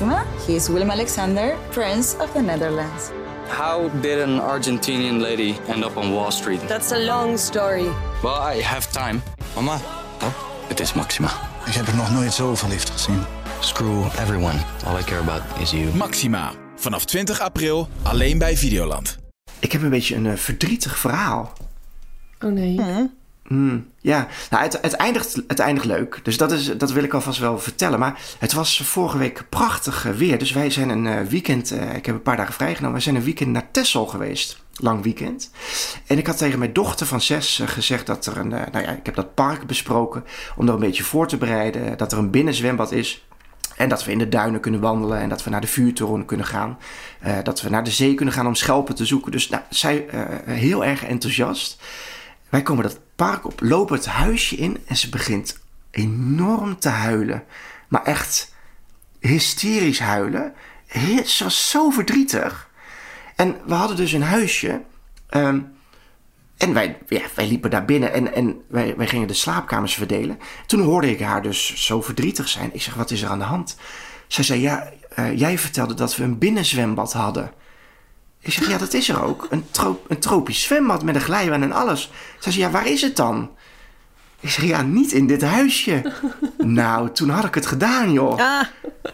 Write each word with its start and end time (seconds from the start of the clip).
Maxima. 0.00 0.24
He 0.46 0.54
is 0.54 0.68
Willem 0.68 0.90
Alexander, 0.90 1.56
Prince 1.70 2.16
of 2.20 2.32
the 2.32 2.40
Netherlands. 2.40 3.10
How 3.48 3.88
did 4.00 4.20
an 4.20 4.38
Argentinian 4.40 5.20
lady 5.20 5.56
end 5.68 5.84
up 5.84 5.96
on 5.96 6.12
Wall 6.12 6.30
Street? 6.30 6.60
That's 6.68 6.92
a 6.92 6.98
long 6.98 7.36
story. 7.38 7.88
Well, 8.22 8.40
I 8.56 8.62
have 8.62 8.92
time. 8.92 9.22
Mama, 9.54 9.80
Oh, 10.22 10.32
het 10.68 10.80
is 10.80 10.92
Maxima. 10.92 11.30
ik 11.66 11.72
heb 11.74 11.86
er 11.86 11.96
nog 11.96 12.10
nooit 12.12 12.32
zo 12.32 12.54
verliefd 12.54 12.90
gezien. 12.90 13.22
Screw 13.60 14.04
everyone. 14.18 14.58
All 14.86 14.98
I 14.98 15.02
care 15.02 15.20
about 15.20 15.42
is 15.60 15.70
you. 15.70 15.94
Maxima. 15.94 16.52
Vanaf 16.76 17.04
20 17.04 17.40
april 17.40 17.88
alleen 18.02 18.38
bij 18.38 18.56
Videoland. 18.56 19.18
Ik 19.58 19.72
heb 19.72 19.82
een 19.82 19.90
beetje 19.90 20.14
een 20.16 20.26
eh, 20.26 20.36
verdrietig 20.36 20.98
verhaal. 20.98 21.52
Oh 22.44 22.52
nee. 22.52 22.80
Ja, 24.00 24.26
nou, 24.50 24.62
het, 24.62 24.92
eindigt, 24.92 25.42
het 25.46 25.58
eindigt 25.58 25.86
leuk. 25.86 26.20
Dus 26.22 26.36
dat, 26.36 26.52
is, 26.52 26.76
dat 26.76 26.92
wil 26.92 27.02
ik 27.02 27.14
alvast 27.14 27.38
wel 27.38 27.58
vertellen. 27.58 27.98
Maar 27.98 28.20
het 28.38 28.52
was 28.52 28.80
vorige 28.84 29.18
week 29.18 29.44
prachtig 29.48 30.02
weer. 30.02 30.38
Dus 30.38 30.52
wij 30.52 30.70
zijn 30.70 30.88
een 30.88 31.06
eh, 31.06 31.26
weekend... 31.26 31.70
eh, 31.70 31.94
ik 31.94 32.06
heb 32.06 32.14
een 32.14 32.22
paar 32.22 32.36
dagen 32.36 32.54
vrijgenomen. 32.54 32.92
Wij 32.92 33.00
zijn 33.00 33.14
een 33.14 33.22
weekend 33.22 33.50
naar 33.50 33.70
Texel 33.70 34.06
geweest. 34.06 34.64
Lang 34.74 35.02
weekend. 35.02 35.50
En 36.06 36.18
ik 36.18 36.26
had 36.26 36.38
tegen 36.38 36.58
mijn 36.58 36.72
dochter 36.72 37.06
van 37.06 37.20
zes 37.20 37.60
eh, 37.60 37.68
gezegd 37.68 38.06
dat 38.06 38.26
er 38.26 38.36
een... 38.36 38.48
nou 38.48 38.80
ja, 38.80 38.90
ik 38.90 39.06
heb 39.06 39.14
dat 39.14 39.34
park 39.34 39.66
besproken. 39.66 40.24
Om 40.56 40.68
er 40.68 40.74
een 40.74 40.80
beetje 40.80 41.04
voor 41.04 41.28
te 41.28 41.36
bereiden. 41.36 41.96
Dat 41.96 42.12
er 42.12 42.18
een 42.18 42.30
binnenzwembad 42.30 42.92
is. 42.92 43.26
En 43.76 43.88
dat 43.88 44.04
we 44.04 44.12
in 44.12 44.18
de 44.18 44.28
duinen 44.28 44.60
kunnen 44.60 44.80
wandelen. 44.80 45.18
En 45.18 45.28
dat 45.28 45.44
we 45.44 45.50
naar 45.50 45.60
de 45.60 45.66
vuurtoren 45.66 46.24
kunnen 46.24 46.46
gaan. 46.46 46.78
Dat 47.42 47.60
we 47.60 47.70
naar 47.70 47.84
de 47.84 47.90
zee 47.90 48.14
kunnen 48.14 48.34
gaan 48.34 48.46
om 48.46 48.54
schelpen 48.54 48.94
te 48.94 49.06
zoeken. 49.06 49.32
Dus 49.32 49.48
nou, 49.48 49.62
zij 49.70 50.06
heel 50.44 50.84
erg 50.84 51.04
enthousiast. 51.04 51.82
Wij 52.48 52.62
komen 52.62 52.82
dat 52.82 53.00
park 53.18 53.44
op, 53.44 53.60
lopen 53.60 53.96
het 53.96 54.06
huisje 54.06 54.56
in 54.56 54.78
en 54.86 54.96
ze 54.96 55.08
begint 55.08 55.58
enorm 55.90 56.78
te 56.78 56.88
huilen. 56.88 57.44
Maar 57.88 58.04
echt 58.04 58.54
hysterisch 59.20 59.98
huilen. 59.98 60.54
Ze 61.24 61.44
was 61.44 61.70
zo 61.70 61.90
verdrietig. 61.90 62.70
En 63.36 63.56
we 63.66 63.74
hadden 63.74 63.96
dus 63.96 64.12
een 64.12 64.22
huisje. 64.22 64.82
ehm, 65.28 65.60
en 66.56 66.72
wij, 66.72 66.98
ja, 67.08 67.22
wij 67.34 67.46
liepen 67.46 67.70
daar 67.70 67.84
binnen 67.84 68.12
en, 68.12 68.34
en 68.34 68.62
wij, 68.68 68.96
wij 68.96 69.06
gingen 69.06 69.28
de 69.28 69.34
slaapkamers 69.34 69.94
verdelen. 69.94 70.38
Toen 70.66 70.80
hoorde 70.80 71.10
ik 71.10 71.20
haar 71.20 71.42
dus 71.42 71.86
zo 71.86 72.02
verdrietig 72.02 72.48
zijn. 72.48 72.74
Ik 72.74 72.82
zeg, 72.82 72.94
wat 72.94 73.10
is 73.10 73.22
er 73.22 73.28
aan 73.28 73.38
de 73.38 73.44
hand? 73.44 73.76
Zij 74.26 74.44
zei, 74.44 74.60
ja, 74.60 74.92
eh, 75.14 75.38
jij 75.38 75.58
vertelde 75.58 75.94
dat 75.94 76.16
we 76.16 76.24
een 76.24 76.38
binnenzwembad 76.38 77.12
hadden. 77.12 77.52
Ik 78.40 78.52
zeg, 78.52 78.68
ja, 78.68 78.78
dat 78.78 78.94
is 78.94 79.08
er 79.08 79.22
ook. 79.22 79.46
Een, 79.50 79.64
tro- 79.70 80.02
een 80.08 80.18
tropisch 80.18 80.62
zwembad 80.62 81.02
met 81.02 81.14
een 81.14 81.20
glijbaan 81.20 81.62
en 81.62 81.72
alles. 81.72 82.10
Zij 82.38 82.52
zei, 82.52 82.64
ja, 82.64 82.70
waar 82.70 82.86
is 82.86 83.02
het 83.02 83.16
dan? 83.16 83.50
Ik 84.40 84.50
zeg, 84.50 84.64
ja, 84.64 84.82
niet 84.82 85.12
in 85.12 85.26
dit 85.26 85.42
huisje. 85.42 86.12
nou, 86.58 87.10
toen 87.12 87.28
had 87.28 87.44
ik 87.44 87.54
het 87.54 87.66
gedaan, 87.66 88.12
joh. 88.12 88.38
Ah, 88.38 88.66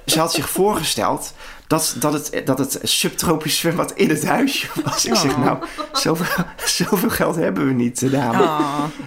Ze 0.07 0.19
had 0.19 0.33
zich 0.33 0.51
voorgesteld 0.51 1.33
dat, 1.67 1.97
dat, 1.99 2.13
het, 2.13 2.47
dat 2.47 2.59
het 2.59 2.79
subtropisch 2.83 3.59
zwembad 3.59 3.93
in 3.93 4.09
het 4.09 4.27
huisje 4.27 4.67
was. 4.85 5.05
Ik 5.05 5.15
zeg, 5.15 5.39
nou, 5.39 5.59
zoveel, 5.93 6.45
zoveel 6.65 7.11
geld 7.11 7.37
hebben 7.37 7.67
we 7.67 7.73
niet, 7.73 8.03
eh, 8.03 8.11
dame. 8.11 8.49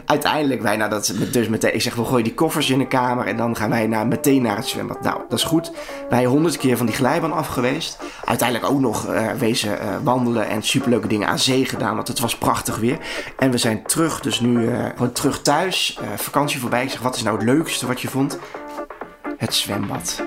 Uiteindelijk, 0.05 0.61
wij, 0.61 0.77
nou, 0.77 0.89
dat, 0.89 1.13
dus 1.31 1.47
meteen, 1.47 1.73
ik 1.73 1.81
zeg, 1.81 1.95
we 1.95 2.05
gooien 2.05 2.23
die 2.23 2.33
koffers 2.33 2.69
in 2.69 2.77
de 2.77 2.87
kamer 2.87 3.25
en 3.25 3.37
dan 3.37 3.55
gaan 3.55 3.69
wij 3.69 3.87
naar, 3.87 4.07
meteen 4.07 4.41
naar 4.41 4.55
het 4.55 4.67
zwembad. 4.67 5.01
Nou, 5.01 5.21
dat 5.29 5.39
is 5.39 5.45
goed. 5.45 5.71
Wij 6.09 6.25
honderd 6.25 6.57
keer 6.57 6.77
van 6.77 6.85
die 6.85 6.95
glijbaan 6.95 7.33
af 7.33 7.47
geweest. 7.47 7.97
Uiteindelijk 8.25 8.71
ook 8.71 8.79
nog 8.79 9.07
eh, 9.07 9.31
wezen 9.31 9.79
eh, 9.79 9.87
wandelen 10.03 10.47
en 10.47 10.63
superleuke 10.63 11.07
dingen 11.07 11.27
aan 11.27 11.39
zee 11.39 11.65
gedaan, 11.65 11.95
want 11.95 12.07
het 12.07 12.19
was 12.19 12.37
prachtig 12.37 12.77
weer. 12.77 12.97
En 13.37 13.51
we 13.51 13.57
zijn 13.57 13.83
terug, 13.83 14.19
dus 14.19 14.39
nu 14.39 14.69
gewoon 14.95 15.11
terug 15.11 15.41
thuis. 15.41 15.99
vakantie 16.15 16.59
voorbij. 16.59 16.83
Ik 16.83 16.89
zeg, 16.89 17.01
wat 17.01 17.15
is 17.15 17.23
nou 17.23 17.37
het 17.37 17.45
leukste 17.45 17.87
wat 17.87 18.01
je 18.01 18.07
vond? 18.07 18.39
Het 19.37 19.53
zwembad. 19.53 20.23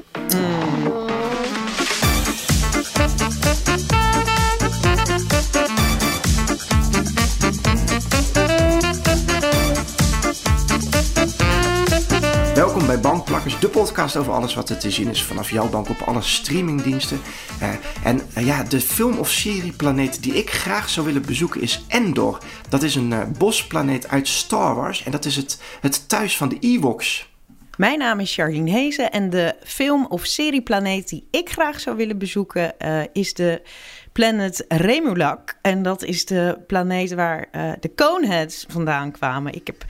Welkom 12.54 12.86
bij 12.86 13.00
Bankplakkers, 13.00 13.58
de 13.58 13.68
podcast 13.68 14.16
over 14.16 14.32
alles 14.32 14.54
wat 14.54 14.68
er 14.68 14.78
te 14.78 14.90
zien 14.90 15.08
is 15.08 15.22
vanaf 15.22 15.50
jouw 15.50 15.68
bank 15.68 15.88
op 15.88 16.00
alle 16.00 16.22
streamingdiensten. 16.22 17.20
Eh, 17.60 17.68
en 18.02 18.20
eh, 18.34 18.46
ja, 18.46 18.62
de 18.62 18.80
film- 18.80 19.18
of 19.18 19.30
serieplaneet 19.30 20.22
die 20.22 20.32
ik 20.32 20.50
graag 20.50 20.88
zou 20.88 21.06
willen 21.06 21.22
bezoeken 21.22 21.60
is 21.60 21.84
Endor. 21.88 22.38
Dat 22.68 22.82
is 22.82 22.94
een 22.94 23.12
eh, 23.12 23.20
bosplaneet 23.38 24.08
uit 24.08 24.28
Star 24.28 24.74
Wars 24.74 25.02
en 25.02 25.10
dat 25.10 25.24
is 25.24 25.36
het, 25.36 25.60
het 25.80 26.08
thuis 26.08 26.36
van 26.36 26.48
de 26.48 26.58
Ewoks. 26.60 27.29
Mijn 27.76 27.98
naam 27.98 28.20
is 28.20 28.34
Charlene 28.34 28.70
Hezen 28.70 29.10
en 29.10 29.30
de 29.30 29.54
film- 29.62 30.06
of 30.06 30.26
serieplaneet 30.26 31.08
die 31.08 31.28
ik 31.30 31.50
graag 31.50 31.80
zou 31.80 31.96
willen 31.96 32.18
bezoeken 32.18 32.78
eh, 32.78 33.00
is 33.12 33.34
de 33.34 33.62
planet 34.12 34.64
Remulak. 34.68 35.58
En 35.62 35.82
dat 35.82 36.02
is 36.02 36.24
de 36.24 36.58
planeet 36.66 37.14
waar 37.14 37.48
eh, 37.50 37.72
de 37.80 37.94
Coneheads 37.94 38.64
vandaan 38.68 39.10
kwamen. 39.10 39.54
Ik 39.54 39.66
heb 39.66 39.84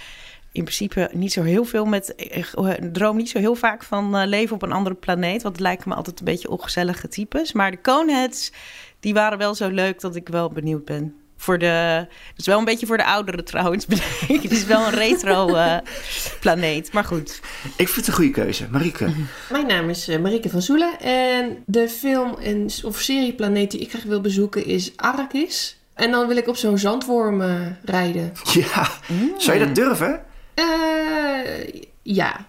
in 0.53 0.63
principe 0.63 1.11
niet 1.13 1.33
zo 1.33 1.43
heel 1.43 1.65
veel 1.65 1.85
met. 1.85 2.13
Ik 2.17 2.47
eh, 2.47 2.71
droom 2.93 3.17
niet 3.17 3.31
zo 3.31 3.39
heel 3.39 3.55
vaak 3.55 3.83
van 3.83 4.27
leven 4.27 4.55
op 4.55 4.63
een 4.63 4.73
andere 4.73 4.95
planeet. 4.95 5.43
Want 5.43 5.55
het 5.55 5.65
lijken 5.65 5.89
me 5.89 5.95
altijd 5.95 6.19
een 6.19 6.25
beetje 6.25 6.51
ongezellige 6.51 7.09
types. 7.09 7.53
Maar 7.53 7.71
de 7.71 7.81
Coneheads, 7.81 8.53
die 9.01 9.15
waren 9.15 9.39
wel 9.39 9.55
zo 9.55 9.69
leuk 9.69 10.01
dat 10.01 10.17
ik 10.17 10.29
wel 10.29 10.49
benieuwd 10.49 10.85
ben. 10.85 11.15
Voor 11.37 11.59
de, 11.59 11.67
het 11.67 12.39
is 12.39 12.47
wel 12.47 12.59
een 12.59 12.65
beetje 12.65 12.87
voor 12.87 12.97
de 12.97 13.05
ouderen 13.05 13.45
trouwens. 13.45 13.87
bedenk. 13.87 14.43
Het 14.43 14.51
is 14.51 14.65
wel 14.65 14.87
een 14.87 14.95
retro 14.95 15.47
planeet. 16.41 16.93
Maar 16.93 17.05
goed. 17.05 17.41
Ik 17.77 17.89
vind 17.89 17.97
het 17.97 18.07
een 18.07 18.13
goede 18.13 18.31
keuze. 18.31 18.69
Marieke. 18.71 19.09
mijn 19.51 19.67
naam 19.67 19.89
is 19.89 20.09
eh, 20.09 20.19
Marieke 20.19 20.51
van 20.51 20.63
Zoelen. 20.63 21.01
En 21.01 21.63
de 21.67 21.89
film 21.89 22.37
en, 22.39 22.71
of 22.85 23.01
serieplaneet 23.01 23.71
die 23.71 23.81
ik 23.81 23.91
graag 23.91 24.03
wil 24.03 24.21
bezoeken 24.21 24.67
is 24.67 24.93
Arrakis. 24.97 25.79
En 25.95 26.11
dan 26.11 26.27
wil 26.27 26.37
ik 26.37 26.49
op 26.49 26.57
zo'n 26.57 26.79
zandworm 26.79 27.41
eh, 27.41 27.67
rijden. 27.85 28.33
Ja, 28.53 28.89
zou 29.39 29.59
je 29.59 29.65
dat 29.65 29.75
durven? 29.75 30.25
Eh, 30.55 30.65
ja. 32.03 32.49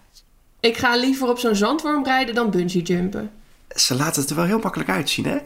Ik 0.59 0.77
ga 0.77 0.95
liever 0.95 1.29
op 1.29 1.39
zo'n 1.39 1.55
zandworm 1.55 2.05
rijden 2.05 2.35
dan 2.35 2.51
bungee 2.51 2.81
jumpen. 2.81 3.31
Ze 3.75 3.95
laten 3.95 4.21
het 4.21 4.29
er 4.29 4.35
wel 4.35 4.45
heel 4.45 4.59
makkelijk 4.59 4.89
uitzien, 4.89 5.25
hè? 5.25 5.37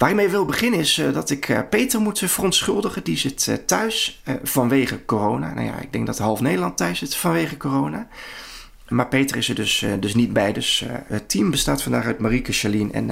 Waar 0.00 0.10
ik 0.10 0.16
mee 0.16 0.28
wil 0.28 0.44
beginnen 0.44 0.80
is 0.80 0.98
eh, 0.98 1.12
dat 1.12 1.30
ik 1.30 1.48
eh, 1.48 1.58
Peter 1.70 2.00
moet 2.00 2.18
verontschuldigen. 2.24 3.04
Die 3.04 3.16
zit 3.16 3.48
eh, 3.48 3.54
thuis 3.54 4.22
vanwege 4.42 5.04
corona. 5.04 5.54
Nou 5.54 5.66
ja, 5.66 5.78
ik 5.78 5.92
denk 5.92 6.06
dat 6.06 6.18
half 6.18 6.40
Nederland 6.40 6.76
thuis 6.76 6.98
zit 6.98 7.16
vanwege 7.16 7.56
corona. 7.56 8.08
Maar 8.88 9.08
Peter 9.08 9.36
is 9.36 9.48
er 9.48 9.54
dus, 9.54 9.84
dus 10.00 10.14
niet 10.14 10.32
bij. 10.32 10.52
Dus 10.52 10.84
het 11.06 11.28
team 11.28 11.50
bestaat 11.50 11.82
vandaag 11.82 12.04
uit 12.04 12.18
Marieke, 12.18 12.52
Charlene 12.52 12.92
en, 12.92 13.06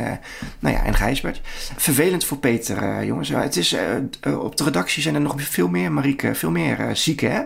nou 0.59 0.75
ja, 0.75 0.85
en 0.85 0.95
Gijsbert. 0.95 1.41
Vervelend 1.77 2.25
voor 2.25 2.39
Peter, 2.39 3.05
jongens. 3.05 3.29
Het 3.29 3.57
is, 3.57 3.77
op 4.39 4.57
de 4.57 4.65
redactie 4.65 5.03
zijn 5.03 5.15
er 5.15 5.21
nog 5.21 5.43
veel 5.43 5.69
meer, 5.69 5.93
Marieke, 5.93 6.35
veel 6.35 6.51
meer 6.51 6.91
zieken, 6.93 7.33
hè? 7.33 7.43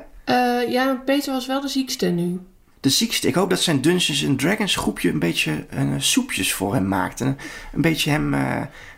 Ja, 0.69 1.03
Peter 1.05 1.33
was 1.33 1.47
wel 1.47 1.61
de 1.61 1.69
ziekste 1.69 2.07
nu. 2.07 2.41
de 2.81 2.89
ziekste. 2.89 3.29
Ik 3.29 3.35
hoop 3.35 3.51
dat 3.51 3.61
zijn 3.61 3.81
Dungeons 3.81 4.27
and 4.27 4.39
Dragons 4.39 4.77
groepje 4.77 5.11
een 5.11 5.19
beetje 5.19 5.67
eh, 5.71 5.87
soepjes 5.99 6.53
voor 6.53 6.75
hem 6.75 6.89
maakt. 6.89 7.21
En 7.21 7.39
een 7.73 7.81
beetje 7.81 8.11
hem, 8.11 8.35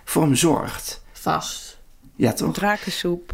voor 0.05 0.23
hem 0.23 0.35
zorgt. 0.35 1.03
Vast. 1.13 1.79
Ja, 2.17 2.33
toch? 2.33 2.55
Drakensoep. 2.55 3.33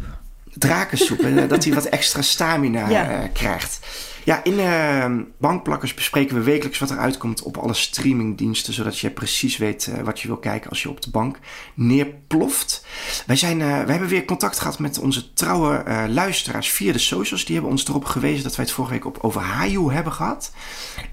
Drakensoep. 0.53 1.19
en, 1.19 1.37
eh, 1.43 1.49
dat 1.49 1.63
hij 1.63 1.73
wat 1.73 1.85
extra 1.99 2.21
stamina 2.21 2.89
Ja. 2.89 3.09
eh, 3.09 3.29
krijgt. 3.33 3.79
Ja, 4.23 4.43
in 4.43 4.59
eh, 4.59 5.05
Bankplakkers 5.37 5.93
bespreken 5.93 6.35
we 6.35 6.41
wekelijks 6.41 6.79
wat 6.79 6.89
er 6.89 6.97
uitkomt 6.97 7.41
op 7.43 7.57
alle 7.57 7.73
streamingdiensten. 7.73 8.73
Zodat 8.73 8.99
je 8.99 9.09
precies 9.09 9.57
weet 9.57 9.87
eh, 9.87 10.03
wat 10.03 10.19
je 10.19 10.27
wil 10.27 10.37
kijken 10.37 10.69
als 10.69 10.81
je 10.81 10.89
op 10.89 11.01
de 11.01 11.09
bank 11.09 11.39
neerploft. 11.73 12.85
Wij, 13.25 13.35
zijn, 13.35 13.57
wij 13.57 13.85
hebben 13.85 14.07
weer 14.07 14.25
contact 14.25 14.59
gehad 14.59 14.79
met 14.79 14.99
onze 14.99 15.33
trouwe 15.33 15.83
luisteraars 16.09 16.69
via 16.69 16.91
de 16.91 16.99
socials. 16.99 17.45
Die 17.45 17.53
hebben 17.53 17.71
ons 17.71 17.87
erop 17.87 18.05
gewezen 18.05 18.43
dat 18.43 18.55
wij 18.55 18.65
het 18.65 18.73
vorige 18.73 18.93
week 18.93 19.05
op, 19.05 19.17
over 19.21 19.41
Hayu 19.41 19.91
hebben 19.93 20.13
gehad. 20.13 20.51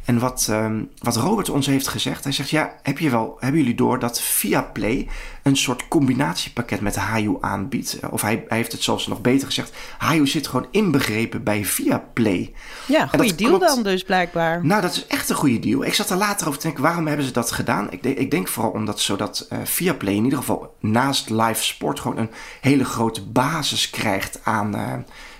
En 0.05 0.19
wat, 0.19 0.47
ehm, 0.51 0.83
wat 0.99 1.17
Robert 1.17 1.49
ons 1.49 1.67
heeft 1.67 1.89
gezegd. 1.89 2.25
Hij 2.25 2.33
zegt, 2.33 2.51
ja, 2.51 2.73
heb 2.83 2.99
je 2.99 3.11
wel, 3.11 3.37
hebben 3.41 3.61
jullie 3.61 3.75
door 3.77 3.99
dat 3.99 4.21
Viaplay 4.21 5.09
een 5.49 5.57
soort 5.57 5.89
combinatiepakket 5.89 6.81
met 6.81 6.97
Hayu 6.97 7.37
aanbiedt? 7.41 7.99
Of 8.11 8.23
hij, 8.23 8.45
hij 8.49 8.57
heeft 8.57 8.73
het 8.73 8.83
zelfs 8.83 9.07
nog 9.07 9.21
beter 9.21 9.47
gezegd. 9.47 9.73
Hayu 9.99 10.27
zit 10.27 10.47
gewoon 10.47 10.67
inbegrepen 10.71 11.43
bij 11.43 11.65
Viaplay. 11.65 12.53
Ja, 12.87 13.07
goede 13.07 13.35
deal 13.35 13.51
klopt. 13.59 13.67
dan 13.75 13.83
dus 13.83 14.03
blijkbaar. 14.03 14.65
Nou, 14.67 14.83
dat 14.83 14.93
is 14.93 15.07
echt 15.07 15.29
een 15.31 15.37
goede 15.37 15.59
deal. 15.59 15.85
Ik 15.85 15.95
zat 15.95 16.11
er 16.11 16.17
later 16.17 16.47
over 16.47 16.59
te 16.61 16.67
denken, 16.67 16.83
waarom 16.83 17.07
hebben 17.07 17.27
ze 17.27 17.33
dat 17.33 17.51
gedaan? 17.53 17.91
Ik, 17.91 18.03
denk- 18.03 18.19
ik 18.19 18.31
denk 18.31 18.49
vooral 18.49 18.73
omdat 18.73 19.01
zodat 19.01 19.47
eh 19.49 19.59
Viaplay 19.65 20.15
in 20.15 20.25
ieder 20.25 20.39
geval 20.39 20.75
naast 20.81 21.31
live 21.31 21.65
sport 21.65 22.01
gewoon 22.01 22.19
een 22.19 22.31
hele 22.61 22.85
grote 22.85 23.23
basis 23.27 23.91
krijgt 23.91 24.41
aan, 24.43 24.75
eh, 24.75 24.93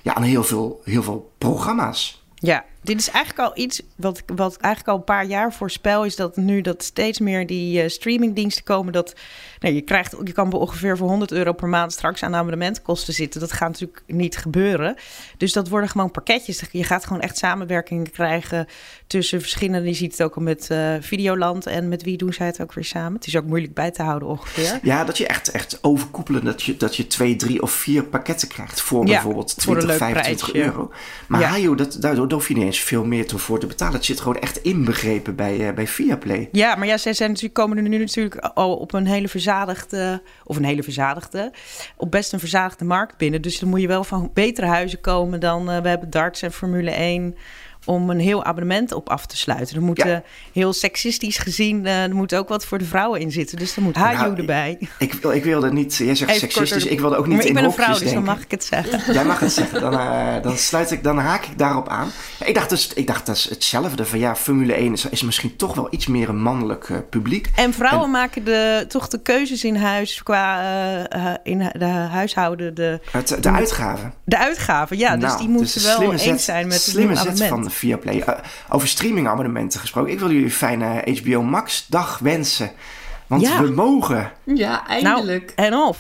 ja, 0.03 0.15
aan 0.15 0.23
heel, 0.23 0.45
veel, 0.45 0.81
heel 0.85 1.03
veel 1.03 1.33
programma's. 1.39 2.23
Ja, 2.35 2.65
Dit 2.89 2.99
is 2.99 3.11
eigenlijk 3.11 3.49
al 3.49 3.63
iets 3.63 3.83
wat, 3.97 4.23
wat 4.27 4.57
eigenlijk 4.57 4.93
al 4.93 4.99
een 4.99 5.05
paar 5.05 5.25
jaar 5.25 5.53
voorspel 5.53 6.05
is 6.05 6.17
dat 6.17 6.37
nu 6.37 6.61
dat 6.61 6.83
steeds 6.83 7.19
meer 7.19 7.47
die 7.47 7.83
uh, 7.83 7.89
streamingdiensten 7.89 8.65
komen. 8.65 8.93
Dat 8.93 9.15
nou, 9.59 9.75
je, 9.75 9.81
krijgt, 9.81 10.17
je 10.25 10.33
kan 10.33 10.53
ongeveer 10.53 10.97
voor 10.97 11.09
100 11.09 11.33
euro 11.33 11.53
per 11.53 11.69
maand 11.69 11.93
straks 11.93 12.23
aan 12.23 12.35
abonnementkosten 12.35 13.15
zitten. 13.15 13.41
Dat 13.41 13.53
gaat 13.53 13.69
natuurlijk 13.69 14.03
niet 14.07 14.37
gebeuren. 14.37 14.97
Dus 15.37 15.53
dat 15.53 15.69
worden 15.69 15.89
gewoon 15.89 16.11
pakketjes. 16.11 16.63
Je 16.71 16.85
gaat 16.85 17.07
gewoon 17.07 17.23
echt 17.23 17.39
samenwerking 17.39 18.11
krijgen 18.11 18.67
tussen 19.07 19.41
verschillende. 19.41 19.89
Je 19.89 19.95
ziet 19.95 20.13
het 20.13 20.23
ook 20.23 20.37
al 20.37 20.43
met 20.43 20.69
uh, 20.73 20.95
Videoland 21.01 21.67
en 21.67 21.89
met 21.89 22.03
wie 22.03 22.17
doen 22.17 22.33
zij 22.33 22.47
het 22.47 22.61
ook 22.61 22.73
weer 22.73 22.85
samen. 22.85 23.13
Het 23.13 23.27
is 23.27 23.37
ook 23.37 23.45
moeilijk 23.45 23.75
bij 23.75 23.91
te 23.91 24.03
houden 24.03 24.29
ongeveer. 24.29 24.79
Ja, 24.83 25.05
dat 25.05 25.19
je 25.19 25.27
echt, 25.27 25.51
echt 25.51 25.79
overkoepelen. 25.81 26.45
Dat 26.45 26.63
je, 26.63 26.77
dat 26.77 26.97
je 26.97 27.07
twee, 27.07 27.37
drie 27.37 27.63
of 27.63 27.71
vier 27.71 28.05
pakketten 28.05 28.49
krijgt 28.49 28.81
voor 28.81 29.07
ja, 29.07 29.13
bijvoorbeeld 29.13 29.59
20, 29.59 29.97
25 29.97 30.55
euro. 30.55 30.93
Maar 31.27 31.41
ja. 31.41 31.59
joh, 31.59 31.77
dat, 31.77 31.97
daar 32.01 32.17
hoef 32.17 32.49
je 32.49 32.55
niet 32.55 32.65
eens 32.65 32.77
veel 32.81 33.05
meer 33.05 33.27
voor 33.37 33.61
te 33.61 33.67
betalen. 33.67 33.95
Het 33.95 34.05
zit 34.05 34.21
gewoon 34.21 34.39
echt 34.39 34.63
inbegrepen 34.63 35.37
bij, 35.37 35.59
uh, 35.59 35.73
bij 35.73 35.87
Viaplay. 35.87 36.49
Ja, 36.53 36.75
maar 36.75 36.87
ja, 36.87 36.97
zij 36.97 37.13
zijn 37.13 37.29
natuurlijk, 37.29 37.55
komen 37.55 37.77
er 37.77 37.83
nu 37.83 37.99
natuurlijk 37.99 38.37
al 38.37 38.77
op 38.77 38.93
een 38.93 39.07
hele 39.07 39.29
verzadigde, 39.29 40.23
of 40.45 40.57
een 40.57 40.65
hele 40.65 40.83
verzadigde, 40.83 41.53
op 41.97 42.11
best 42.11 42.33
een 42.33 42.39
verzadigde 42.39 42.85
markt 42.85 43.17
binnen. 43.17 43.43
Dus 43.43 43.59
dan 43.59 43.69
moet 43.69 43.81
je 43.81 43.87
wel 43.87 44.05
van 44.05 44.31
betere 44.35 44.67
huizen 44.67 45.01
komen 45.01 45.41
dan 45.41 45.71
uh, 45.71 45.79
we 45.81 45.89
hebben 45.89 46.11
darts 46.11 46.43
en 46.43 46.53
Formule 46.53 46.91
1 46.91 47.37
om 47.85 48.11
een 48.11 48.21
heel 48.21 48.45
abonnement 48.45 48.93
op 48.93 49.09
af 49.09 49.27
te 49.27 49.37
sluiten. 49.37 49.77
Er 49.77 49.83
moet 49.83 49.97
ja. 49.97 50.23
heel 50.53 50.73
seksistisch 50.73 51.39
gezien, 51.39 51.85
uh, 51.85 52.03
er 52.03 52.15
moet 52.15 52.35
ook 52.35 52.49
wat 52.49 52.65
voor 52.65 52.79
de 52.79 52.85
vrouwen 52.85 53.21
in 53.21 53.33
zitten. 53.33 53.59
Dus 53.59 53.77
er 53.77 53.83
moet 53.83 53.97
Haju 53.97 54.19
nou, 54.19 54.37
erbij. 54.37 54.77
Ik, 54.79 54.91
ik, 54.99 55.13
wil, 55.13 55.33
ik 55.33 55.45
wilde 55.45 55.73
niet, 55.73 55.97
jij 55.97 56.15
zegt 56.15 56.31
Even 56.31 56.41
seksistisch, 56.41 56.85
ik 56.85 57.01
wilde 57.01 57.17
ook 57.17 57.27
niet 57.27 57.37
maar 57.37 57.47
ik 57.47 57.55
ben 57.55 57.65
een 57.65 57.73
vrouw, 57.73 57.99
dus 57.99 58.13
dan 58.13 58.25
mag 58.25 58.41
ik 58.41 58.51
het 58.51 58.65
zeggen. 58.65 59.13
Jij 59.15 59.25
mag 59.25 59.41
het 59.41 59.53
zeggen, 59.53 59.81
dan, 59.81 59.93
uh, 59.93 60.43
dan 60.43 60.57
sluit 60.57 60.91
ik, 60.91 61.03
dan 61.03 61.19
haak 61.19 61.45
ik 61.45 61.59
daarop 61.59 61.89
aan. 61.89 62.11
Ik 62.45 62.55
dacht 62.55 62.71
dus, 62.71 62.93
ik 62.95 63.07
dacht 63.07 63.27
dat 63.27 63.37
is 63.37 63.49
hetzelfde 63.49 64.05
van 64.05 64.19
ja, 64.19 64.37
Formule 64.37 64.73
1 64.73 64.93
is, 64.93 65.05
is 65.05 65.23
misschien 65.23 65.57
toch 65.57 65.75
wel 65.75 65.89
iets 65.91 66.07
meer 66.07 66.29
een 66.29 66.43
mannelijk 66.43 66.89
uh, 66.89 66.99
publiek. 67.11 67.51
En 67.55 67.75
vrouwen 67.75 68.05
en, 68.05 68.11
maken 68.11 68.45
de, 68.45 68.85
toch 68.89 69.09
de 69.09 69.23
keuzes 69.23 69.65
in 69.65 69.77
huis 69.77 70.23
qua 70.23 70.47
in 71.43 71.71
de 71.73 71.85
huishouden. 71.85 72.75
De, 72.75 73.01
het, 73.11 73.37
de 73.41 73.51
uitgaven. 73.51 74.15
De 74.25 74.39
uitgaven, 74.39 74.99
ja. 74.99 75.15
Nou, 75.15 75.21
dus 75.21 75.41
die 75.41 75.49
moeten 75.49 75.75
dus 75.75 75.97
wel 75.97 76.13
eens 76.13 76.45
zijn 76.45 76.67
met 76.67 76.81
slimme 76.81 77.17
zet 77.17 77.43
van 77.43 77.71
Viaplay. 77.79 78.17
Uh, 78.17 78.29
over 78.69 78.89
streamingabonnementen 78.89 79.81
gesproken. 79.81 80.13
Ik 80.13 80.19
wil 80.19 80.29
jullie 80.29 80.45
een 80.45 80.51
fijne 80.51 81.17
HBO 81.23 81.43
Max 81.43 81.87
dag 81.89 82.19
wensen. 82.19 82.71
Want 83.27 83.43
ja. 83.43 83.63
we 83.63 83.71
mogen. 83.71 84.33
Ja, 84.45 84.87
eindelijk. 84.87 85.53
Nou, 85.57 85.69
en 85.69 85.75
of. 85.75 85.99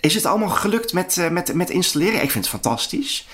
Is 0.00 0.14
het 0.14 0.26
allemaal 0.26 0.48
gelukt 0.48 0.92
met, 0.92 1.16
uh, 1.16 1.28
met, 1.28 1.54
met 1.54 1.70
installeren? 1.70 2.22
Ik 2.22 2.30
vind 2.30 2.44
het 2.44 2.54
fantastisch. 2.54 3.28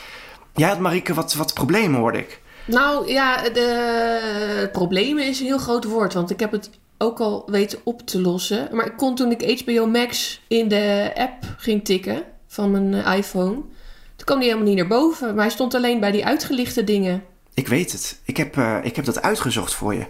Jij 0.55 0.69
had, 0.69 0.79
Marieke, 0.79 1.15
wat, 1.15 1.35
wat 1.35 1.55
problemen, 1.55 2.01
hoorde 2.01 2.19
ik. 2.19 2.41
Nou 2.65 3.11
ja, 3.11 3.43
de 3.43 4.69
problemen 4.73 5.27
is 5.27 5.41
een 5.41 5.47
heel 5.47 5.59
groot 5.59 5.85
woord. 5.85 6.15
Want 6.15 6.31
ik 6.31 6.41
heb 6.41 6.53
het 6.53 6.71
ook 6.99 7.21
al 7.21 7.45
weten 7.47 7.79
op 7.85 8.07
te 8.07 8.21
lossen. 8.21 8.69
Maar 8.73 8.87
ik 8.87 8.97
kon 8.97 9.15
toen 9.15 9.31
ik 9.31 9.61
HBO 9.61 9.87
Max 9.87 10.41
in 10.49 10.69
de 10.69 11.13
app 11.15 11.45
ging 11.57 11.85
tikken 11.85 12.23
van 12.47 12.71
mijn 12.71 13.19
iPhone... 13.19 13.63
Toen 14.17 14.27
kwam 14.27 14.39
die 14.39 14.49
helemaal 14.49 14.69
niet 14.69 14.79
naar 14.79 14.99
boven. 14.99 15.35
Maar 15.35 15.45
hij 15.45 15.53
stond 15.53 15.75
alleen 15.75 16.01
bij 16.01 16.11
die 16.11 16.27
uitgelichte 16.27 16.85
dingen. 16.85 17.23
Ik 17.57 17.69
weet 17.69 17.93
het. 17.93 18.19
Ik 18.25 18.37
heb, 18.37 18.57
uh, 18.57 18.77
ik 18.83 18.97
heb 18.97 19.05
dat 19.05 19.23
uitgezocht 19.23 19.75
voor 19.75 19.95
je. 19.95 20.07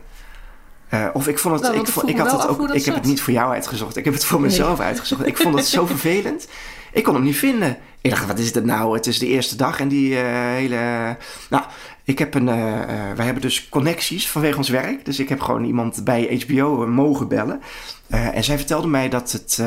Uh, 0.95 1.07
of 1.13 1.29
ik 1.29 1.39
vond 1.39 1.55
het. 1.55 1.63
Nou, 1.63 1.77
ik, 1.81 1.87
vond, 1.87 2.09
ik 2.09 2.19
had 2.19 2.33
het 2.33 2.49
ook. 2.49 2.71
Ik 2.71 2.85
heb 2.85 2.95
het 2.95 3.05
niet 3.05 3.21
voor 3.21 3.33
jou 3.33 3.53
uitgezocht. 3.53 3.97
Ik 3.97 4.05
heb 4.05 4.15
het 4.15 4.25
voor 4.25 4.41
mezelf 4.41 4.79
nee. 4.79 4.87
uitgezocht. 4.87 5.27
Ik 5.27 5.37
vond 5.37 5.55
het 5.55 5.67
zo 5.67 5.87
vervelend. 5.97 6.49
Ik 6.93 7.05
kon 7.05 7.15
hem 7.15 7.23
niet 7.23 7.37
vinden. 7.37 7.77
Ik 8.01 8.11
dacht, 8.11 8.27
wat 8.27 8.39
is 8.39 8.53
dit 8.53 8.65
nou? 8.65 8.95
Het 8.95 9.07
is 9.07 9.19
de 9.19 9.27
eerste 9.27 9.57
dag 9.57 9.81
en 9.81 9.89
die 9.89 10.11
uh, 10.11 10.19
hele. 10.33 11.17
Nou, 11.51 11.65
ik 12.05 12.19
heb 12.19 12.35
een. 12.35 12.47
wij 13.17 13.25
hebben 13.25 13.43
dus 13.43 13.69
connecties 13.69 14.31
vanwege 14.31 14.57
ons 14.57 14.69
werk. 14.69 15.05
Dus 15.05 15.19
ik 15.19 15.29
heb 15.29 15.41
gewoon 15.41 15.65
iemand 15.65 16.05
bij 16.05 16.45
HBO 16.47 16.87
mogen 16.87 17.29
bellen. 17.29 17.61
en 18.09 18.45
zij 18.45 18.57
vertelde 18.57 18.89
mij 18.89 19.09
dat 19.09 19.33
het. 19.33 19.63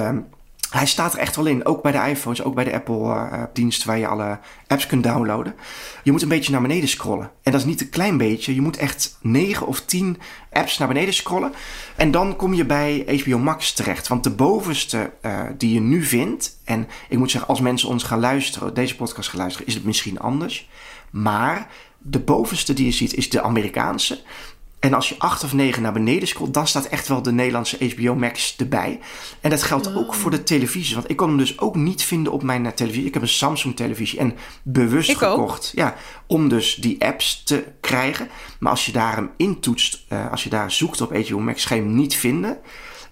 Hij 0.69 0.85
staat 0.85 1.13
er 1.13 1.19
echt 1.19 1.35
wel 1.35 1.45
in, 1.45 1.65
ook 1.65 1.81
bij 1.81 1.91
de 1.91 2.09
iPhones, 2.09 2.43
ook 2.43 2.55
bij 2.55 2.63
de 2.63 2.73
Apple-dienst 2.73 3.81
uh, 3.81 3.87
waar 3.87 3.97
je 3.97 4.07
alle 4.07 4.39
apps 4.67 4.87
kunt 4.87 5.03
downloaden. 5.03 5.55
Je 6.03 6.11
moet 6.11 6.21
een 6.21 6.27
beetje 6.27 6.51
naar 6.51 6.61
beneden 6.61 6.89
scrollen. 6.89 7.31
En 7.43 7.51
dat 7.51 7.61
is 7.61 7.67
niet 7.67 7.81
een 7.81 7.89
klein 7.89 8.17
beetje, 8.17 8.55
je 8.55 8.61
moet 8.61 8.77
echt 8.77 9.17
9 9.21 9.67
of 9.67 9.81
10 9.81 10.17
apps 10.51 10.77
naar 10.77 10.87
beneden 10.87 11.13
scrollen. 11.13 11.53
En 11.95 12.11
dan 12.11 12.35
kom 12.35 12.53
je 12.53 12.65
bij 12.65 13.21
HBO 13.23 13.37
Max 13.37 13.73
terecht. 13.73 14.07
Want 14.07 14.23
de 14.23 14.29
bovenste 14.29 15.11
uh, 15.21 15.41
die 15.57 15.73
je 15.73 15.79
nu 15.79 16.03
vindt, 16.03 16.59
en 16.65 16.87
ik 17.09 17.17
moet 17.17 17.31
zeggen, 17.31 17.49
als 17.49 17.61
mensen 17.61 17.89
ons 17.89 18.03
gaan 18.03 18.19
luisteren, 18.19 18.73
deze 18.73 18.95
podcast 18.95 19.29
gaan 19.29 19.39
luisteren, 19.39 19.67
is 19.67 19.73
het 19.73 19.85
misschien 19.85 20.19
anders. 20.19 20.69
Maar 21.09 21.67
de 21.97 22.19
bovenste 22.19 22.73
die 22.73 22.85
je 22.85 22.91
ziet 22.91 23.13
is 23.13 23.29
de 23.29 23.41
Amerikaanse. 23.41 24.21
En 24.79 24.93
als 24.93 25.09
je 25.09 25.15
acht 25.17 25.43
of 25.43 25.53
negen 25.53 25.81
naar 25.81 25.93
beneden 25.93 26.27
scrolt, 26.27 26.53
dan 26.53 26.67
staat 26.67 26.85
echt 26.85 27.07
wel 27.07 27.21
de 27.21 27.31
Nederlandse 27.31 27.93
HBO 27.95 28.15
Max 28.15 28.55
erbij. 28.57 28.99
En 29.41 29.49
dat 29.49 29.63
geldt 29.63 29.95
ook 29.95 30.13
voor 30.13 30.31
de 30.31 30.43
televisie. 30.43 30.95
Want 30.95 31.09
ik 31.09 31.15
kon 31.15 31.27
hem 31.27 31.37
dus 31.37 31.59
ook 31.59 31.75
niet 31.75 32.03
vinden 32.03 32.33
op 32.33 32.43
mijn 32.43 32.73
televisie. 32.73 33.05
Ik 33.05 33.13
heb 33.13 33.21
een 33.21 33.27
Samsung 33.27 33.75
televisie 33.75 34.19
en 34.19 34.35
bewust 34.63 35.09
ik 35.09 35.17
gekocht. 35.17 35.67
Ook. 35.67 35.79
Ja, 35.79 35.95
om 36.27 36.49
dus 36.49 36.75
die 36.75 37.05
apps 37.05 37.43
te 37.43 37.63
krijgen. 37.81 38.29
Maar 38.59 38.71
als 38.71 38.85
je 38.85 38.91
daar 38.91 39.15
hem 39.15 39.29
intoetst, 39.37 40.05
uh, 40.09 40.31
als 40.31 40.43
je 40.43 40.49
daar 40.49 40.71
zoekt 40.71 41.01
op 41.01 41.15
HBO 41.15 41.39
Max, 41.39 41.65
ga 41.65 41.75
je 41.75 41.81
hem 41.81 41.95
niet 41.95 42.15
vinden. 42.15 42.57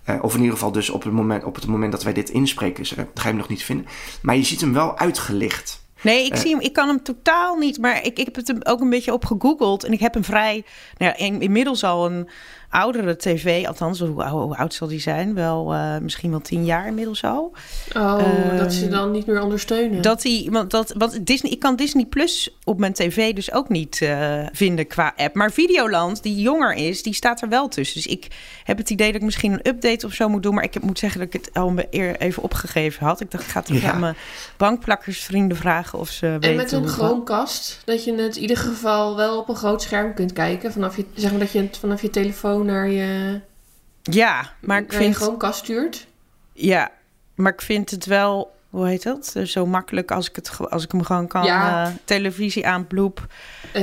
Uh, 0.09 0.15
of 0.21 0.33
in 0.33 0.39
ieder 0.39 0.53
geval 0.53 0.71
dus 0.71 0.89
op 0.89 1.03
het 1.03 1.13
moment, 1.13 1.43
op 1.43 1.55
het 1.55 1.65
moment 1.65 1.91
dat 1.91 2.03
wij 2.03 2.13
dit 2.13 2.29
inspreken, 2.29 2.83
uh, 2.83 2.89
ga 2.89 3.03
je 3.13 3.27
hem 3.27 3.37
nog 3.37 3.47
niet 3.47 3.63
vinden. 3.63 3.85
Maar 4.21 4.35
je 4.35 4.43
ziet 4.43 4.61
hem 4.61 4.73
wel 4.73 4.97
uitgelicht. 4.97 5.85
Nee, 6.01 6.25
ik, 6.25 6.35
zie 6.35 6.51
hem, 6.51 6.59
ik 6.59 6.73
kan 6.73 6.87
hem 6.87 7.03
totaal 7.03 7.55
niet. 7.55 7.77
Maar 7.77 8.05
ik, 8.05 8.19
ik 8.19 8.25
heb 8.25 8.35
het 8.35 8.65
ook 8.65 8.81
een 8.81 8.89
beetje 8.89 9.13
op 9.13 9.25
gegoogeld. 9.25 9.83
En 9.83 9.91
ik 9.91 9.99
heb 9.99 10.13
hem 10.13 10.23
vrij. 10.23 10.65
Nou 10.97 11.13
ja, 11.17 11.39
inmiddels 11.39 11.83
al 11.83 12.05
een 12.05 12.29
oudere 12.69 13.15
tv. 13.15 13.65
Althans, 13.65 13.99
hoe, 13.99 14.23
hoe 14.23 14.57
oud 14.57 14.73
zal 14.73 14.87
die 14.87 14.99
zijn? 14.99 15.33
Wel 15.33 15.73
uh, 15.73 15.97
misschien 15.97 16.29
wel 16.29 16.41
tien 16.41 16.65
jaar 16.65 16.87
inmiddels 16.87 17.23
al. 17.23 17.53
Oh, 17.95 18.21
uh, 18.51 18.57
dat 18.57 18.73
ze 18.73 18.87
dan 18.87 19.11
niet 19.11 19.25
meer 19.25 19.41
ondersteunen. 19.41 20.01
Dat 20.01 20.23
hij, 20.23 20.47
want, 20.51 20.71
dat, 20.71 20.93
want 20.97 21.25
Disney, 21.25 21.51
ik 21.51 21.59
kan 21.59 21.75
Disney 21.75 22.05
Plus 22.05 22.57
op 22.63 22.79
mijn 22.79 22.93
tv 22.93 23.33
dus 23.33 23.51
ook 23.51 23.69
niet 23.69 23.99
uh, 24.01 24.45
vinden 24.51 24.87
qua 24.87 25.13
app. 25.15 25.35
Maar 25.35 25.51
Videoland, 25.51 26.23
die 26.23 26.41
jonger 26.41 26.73
is, 26.73 27.03
die 27.03 27.13
staat 27.13 27.41
er 27.41 27.49
wel 27.49 27.67
tussen. 27.67 27.95
Dus 27.95 28.11
ik 28.11 28.27
heb 28.63 28.77
het 28.77 28.89
idee 28.89 29.07
dat 29.07 29.15
ik 29.15 29.25
misschien 29.25 29.51
een 29.51 29.67
update 29.67 30.05
of 30.05 30.13
zo 30.13 30.29
moet 30.29 30.43
doen. 30.43 30.53
Maar 30.53 30.63
ik 30.63 30.73
heb, 30.73 30.83
moet 30.83 30.99
zeggen 30.99 31.19
dat 31.19 31.33
ik 31.33 31.45
het 31.45 31.53
al 31.53 31.73
eer 31.89 32.17
even 32.17 32.43
opgegeven 32.43 33.05
had. 33.05 33.21
Ik 33.21 33.31
dacht, 33.31 33.43
ik 33.43 33.49
ga 33.49 33.59
het 33.59 33.81
ja. 33.81 33.91
aan 33.91 33.99
mijn 33.99 34.15
bankplakkersvrienden 34.57 35.57
vragen 35.57 35.99
of 35.99 36.09
ze 36.09 36.25
en 36.25 36.31
weten. 36.31 36.49
En 36.49 36.55
met 36.55 36.71
een 36.71 36.87
Chromecast, 36.87 37.81
dat 37.85 38.03
je 38.03 38.13
het 38.13 38.35
in 38.35 38.41
ieder 38.41 38.57
geval 38.57 39.15
wel 39.15 39.37
op 39.37 39.49
een 39.49 39.55
groot 39.55 39.81
scherm 39.81 40.13
kunt 40.13 40.33
kijken. 40.33 40.71
Vanaf 40.71 40.97
je, 40.97 41.05
zeg 41.13 41.31
maar 41.31 41.39
dat 41.39 41.51
je 41.51 41.59
het 41.59 41.77
vanaf 41.77 42.01
je 42.01 42.09
telefoon 42.09 42.56
naar 42.63 42.87
je, 42.87 43.41
ja, 44.01 44.53
maar 44.59 44.81
ik 44.81 44.93
vind 44.93 45.15
je 45.15 45.21
Chromecast 45.21 45.59
stuurt. 45.59 46.07
Ja, 46.53 46.91
maar 47.35 47.53
ik 47.53 47.61
vind 47.61 47.89
het 47.91 48.05
wel, 48.05 48.55
hoe 48.69 48.87
heet 48.87 49.03
dat? 49.03 49.35
Zo 49.43 49.65
makkelijk 49.65 50.11
als 50.11 50.29
ik, 50.29 50.35
het, 50.35 50.69
als 50.69 50.83
ik 50.83 50.91
hem 50.91 51.03
gewoon 51.03 51.27
kan 51.27 51.43
ja. 51.43 51.87
uh, 51.87 51.93
televisie 52.03 52.67
aanbloep. 52.67 53.27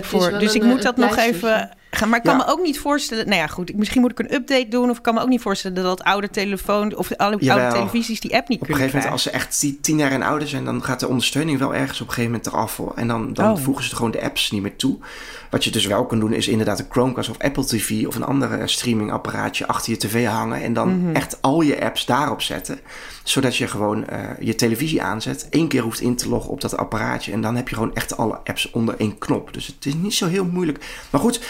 Voor. 0.01 0.39
Dus 0.39 0.55
een, 0.55 0.61
ik 0.61 0.67
moet 0.67 0.83
dat 0.83 0.97
nog 0.97 1.17
even. 1.17 1.71
Maar 2.01 2.19
ik 2.19 2.23
kan 2.25 2.37
ja. 2.39 2.45
me 2.45 2.51
ook 2.53 2.63
niet 2.63 2.79
voorstellen. 2.79 3.29
Nou 3.29 3.41
ja, 3.41 3.47
goed. 3.47 3.77
Misschien 3.77 4.01
moet 4.01 4.11
ik 4.11 4.19
een 4.19 4.35
update 4.35 4.69
doen. 4.69 4.91
Of 4.91 4.97
ik 4.97 5.03
kan 5.03 5.15
me 5.15 5.21
ook 5.21 5.29
niet 5.29 5.41
voorstellen 5.41 5.83
dat 5.83 6.03
oude 6.05 6.31
telefoon 6.31 6.97
of 6.97 7.17
alle 7.17 7.37
Jawel. 7.39 7.63
oude 7.65 7.79
televisies 7.79 8.21
die 8.21 8.35
app 8.37 8.49
niet 8.49 8.61
op 8.61 8.67
kunnen. 8.67 8.85
Op 8.87 8.95
een 8.95 9.01
gegeven 9.01 9.11
moment, 9.11 9.13
als 9.13 9.23
ze 9.23 9.31
echt 9.31 9.83
tien 9.85 9.99
jaar 9.99 10.11
en 10.13 10.23
ouder 10.23 10.49
zijn, 10.49 10.65
dan 10.65 10.85
gaat 10.85 11.01
de 11.01 11.09
ondersteuning 11.09 11.59
wel 11.59 11.75
ergens 11.75 12.01
op 12.01 12.07
een 12.07 12.13
gegeven 12.13 12.31
moment 12.37 12.53
eraf. 12.53 12.81
En 12.95 13.09
dan, 13.09 13.33
dan 13.33 13.51
oh. 13.53 13.63
voegen 13.63 13.85
ze 13.85 13.97
gewoon 13.97 14.11
de 14.11 14.23
apps 14.23 14.51
niet 14.51 14.63
meer 14.63 14.77
toe. 14.77 14.99
Wat 15.51 15.65
je 15.65 15.71
dus 15.71 15.87
wel 15.87 16.07
kan 16.07 16.21
doen, 16.21 16.33
is 16.33 16.49
inderdaad 16.49 16.79
een 16.79 16.87
Chromecast 16.91 17.31
of 17.31 17.39
Apple 17.39 17.65
TV 17.65 18.07
of 18.07 18.15
een 18.15 18.25
andere 18.25 18.67
streamingapparaatje 18.69 19.67
achter 19.67 19.93
je 19.93 19.99
tv 19.99 20.27
hangen. 20.27 20.63
En 20.63 20.73
dan 20.73 21.03
Mhm. 21.03 21.15
echt 21.17 21.43
al 21.43 21.61
je 21.61 21.85
apps 21.85 22.07
daarop 22.07 22.43
zetten. 22.43 22.81
Zodat 23.23 23.57
je 23.57 23.67
gewoon 23.69 24.05
uh, 24.13 24.19
je 24.41 24.55
televisie 24.55 25.03
aanzet. 25.03 25.47
één 25.51 25.69
keer 25.69 25.83
hoeft 25.83 26.01
in 26.01 26.17
te 26.17 26.29
loggen 26.29 26.51
op 26.51 26.61
dat 26.61 26.77
apparaatje. 26.77 27.33
En 27.33 27.41
dan 27.41 27.57
heb 27.57 27.69
je 27.69 27.75
gewoon 27.75 27.95
echt 27.95 28.17
alle 28.17 28.39
apps 28.45 28.71
onder 28.71 28.95
één 28.99 29.19
knop. 29.19 29.53
Dus 29.53 29.67
het 29.67 29.87
is 29.87 29.95
niet 29.95 30.15
zo 30.15 30.27
heel 30.27 30.45
moeilijk. 30.45 30.85
Maar 31.11 31.21
goed, 31.21 31.41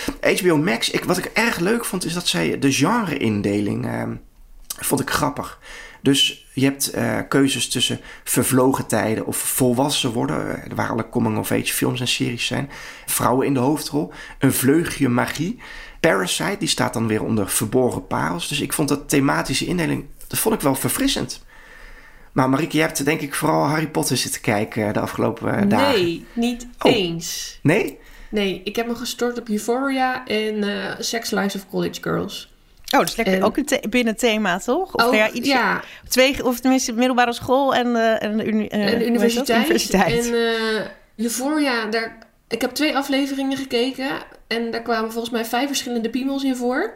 HBO 0.41 0.57
Max, 0.57 0.91
ik, 0.91 1.05
wat 1.05 1.19
ik 1.19 1.25
erg 1.25 1.59
leuk 1.59 1.85
vond, 1.85 2.05
is 2.05 2.13
dat 2.13 2.29
zij 2.29 2.59
de 2.59 2.73
genre-indeling 2.73 3.87
uh, 3.87 4.03
vond 4.67 5.01
ik 5.01 5.11
grappig. 5.11 5.59
Dus 6.03 6.47
je 6.53 6.65
hebt 6.65 6.97
uh, 6.97 7.19
keuzes 7.29 7.69
tussen 7.69 8.01
vervlogen 8.25 8.87
tijden 8.87 9.27
of 9.27 9.37
volwassen 9.37 10.13
worden, 10.13 10.63
waar 10.75 10.91
alle 10.91 11.09
coming-of-age 11.09 11.73
films 11.73 12.01
en 12.01 12.09
series 12.09 12.47
zijn. 12.47 12.71
Vrouwen 13.07 13.47
in 13.47 13.55
de 13.55 13.61
hoofdrol, 13.61 14.13
een 14.39 14.53
vleugje 14.53 15.09
magie. 15.09 15.59
Parasite, 16.01 16.57
die 16.59 16.69
staat 16.69 16.93
dan 16.93 17.07
weer 17.07 17.23
onder 17.23 17.49
verborgen 17.49 18.07
parels. 18.07 18.49
Dus 18.49 18.61
ik 18.61 18.73
vond 18.73 18.89
dat 18.89 19.09
thematische 19.09 19.67
indeling, 19.67 20.05
dat 20.27 20.39
vond 20.39 20.55
ik 20.55 20.61
wel 20.61 20.75
verfrissend. 20.75 21.45
Maar 22.33 22.51
Marieke, 22.51 22.77
je 22.77 22.83
hebt 22.83 23.05
denk 23.05 23.21
ik 23.21 23.35
vooral 23.35 23.67
Harry 23.67 23.89
Potter 23.89 24.17
zitten 24.17 24.41
kijken 24.41 24.93
de 24.93 25.01
afgelopen 25.01 25.69
dagen. 25.69 26.03
Nee, 26.03 26.27
niet 26.33 26.67
oh. 26.79 26.93
eens. 26.93 27.59
Nee? 27.63 27.99
Nee, 28.35 28.61
ik 28.65 28.77
heb 28.77 28.87
me 28.87 28.95
gestort 28.95 29.39
op 29.39 29.49
Euphoria 29.49 30.27
en 30.27 30.55
uh, 30.55 30.91
Sex 30.99 31.31
Lives 31.31 31.55
of 31.55 31.69
College 31.71 32.03
Girls. 32.03 32.53
Oh, 32.93 32.99
dat 32.99 33.09
is 33.09 33.17
lekker. 33.17 33.35
En, 33.35 33.43
ook 33.43 33.57
een 33.57 33.65
the 33.65 33.87
binnen 33.89 34.17
thema, 34.17 34.59
toch? 34.59 34.95
Of 34.95 35.05
ook, 35.05 35.15
ja, 35.15 35.31
iets, 35.31 35.49
ja. 35.49 35.83
Twee, 36.09 36.45
of 36.45 36.61
tenminste 36.61 36.93
middelbare 36.93 37.33
school 37.33 37.75
en, 37.75 37.87
uh, 37.87 38.23
en, 38.23 38.37
de, 38.37 38.45
uni, 38.45 38.69
uh, 38.73 38.93
en 38.93 38.99
de 38.99 39.07
universiteit. 39.07 39.65
universiteit. 39.65 40.27
En 40.27 40.35
uh, 40.35 40.81
Euphoria, 41.17 41.87
daar 41.87 42.19
ik 42.49 42.61
heb 42.61 42.71
twee 42.71 42.97
afleveringen 42.97 43.57
gekeken. 43.57 44.09
En 44.47 44.71
daar 44.71 44.83
kwamen 44.83 45.13
volgens 45.13 45.33
mij 45.33 45.45
vijf 45.45 45.67
verschillende 45.67 46.11
piemels 46.11 46.45
in 46.45 46.57
voor. 46.57 46.95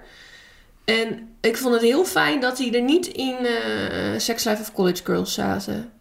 En 0.84 1.28
ik 1.40 1.56
vond 1.56 1.74
het 1.74 1.82
heel 1.82 2.04
fijn 2.04 2.40
dat 2.40 2.56
die 2.56 2.76
er 2.76 2.82
niet 2.82 3.06
in 3.06 3.36
eh 3.36 4.18
Sex 4.18 4.44
Life 4.44 4.60
of 4.60 4.72
College 4.72 5.04
Girls 5.04 5.34
zaten. 5.34 5.92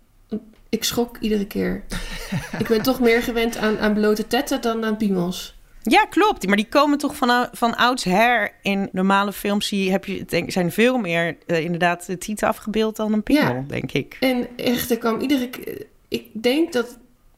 Ik 0.69 0.83
schrok 0.83 1.17
iedere 1.19 1.47
keer. 1.47 1.83
ik 2.59 2.67
ben 2.67 2.81
toch 2.81 2.99
meer 2.99 3.21
gewend 3.23 3.57
aan, 3.57 3.79
aan 3.79 3.93
blote 3.93 4.27
tetten 4.27 4.61
dan 4.61 4.85
aan 4.85 4.97
piemels. 4.97 5.55
Ja, 5.83 6.05
klopt. 6.05 6.47
Maar 6.47 6.55
die 6.55 6.67
komen 6.69 6.97
toch 6.97 7.15
van, 7.15 7.47
van 7.51 7.75
oudsher 7.75 8.51
in 8.61 8.89
normale 8.91 9.33
films. 9.33 9.69
Die 9.69 9.91
heb 9.91 10.05
je, 10.05 10.25
denk, 10.25 10.51
zijn 10.51 10.71
veel 10.71 10.97
meer 10.97 11.37
eh, 11.45 11.59
inderdaad 11.63 12.05
de 12.05 12.17
titel 12.17 12.47
afgebeeld 12.47 12.95
dan 12.95 13.13
een 13.13 13.23
piemel, 13.23 13.53
Ja. 13.53 13.63
denk 13.67 13.91
ik. 13.91 14.17
En 14.19 14.47
echt, 14.57 14.91
er 14.91 14.97
kwam 14.97 15.19
iedere 15.19 15.49
keer... 15.49 15.85
Ik 16.07 16.25
denk 16.33 16.73
dat 16.73 16.97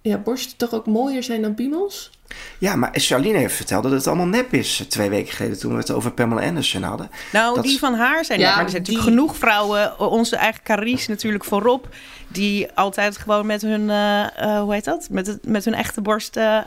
ja, 0.10 0.18
borsten 0.18 0.58
toch 0.58 0.74
ook 0.74 0.86
mooier 0.86 1.24
zijn 1.24 1.42
dan 1.42 1.56
piemels. 1.56 2.10
Ja, 2.58 2.76
maar 2.76 2.90
Charlene 2.94 3.38
heeft 3.38 3.56
verteld 3.56 3.84
dat 3.84 3.92
het 3.92 4.08
allemaal 4.08 4.26
nep 4.26 4.54
is. 4.54 4.80
eh, 4.82 4.88
Twee 4.88 5.10
weken 5.10 5.34
geleden 5.34 5.60
toen 5.60 5.72
we 5.72 5.78
het 5.78 5.92
over 5.92 6.12
Pamela 6.12 6.42
Anderson 6.48 6.84
hadden. 6.84 7.10
Nou, 7.32 7.56
Dat 7.56 7.64
die 7.64 7.80
van 7.80 7.94
haar 7.96 8.26
zijn 8.26 8.40
Ja, 8.40 8.56
maar 8.56 8.64
er 8.64 8.70
zijn 8.70 8.84
die- 8.84 8.94
natuurlijk 8.96 9.18
genoeg 9.18 9.38
vrouwen. 9.38 10.00
Onze 10.00 10.36
eigen 10.36 10.64
Carice 10.64 11.10
natuurlijk 11.10 11.44
voorop. 11.46 11.88
Die 12.28 12.72
altijd 12.74 13.18
gewoon 13.18 13.46
met 13.46 13.62
hun, 13.62 13.90
eh, 13.90 14.22
eh, 14.44 14.62
hoe 14.62 14.74
heet 14.74 14.84
dat? 14.86 15.08
Met, 15.12 15.28
het, 15.28 15.48
met 15.48 15.66
hun 15.66 15.74
echte 15.74 16.02
borst 16.02 16.36
eh, 16.38 16.58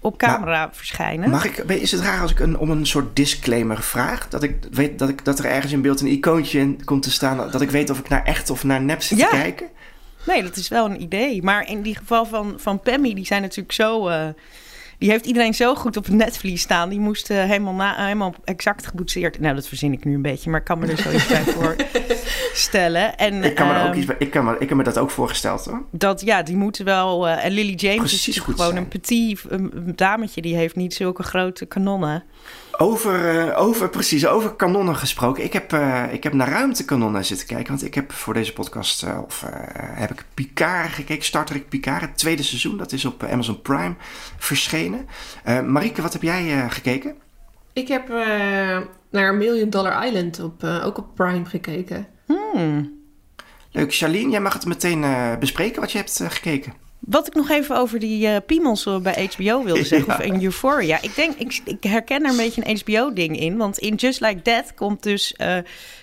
op 0.00 0.16
camera 0.18 0.68
verschijnen. 0.72 1.30
Mag 1.30 1.44
ik, 1.44 1.56
is 1.58 1.92
het 1.92 2.00
raar 2.00 2.20
als 2.20 2.30
ik 2.30 2.40
een, 2.40 2.58
om 2.58 2.70
een 2.70 2.86
soort 2.86 3.16
disclaimer 3.16 3.82
vraag? 3.82 4.28
Dat 4.28 4.42
ik 4.42 4.56
weet 4.70 4.98
dat, 4.98 5.08
ik, 5.08 5.24
dat 5.24 5.38
er 5.38 5.44
ergens 5.44 5.72
in 5.72 5.82
beeld 5.82 6.00
een 6.00 6.06
icoontje 6.06 6.58
in 6.58 6.84
komt 6.84 7.02
te 7.02 7.10
staan. 7.10 7.50
Dat 7.50 7.60
ik 7.60 7.70
weet 7.70 7.90
of 7.90 7.98
ik 7.98 8.08
naar 8.08 8.24
echt 8.24 8.50
of 8.50 8.64
naar 8.64 8.82
nep 8.82 9.02
zit 9.02 9.18
Ja. 9.18 9.28
te 9.28 9.36
kijken? 9.36 9.66
Nee, 10.26 10.42
dat 10.42 10.56
is 10.56 10.68
wel 10.68 10.84
een 10.86 11.02
idee. 11.02 11.42
Maar 11.42 11.68
in 11.68 11.82
die 11.82 11.96
geval 11.96 12.24
van, 12.26 12.54
van 12.56 12.80
Pammy, 12.80 13.14
die 13.14 13.26
zijn 13.26 13.42
natuurlijk 13.42 13.72
zo... 13.72 14.08
eh, 14.08 14.26
die 14.98 15.10
heeft 15.10 15.26
iedereen 15.26 15.54
zo 15.54 15.74
goed 15.74 15.96
op 15.96 16.04
het 16.04 16.14
netvlies 16.14 16.60
staan. 16.62 16.88
Die 16.88 17.00
moest 17.00 17.30
eh, 17.30 17.36
helemaal, 17.36 17.72
na, 17.74 18.02
helemaal 18.04 18.34
exact 18.44 18.86
geboetseerd... 18.86 19.40
Nou, 19.40 19.54
dat 19.54 19.68
verzin 19.68 19.92
ik 19.92 20.04
nu 20.04 20.14
een 20.14 20.22
beetje, 20.22 20.50
maar 20.50 20.58
ik 20.60 20.66
kan 20.66 20.78
me 20.78 20.86
er 20.86 20.98
zoiets 20.98 21.26
bij 21.26 21.42
voorstellen. 21.56 23.16
En, 23.18 23.44
Ik 23.44 23.54
kan, 23.54 23.66
me 23.66 23.72
er 23.74 23.80
ook 23.80 23.86
ehm, 23.88 23.96
iets, 23.96 24.06
bij- 24.06 24.16
ik, 24.18 24.30
kan 24.30 24.44
me, 24.44 24.56
ik 24.58 24.68
heb 24.68 24.78
me 24.78 24.84
dat 24.84 24.98
ook 24.98 25.10
voorgesteld 25.10 25.64
hoor. 25.64 25.84
dat, 25.90 26.20
ja, 26.20 26.42
die 26.42 26.56
moeten 26.56 26.84
wel... 26.84 27.28
eh, 27.28 27.44
en 27.44 27.52
Lily 27.52 27.74
James 27.74 27.98
Precies 27.98 28.28
is 28.28 28.38
gewoon 28.38 28.56
zijn. 28.56 28.76
een 28.76 28.88
petit 28.88 29.40
een 29.48 29.92
dametje. 29.96 30.42
Die 30.42 30.56
heeft 30.56 30.76
niet 30.76 30.94
zulke 30.94 31.22
grote 31.22 31.66
kanonnen. 31.66 32.24
Over, 32.78 33.38
eh, 33.38 33.60
over, 33.60 33.88
precies, 33.88 34.26
over 34.26 34.54
kanonnen 34.54 34.96
gesproken. 34.96 35.44
Ik 35.44 35.52
heb, 35.52 35.72
eh, 35.72 36.12
ik 36.12 36.22
heb 36.22 36.32
naar 36.32 36.48
ruimtekanonnen 36.48 37.24
zitten 37.24 37.46
kijken. 37.46 37.68
Want 37.68 37.84
ik 37.84 37.94
heb 37.94 38.12
voor 38.12 38.34
deze 38.34 38.52
podcast 38.52 39.02
eh, 39.02 39.18
of, 39.26 39.42
eh, 39.42 39.50
heb 39.76 40.10
ik 40.10 40.24
Picard 40.34 40.92
gekeken. 40.92 41.24
Star 41.24 41.44
Trek 41.44 41.68
Picard, 41.68 42.00
het 42.00 42.18
tweede 42.18 42.42
seizoen. 42.42 42.76
Dat 42.78 42.92
is 42.92 43.04
op 43.04 43.22
Amazon 43.24 43.62
Prime 43.62 43.94
verschenen. 44.38 45.06
Eh 45.44 45.60
Marieke, 45.60 46.02
wat 46.02 46.12
heb 46.12 46.22
jij 46.22 46.52
eh, 46.52 46.70
gekeken? 46.70 47.14
Ik 47.72 47.88
heb 47.88 48.10
eh, 48.10 48.78
naar 49.10 49.34
Million 49.34 49.70
Dollar 49.70 50.06
Island 50.06 50.40
op, 50.40 50.64
eh, 50.64 50.86
ook 50.86 50.98
op 50.98 51.14
Prime 51.14 51.44
gekeken. 51.44 52.06
Hmm. 52.26 53.00
Leuk. 53.70 53.94
Charlene, 53.94 54.30
jij 54.30 54.40
mag 54.40 54.52
het 54.52 54.66
meteen 54.66 55.04
eh, 55.04 55.36
bespreken 55.38 55.80
wat 55.80 55.92
je 55.92 55.98
hebt 55.98 56.22
gekeken. 56.28 56.72
Wat 57.06 57.26
ik 57.26 57.34
nog 57.34 57.50
even 57.50 57.76
over 57.76 57.98
die 57.98 58.26
eh 58.26 58.36
piemels 58.46 58.86
eh, 58.86 58.98
bij 58.98 59.30
HBO 59.36 59.64
wilde 59.64 59.84
zeggen, 59.84 60.08
Ja. 60.12 60.18
of 60.18 60.24
in 60.24 60.42
Euphoria. 60.44 60.98
Ik 61.02 61.14
denk, 61.14 61.34
ik, 61.36 61.60
ik 61.64 61.84
herken 61.84 62.24
er 62.24 62.30
een 62.30 62.36
beetje 62.36 62.62
een 62.66 62.78
HBO-ding 62.84 63.40
in. 63.40 63.56
Want 63.56 63.78
in 63.78 63.94
Just 63.94 64.20
Like 64.20 64.42
That 64.42 64.74
komt 64.74 65.02
dus 65.02 65.32
eh, 65.32 65.56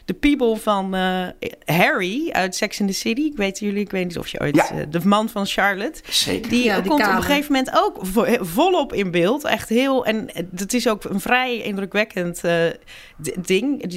de 0.10 0.16
piemel 0.16 0.56
van 0.56 0.96
eh, 0.96 1.28
Harry 1.66 2.30
uit 2.32 2.56
Sex 2.56 2.80
and 2.82 2.90
the 2.90 2.96
City. 2.96 3.22
Ik 3.22 3.36
weet 3.38 3.60
jullie, 3.60 3.80
ik 3.82 3.92
weet 3.92 4.06
niet 4.06 4.18
of 4.18 4.28
je 4.28 4.40
ooit... 4.40 4.56
Ja. 4.56 4.70
eh, 4.70 4.78
de 4.90 5.00
man 5.08 5.30
van 5.30 5.46
Charlotte. 5.46 6.02
Zeker. 6.10 6.50
Die, 6.50 6.64
Ja, 6.64 6.82
komt 6.82 7.02
op 7.08 7.08
een 7.16 7.24
gegeven 7.24 7.52
moment 7.54 7.72
ook 7.78 7.98
vo- 8.02 8.38
volop 8.40 8.94
in 8.94 9.12
beeld. 9.12 9.44
Echt 9.44 9.70
heel. 9.70 10.06
En 10.06 10.30
het 10.56 10.74
is 10.74 10.88
ook 10.88 11.04
een 11.04 11.20
vrij 11.20 11.58
indrukwekkend 11.62 12.44
eh, 12.44 12.66
d- 13.24 13.48
ding. 13.48 13.88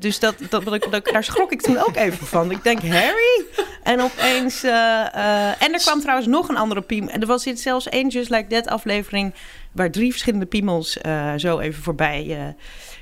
Dus 0.00 0.18
dat, 0.18 0.36
dat, 0.50 0.64
dat, 0.64 0.86
dat- 0.90 1.04
daar 1.12 1.24
schrok 1.24 1.52
ik 1.52 1.60
toen 1.62 1.78
ook 1.78 1.96
even 1.96 2.26
van. 2.26 2.50
Ik 2.50 2.62
denk, 2.64 2.82
Harry? 2.82 3.44
En 3.82 4.00
opeens. 4.00 4.62
eh, 4.62 4.70
eh, 5.14 5.62
en 5.62 5.72
er 5.72 5.80
kwam 5.80 6.00
trouwens 6.00 6.28
nog 6.28 6.48
een 6.48 6.56
andere 6.56 6.80
piemel. 6.82 7.10
En 7.10 7.20
er 7.20 7.26
was 7.26 7.44
dit 7.44 7.60
zelfs 7.60 7.88
één 7.88 8.08
Just 8.08 8.30
Like 8.30 8.46
That 8.46 8.66
aflevering. 8.68 9.34
waar 9.72 9.90
drie 9.90 10.10
verschillende 10.10 10.46
piemels 10.46 10.98
eh, 10.98 11.32
zo 11.36 11.58
even 11.58 11.82
voorbij 11.82 12.26
eh, 12.30 12.46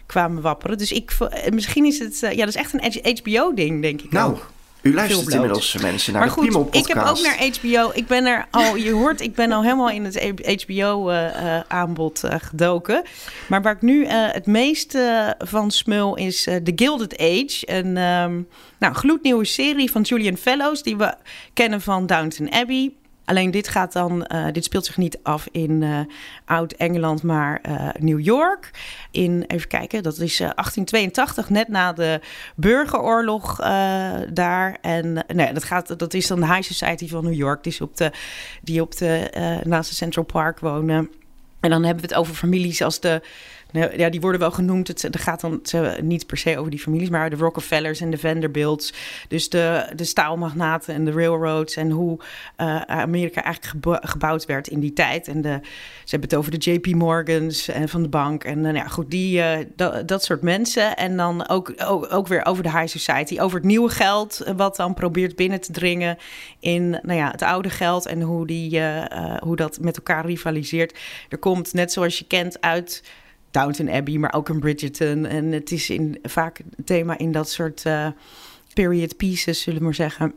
kwamen 0.09 0.43
wapperen. 0.43 0.79
Dus 0.79 0.93
ik. 0.93 1.13
eh, 1.31 1.51
Misschien 1.53 1.85
is 1.85 1.99
het. 1.99 2.23
eh, 2.23 2.31
ja, 2.33 2.39
dat 2.39 2.49
is 2.49 2.55
echt 2.55 2.73
een 2.73 3.17
HBO-ding, 3.23 3.83
denk 3.83 4.03
ik. 4.03 4.11
Nou, 4.13 4.31
ook. 4.33 4.51
u 4.83 4.95
luistert 4.95 5.29
inmiddels 5.33 5.77
mensen 5.77 6.13
naar 6.13 6.27
Maar 6.27 6.35
de 6.35 6.41
Piemel 6.41 6.61
ik 6.61 6.71
podcast. 6.71 6.89
heb 6.89 7.07
ook 7.07 7.21
naar 7.23 7.49
HBO. 7.61 7.91
Ik 7.95 8.07
ben 8.07 8.25
er 8.27 8.47
al, 8.51 8.77
je 8.77 8.93
hoort, 8.93 9.21
ik 9.21 9.35
ben 9.35 9.53
al 9.53 9.63
helemaal 9.63 9.91
in 9.91 10.05
het 10.05 10.63
HBO-aanbod 10.63 12.25
eh, 12.25 12.35
gedoken. 12.39 13.03
Maar 13.49 13.63
waar 13.63 13.75
ik 13.75 13.83
nu 13.83 14.07
het 14.07 14.47
meeste 14.47 15.35
van 15.39 15.71
smul 15.71 16.17
is 16.17 16.43
The 16.43 16.73
Gilded 16.77 17.19
Age. 17.19 17.63
Een 17.65 17.97
ehm, 17.97 18.41
nou, 18.79 18.95
gloednieuwe 18.95 19.45
serie 19.45 19.91
van 19.91 20.03
Julian 20.03 20.37
Fellows, 20.37 20.83
die 20.83 20.97
we 20.97 21.15
kennen 21.53 21.81
van 21.81 22.07
Downton 22.07 22.53
Abbey. 22.53 22.93
Alleen 23.29 23.51
dit 23.51 23.69
gaat 23.69 23.93
dan, 23.93 24.27
eh, 24.27 24.47
dit 24.53 24.65
speelt 24.65 24.87
zich 24.87 24.97
niet 24.97 25.19
af 25.23 25.49
in 25.53 25.83
eh, 25.83 26.01
Oud-Engeland, 26.45 27.23
maar 27.23 27.61
eh, 27.63 27.89
New 27.99 28.21
York. 28.21 28.71
In, 29.11 29.45
even 29.47 29.69
kijken, 29.69 30.03
dat 30.03 30.19
is 30.19 30.41
eh, 30.41 30.51
1882, 30.55 31.51
net 31.51 31.69
na 31.69 31.93
de 31.93 32.21
burgeroorlog 32.57 33.57
daar. 34.33 34.79
En 34.81 35.25
nee, 35.35 35.53
dat, 35.53 35.65
gaat, 35.65 35.99
dat 35.99 36.15
is 36.15 36.27
dan 36.27 36.41
de 36.41 36.47
High 36.47 36.63
Society 36.63 37.09
van 37.09 37.25
New 37.25 37.35
York, 37.35 37.63
die, 37.63 37.73
is 37.73 37.81
op 37.81 37.97
de, 37.97 38.13
die 38.63 38.81
op 38.81 38.97
de, 38.97 39.31
naast 39.65 39.89
de 39.89 39.97
Central 39.97 40.25
Park 40.25 40.61
wonen. 40.61 41.11
En 41.61 41.71
dan 41.71 41.85
hebben 41.85 42.03
we 42.03 42.09
het 42.09 42.19
over 42.19 42.35
families 42.35 42.83
als 42.83 43.01
de. 43.01 43.23
Nou, 43.73 43.99
Ja, 43.99 44.09
die 44.09 44.21
worden 44.21 44.41
wel 44.41 44.51
genoemd. 44.51 44.89
Het, 44.89 45.03
het 45.03 45.19
gaat 45.19 45.41
dan 45.41 45.63
niet 46.01 46.27
per 46.27 46.37
se 46.37 46.59
over 46.59 46.71
die 46.71 46.81
families, 46.81 47.09
maar 47.09 47.31
de 47.31 47.37
Rockefellers 47.37 48.01
en 48.01 48.11
de 48.11 48.19
Vanderbilts. 48.19 48.93
Dus 49.29 49.49
de, 49.49 49.93
de 49.95 50.05
staalmagnaten 50.05 50.95
en 50.95 51.05
de 51.05 51.13
railroads. 51.13 51.77
En 51.77 51.91
hoe 51.91 52.19
eh, 52.57 52.81
Amerika 52.81 53.43
eigenlijk 53.43 53.75
gebo- 53.75 54.09
gebouwd 54.09 54.47
werd 54.47 54.69
in 54.69 54.81
die 54.81 54.93
tijd. 54.93 55.29
En 55.29 55.41
de, 55.41 55.59
ze 56.05 56.11
hebben 56.11 56.29
het 56.29 56.39
over 56.39 56.59
de 56.59 56.71
JP 56.71 56.87
Morgans 56.87 57.69
en 57.69 57.89
van 57.89 58.03
de 58.03 58.09
bank. 58.09 58.45
En 58.45 58.57
eh, 58.57 58.63
nou 58.63 58.75
ja, 58.75 58.87
goed, 58.87 59.11
die, 59.11 59.43
eh, 59.43 59.67
dat, 59.77 60.09
dat 60.09 60.25
soort 60.25 60.43
mensen. 60.43 60.97
En 60.97 61.17
dan 61.17 61.49
ook, 61.49 61.73
ook, 62.11 62.27
weer 62.27 62.47
over 62.47 62.63
de 62.63 62.71
high 62.71 62.87
society. 62.87 63.41
Over 63.41 63.57
het 63.57 63.67
nieuwe 63.67 63.91
geld, 63.91 64.45
wat 64.57 64.77
dan 64.77 64.95
probeert 64.95 65.37
binnen 65.37 65.61
te 65.61 65.73
dringen 65.73 66.19
in 66.61 66.91
nou 66.91 67.15
ja, 67.15 67.31
het 67.31 67.43
oude 67.43 67.71
geld. 67.71 68.07
En 68.07 68.21
hoe, 68.21 68.47
die, 68.47 68.83
hoe 69.39 69.57
dat 69.57 69.79
met 69.81 69.97
elkaar 69.97 70.27
rivaliseert. 70.27 70.99
Er 71.29 71.39
komt, 71.39 71.73
net 71.73 71.93
zoals 71.93 72.19
je 72.19 72.25
kent, 72.27 72.61
uit 72.61 73.03
Downton 73.51 73.91
Abbey, 73.91 74.17
maar 74.17 74.35
ook 74.35 74.49
in 74.49 74.61
Bridgerton. 74.61 75.27
En 75.27 75.53
het 75.53 75.73
is 75.73 75.91
in, 75.91 76.19
vaak 76.23 76.61
thema 76.85 77.19
in 77.19 77.33
dat 77.33 77.51
soort 77.51 77.85
eh, 77.85 78.09
period 78.75 79.17
pieces, 79.17 79.61
zullen 79.61 79.79
we 79.79 79.85
maar 79.85 79.95
zeggen. 79.95 80.35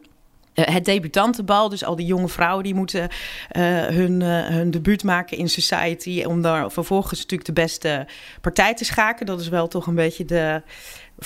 Eh, 0.53 0.73
het 0.73 0.85
debutantenbal, 0.85 1.69
dus 1.69 1.83
al 1.83 1.95
die 1.95 2.05
jonge 2.05 2.27
vrouwen 2.27 2.63
die 2.63 2.75
moeten 2.75 3.09
eh, 3.49 3.63
hun, 3.85 4.21
eh, 4.21 4.45
hun 4.45 4.71
debuut 4.71 5.03
maken 5.03 5.37
in 5.37 5.49
society. 5.49 6.23
Om 6.23 6.41
daar 6.41 6.71
vervolgens 6.71 7.19
natuurlijk 7.19 7.45
de 7.45 7.61
beste 7.61 8.07
partij 8.41 8.73
te 8.73 8.85
schaken. 8.85 9.25
Dat 9.25 9.39
is 9.39 9.49
wel 9.49 9.67
toch 9.67 9.87
een 9.87 9.95
beetje 9.95 10.25
de 10.25 10.61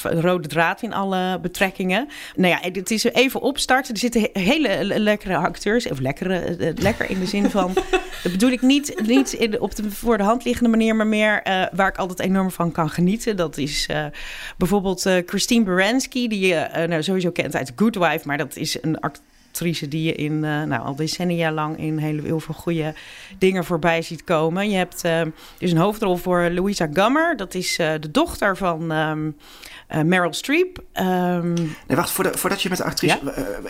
rode 0.03 0.47
draad 0.47 0.81
in 0.81 0.93
alle 0.93 1.39
betrekkingen. 1.39 2.07
Nou 2.35 2.49
ja, 2.49 2.71
het 2.71 2.91
is 2.91 3.03
even 3.03 3.41
opstarten. 3.41 3.93
Er 3.93 3.99
zitten 3.99 4.21
he- 4.21 4.41
hele 4.41 4.83
le- 4.83 4.97
lekkere 4.97 5.35
acteurs. 5.35 5.87
Of 5.87 5.99
lekkere, 5.99 6.37
eh, 6.37 6.69
eh, 6.69 6.77
lekker 6.77 7.09
in 7.09 7.19
de 7.19 7.25
zin 7.25 7.49
van... 7.49 7.73
dat 8.23 8.31
bedoel 8.31 8.51
ik 8.51 8.61
niet, 8.61 9.01
niet 9.05 9.33
in 9.33 9.59
op 9.59 9.75
de 9.75 9.91
voor 9.91 10.17
de 10.17 10.23
hand 10.23 10.45
liggende 10.45 10.69
manier... 10.69 10.95
maar 10.95 11.07
meer 11.07 11.41
eh, 11.41 11.63
waar 11.71 11.87
ik 11.87 11.97
altijd 11.97 12.19
enorm 12.19 12.51
van 12.51 12.71
kan 12.71 12.89
genieten. 12.89 13.35
Dat 13.35 13.57
is 13.57 13.89
bijvoorbeeld 14.57 15.09
Christine 15.25 15.65
Baranski... 15.65 16.27
die 16.27 16.47
je 16.47 16.85
nou, 16.87 17.03
sowieso 17.03 17.31
kent 17.31 17.55
uit 17.55 17.71
Good 17.75 17.95
Wife... 17.95 18.27
maar 18.27 18.37
dat 18.37 18.55
is 18.55 18.77
een 18.81 18.99
actrice 19.55 19.87
die 19.87 20.03
je 20.03 20.13
in, 20.13 20.43
eh, 20.43 20.63
nou, 20.63 20.85
al 20.85 20.95
decennia 20.95 21.51
lang... 21.51 21.77
in 21.77 21.97
heel, 21.97 22.23
heel 22.23 22.39
veel 22.39 22.53
goede 22.53 22.93
dingen 23.37 23.65
voorbij 23.65 24.01
ziet 24.01 24.23
komen. 24.23 24.69
Je 24.69 24.75
hebt 24.75 25.01
dus 25.57 25.71
een 25.71 25.77
hoofdrol 25.77 26.15
voor 26.17 26.49
Louisa 26.49 26.87
Gummer. 26.93 27.37
Dat 27.37 27.53
is 27.53 27.77
eh, 27.77 27.93
de 27.99 28.11
dochter 28.11 28.57
van... 28.57 28.91
ehm, 28.91 29.31
eh, 29.87 30.01
Meryl 30.01 30.33
Streep. 30.33 30.83
Ehm, 30.91 31.53
Nee, 31.53 31.97
wacht, 31.97 32.09
voordat, 32.09 32.39
voordat 32.39 32.61
je 32.61 32.69
met 32.69 32.77
de 32.77 32.83
actrice... 32.83 33.19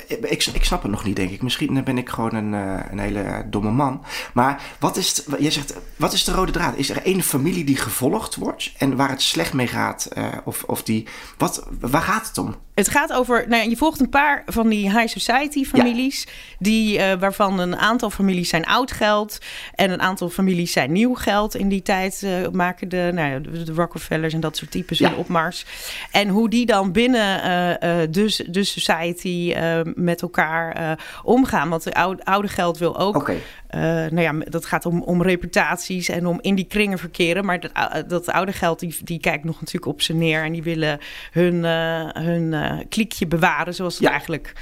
ik, 0.08 0.46
ik 0.46 0.64
snap 0.64 0.82
het 0.82 0.92
nog 0.92 1.04
niet, 1.04 1.16
denk 1.16 1.32
ik. 1.32 1.42
Misschien 1.42 1.84
ben 1.84 1.98
ik 1.98 2.10
gewoon 2.10 2.36
een, 2.36 2.54
een 2.92 3.00
hele 3.00 3.46
domme 3.50 3.72
man. 3.72 4.04
Maar 4.34 4.62
wat 4.80 4.98
is, 4.98 5.26
jij 5.40 5.52
zegt, 5.52 5.74
wat 5.96 6.14
is 6.14 6.24
de 6.24 6.32
rode 6.32 6.52
draad? 6.52 6.78
Is 6.78 6.90
er 6.90 7.02
één 7.04 7.22
familie 7.22 7.64
die 7.64 7.78
gevolgd 7.78 8.36
wordt 8.36 8.74
en 8.78 8.96
waar 8.96 9.10
het 9.10 9.22
slecht 9.22 9.54
mee 9.54 9.68
gaat? 9.68 10.10
of, 10.44 10.64
of 10.64 10.84
die... 10.84 11.08
Wat, 11.38 11.68
waar 11.80 12.02
gaat 12.02 12.28
het 12.28 12.38
om? 12.38 12.56
Het 12.76 12.90
gaat 12.90 13.14
over, 13.14 13.46
nou, 13.48 13.64
ja, 13.64 13.70
je 13.70 13.78
volgt 13.78 14.00
een 14.00 14.10
paar 14.10 14.44
van 14.46 14.70
die 14.70 14.92
high 14.92 15.08
society 15.08 15.66
families, 15.66 16.28
die, 16.60 17.00
eh, 17.00 17.20
waarvan 17.20 17.60
een 17.60 17.76
aantal 17.76 18.10
families 18.10 18.50
zijn 18.50 18.66
oud 18.66 18.92
geld 18.92 19.38
en 19.76 19.92
een 19.92 20.02
aantal 20.02 20.30
families 20.30 20.72
zijn 20.72 20.92
nieuw 20.92 21.14
geld. 21.14 21.56
In 21.56 21.70
die 21.70 21.82
tijd 21.82 22.24
eh, 22.24 22.50
maken 22.52 22.90
de, 22.90 23.12
nou, 23.14 23.30
ja, 23.30 23.40
de, 23.40 23.64
de 23.64 23.74
Rockefellers 23.74 24.34
en 24.34 24.40
dat 24.40 24.58
soort 24.58 24.72
types 24.72 25.00
hun 25.00 25.16
opmars. 25.16 25.66
En 26.12 26.28
hoe 26.28 26.50
die 26.50 26.66
dan 26.66 26.92
binnen 26.92 27.44
eh, 27.44 28.02
eh, 28.02 28.12
de, 28.12 28.46
de 28.50 28.64
society 28.64 29.54
eh, 29.56 29.80
met 29.96 30.22
elkaar 30.22 30.98
omgaan. 31.24 31.70
Want 31.70 31.84
de 31.84 31.94
oude, 31.94 32.26
oude 32.26 32.48
geld 32.48 32.78
wil 32.78 32.98
ook. 32.98 33.32
Nou 34.10 34.22
ja, 34.22 34.34
dat 34.50 34.66
gaat 34.66 34.86
om, 34.86 35.02
om 35.02 35.22
reputaties 35.22 36.10
en 36.10 36.26
om 36.26 36.40
in 36.42 36.56
die 36.56 36.68
kringen 36.68 36.98
verkeren. 36.98 37.46
Maar 37.46 37.60
dat, 37.60 38.10
dat 38.10 38.30
oude 38.30 38.54
geld, 38.54 38.80
die, 38.80 38.98
die 39.04 39.20
kijkt 39.20 39.44
nog 39.44 39.60
natuurlijk 39.60 39.86
op 39.86 40.02
ze 40.02 40.14
neer. 40.14 40.44
En 40.44 40.52
die 40.52 40.64
willen 40.64 41.00
hun, 41.32 41.64
hun 42.24 42.56
kliekje 42.90 43.28
bewaren, 43.28 43.74
zoals 43.74 44.00
het 44.00 44.08
eigenlijk 44.08 44.54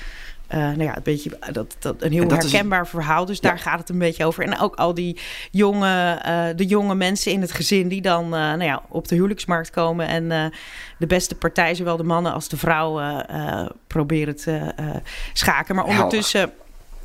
uh, 0.53 0.59
nou 0.59 0.83
ja, 0.83 0.95
een 0.95 1.03
beetje 1.03 1.31
dat, 1.51 1.75
dat 1.79 2.01
een 2.01 2.11
heel 2.11 2.27
herkenbaar 2.27 2.87
verhaal. 2.87 3.25
Dus 3.25 3.39
daar 3.39 3.59
gaat 3.59 3.79
het 3.79 3.89
een 3.89 3.97
beetje 3.97 4.25
over. 4.25 4.43
En 4.43 4.59
ook 4.59 4.75
al 4.75 4.93
die 4.93 5.19
jonge, 5.51 6.21
uh, 6.25 6.45
de 6.55 6.65
jonge 6.65 6.95
mensen 6.95 7.31
in 7.31 7.41
het 7.41 7.51
gezin 7.51 7.87
die 7.87 8.01
dan 8.01 8.25
uh, 8.25 8.31
nou 8.31 8.63
ja, 8.63 8.81
op 8.89 9.07
de 9.07 9.15
huwelijksmarkt 9.15 9.69
komen 9.69 10.07
en 10.07 10.51
de 10.97 11.07
beste 11.07 11.35
partij, 11.35 11.75
zowel 11.75 11.97
de 11.97 12.03
mannen 12.03 12.33
als 12.33 12.49
de 12.49 12.57
vrouwen, 12.57 13.25
proberen 13.87 14.35
te 14.35 14.73
schaken. 15.33 15.75
Maar 15.75 15.85
ondertussen. 15.85 16.51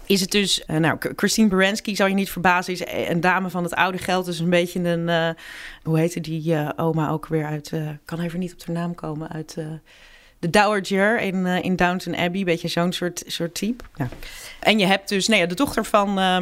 Is 0.09 0.21
het 0.21 0.31
dus, 0.31 0.63
nou, 0.67 0.99
Christine 1.17 1.49
Baranski, 1.49 1.97
zou 1.97 2.09
je 2.09 2.15
niet 2.15 2.31
verbazen, 2.31 2.73
is 2.73 2.83
een 3.09 3.21
dame 3.21 3.51
van 3.51 3.63
het 3.63 3.75
oude 3.75 3.99
geld. 3.99 4.25
Dus 4.25 4.39
een 4.39 4.51
beetje 4.51 4.81
een, 4.81 5.37
hoe 5.83 5.99
heette 5.99 6.21
die 6.21 6.77
oma 6.77 7.11
ook 7.11 7.27
weer 7.27 7.45
uit, 7.45 7.73
kan 8.05 8.21
even 8.21 8.39
niet 8.39 8.53
op 8.53 8.67
de 8.67 8.73
naam 8.73 8.95
komen, 8.95 9.29
uit 9.29 9.57
de 10.39 10.51
Dowager 10.51 11.21
in, 11.21 11.35
uh, 11.35 11.65
in 11.65 11.77
Downton 11.77 12.17
Abbey. 12.17 12.45
Beetje 12.45 12.69
zo'n 12.69 12.93
soort, 12.93 13.23
soort 13.27 13.55
type. 13.55 13.85
Ja. 13.97 14.09
En 14.61 14.79
je 14.79 14.87
hebt 14.87 15.09
dus 15.09 15.29
nee, 15.29 15.47
de 15.47 15.55
dochter 15.55 15.85
van, 15.85 16.19
uh, 16.19 16.37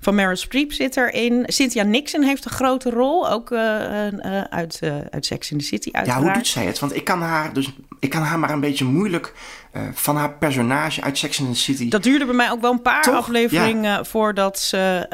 van 0.00 0.14
Meryl 0.14 0.36
Streep 0.36 0.72
zit 0.72 0.96
erin. 0.96 1.44
Cynthia 1.46 1.82
Nixon 1.82 2.22
heeft 2.22 2.44
een 2.44 2.50
grote 2.50 2.90
rol. 2.90 3.30
Ook 3.30 3.50
uh, 3.50 4.08
uit, 4.40 4.80
uit 5.10 5.26
Sex 5.26 5.50
in 5.50 5.58
the 5.58 5.64
City 5.64 5.88
uiteraard. 5.92 6.22
Ja, 6.22 6.28
hoe 6.28 6.38
doet 6.38 6.46
zij 6.46 6.64
het? 6.64 6.78
Want 6.78 6.96
ik 6.96 7.04
kan 7.04 7.22
haar, 7.22 7.52
dus, 7.52 7.72
ik 8.00 8.10
kan 8.10 8.22
haar 8.22 8.38
maar 8.38 8.50
een 8.50 8.60
beetje 8.60 8.84
moeilijk 8.84 9.34
uh, 9.76 9.82
van 9.92 10.16
haar 10.16 10.32
personage 10.32 11.02
uit 11.02 11.18
Sex 11.18 11.40
and 11.40 11.48
the 11.48 11.58
City. 11.58 11.88
Dat 11.88 12.02
duurde 12.02 12.24
bij 12.24 12.34
mij 12.34 12.50
ook 12.50 12.60
wel 12.60 12.72
een 12.72 12.82
paar 12.82 13.02
Toch? 13.02 13.14
afleveringen 13.14 13.90
ja. 13.90 14.04
voordat, 14.04 14.58
ze, 14.58 15.06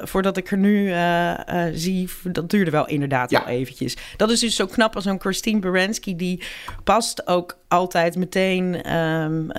uh, 0.00 0.06
voordat 0.06 0.36
ik 0.36 0.50
er 0.50 0.58
nu 0.58 0.88
uh, 0.88 1.34
zie. 1.72 2.08
Dat 2.22 2.50
duurde 2.50 2.70
wel 2.70 2.86
inderdaad 2.86 3.30
ja. 3.30 3.44
wel 3.44 3.54
eventjes. 3.54 3.96
Dat 4.16 4.30
is 4.30 4.40
dus 4.40 4.56
zo 4.56 4.66
knap 4.66 4.94
als 4.94 5.04
zo'n 5.04 5.20
Christine 5.20 5.60
Baranski. 5.60 6.16
Die 6.16 6.42
past 6.84 7.26
ook 7.26 7.58
altijd 7.68 8.16
meteen 8.16 8.94
um, 8.96 9.50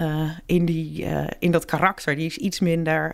in, 0.46 0.66
die, 0.66 1.06
in 1.40 1.52
dat 1.52 1.66
karakter. 1.66 2.16
Die 2.16 2.26
is 2.26 2.38
iets 2.38 2.60
minder 2.60 3.12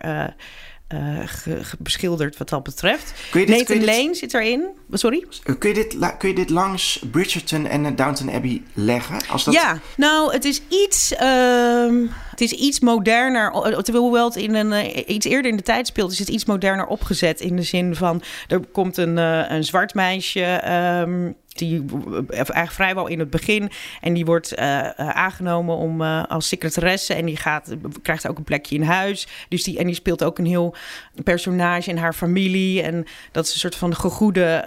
uh, 0.94 1.58
beschilderd 1.80 2.38
wat 2.38 2.50
dat 2.50 2.64
betreft. 2.64 3.14
Kun 3.32 3.40
je 3.40 3.46
dit, 3.46 3.58
Nathan 3.58 3.78
kun 3.78 3.86
je 3.86 3.92
Lane 3.92 4.08
dit, 4.08 4.18
zit 4.18 4.34
erin. 4.34 4.68
Sorry? 4.92 5.26
Kun 5.58 5.70
je, 5.70 5.74
dit, 5.74 5.98
kun 6.18 6.30
je 6.30 6.36
dit 6.36 6.50
langs 6.50 7.04
Bridgerton 7.12 7.66
en 7.68 7.96
Downton 7.96 8.32
Abbey 8.32 8.62
leggen? 8.74 9.18
Als 9.30 9.44
dat... 9.44 9.54
Ja, 9.54 9.80
nou, 9.98 10.34
het 10.34 10.46
is 10.46 10.62
iets, 10.68 11.12
uh, 11.12 12.10
het 12.32 12.42
is 12.42 12.52
iets 12.52 12.80
moderner. 12.80 13.52
Hoewel 13.92 14.26
het 14.26 14.36
in 14.36 14.56
een, 14.56 14.72
uh, 14.72 15.04
iets 15.08 15.26
eerder 15.26 15.52
in 15.52 15.58
de 15.58 15.64
tijd 15.64 15.88
speelt, 15.88 16.12
is 16.12 16.20
het 16.20 16.30
iets 16.30 16.46
moderner 16.46 16.86
opgezet. 16.86 17.40
In 17.40 17.56
de 17.56 17.64
zin 17.64 17.96
van, 17.96 18.22
er 18.48 18.60
komt 18.72 18.98
een, 18.98 19.18
uh, 19.18 19.50
een 19.50 19.64
zwart 19.64 19.94
meisje... 19.94 20.62
Um, 21.08 21.36
die 21.52 21.86
eigenlijk 22.28 22.72
vrijwel 22.72 23.08
in 23.08 23.20
het 23.20 23.30
begin. 23.30 23.72
En 24.02 24.14
die 24.14 24.26
wordt 24.26 24.60
uh, 24.60 24.90
aangenomen 24.98 25.76
om 25.76 26.02
als 26.02 26.48
secretaresse. 26.48 27.14
En 27.14 27.26
die 27.26 27.38
gaat, 27.38 27.76
krijgt 28.02 28.28
ook 28.28 28.38
een 28.38 28.44
plekje 28.44 28.76
in 28.76 28.84
huis. 28.84 29.28
Dus 29.50 29.64
die, 29.64 29.78
en 29.78 29.86
die 29.86 29.96
speelt 29.96 30.24
ook 30.24 30.38
een 30.38 30.46
heel 30.46 30.76
personage 31.24 31.90
in 31.90 31.98
haar 31.98 32.14
familie. 32.14 32.82
En 32.82 33.06
dat 33.32 33.46
is 33.46 33.54
een 33.54 33.60
soort 33.60 33.76
van 33.76 33.96
gegoede 33.96 34.66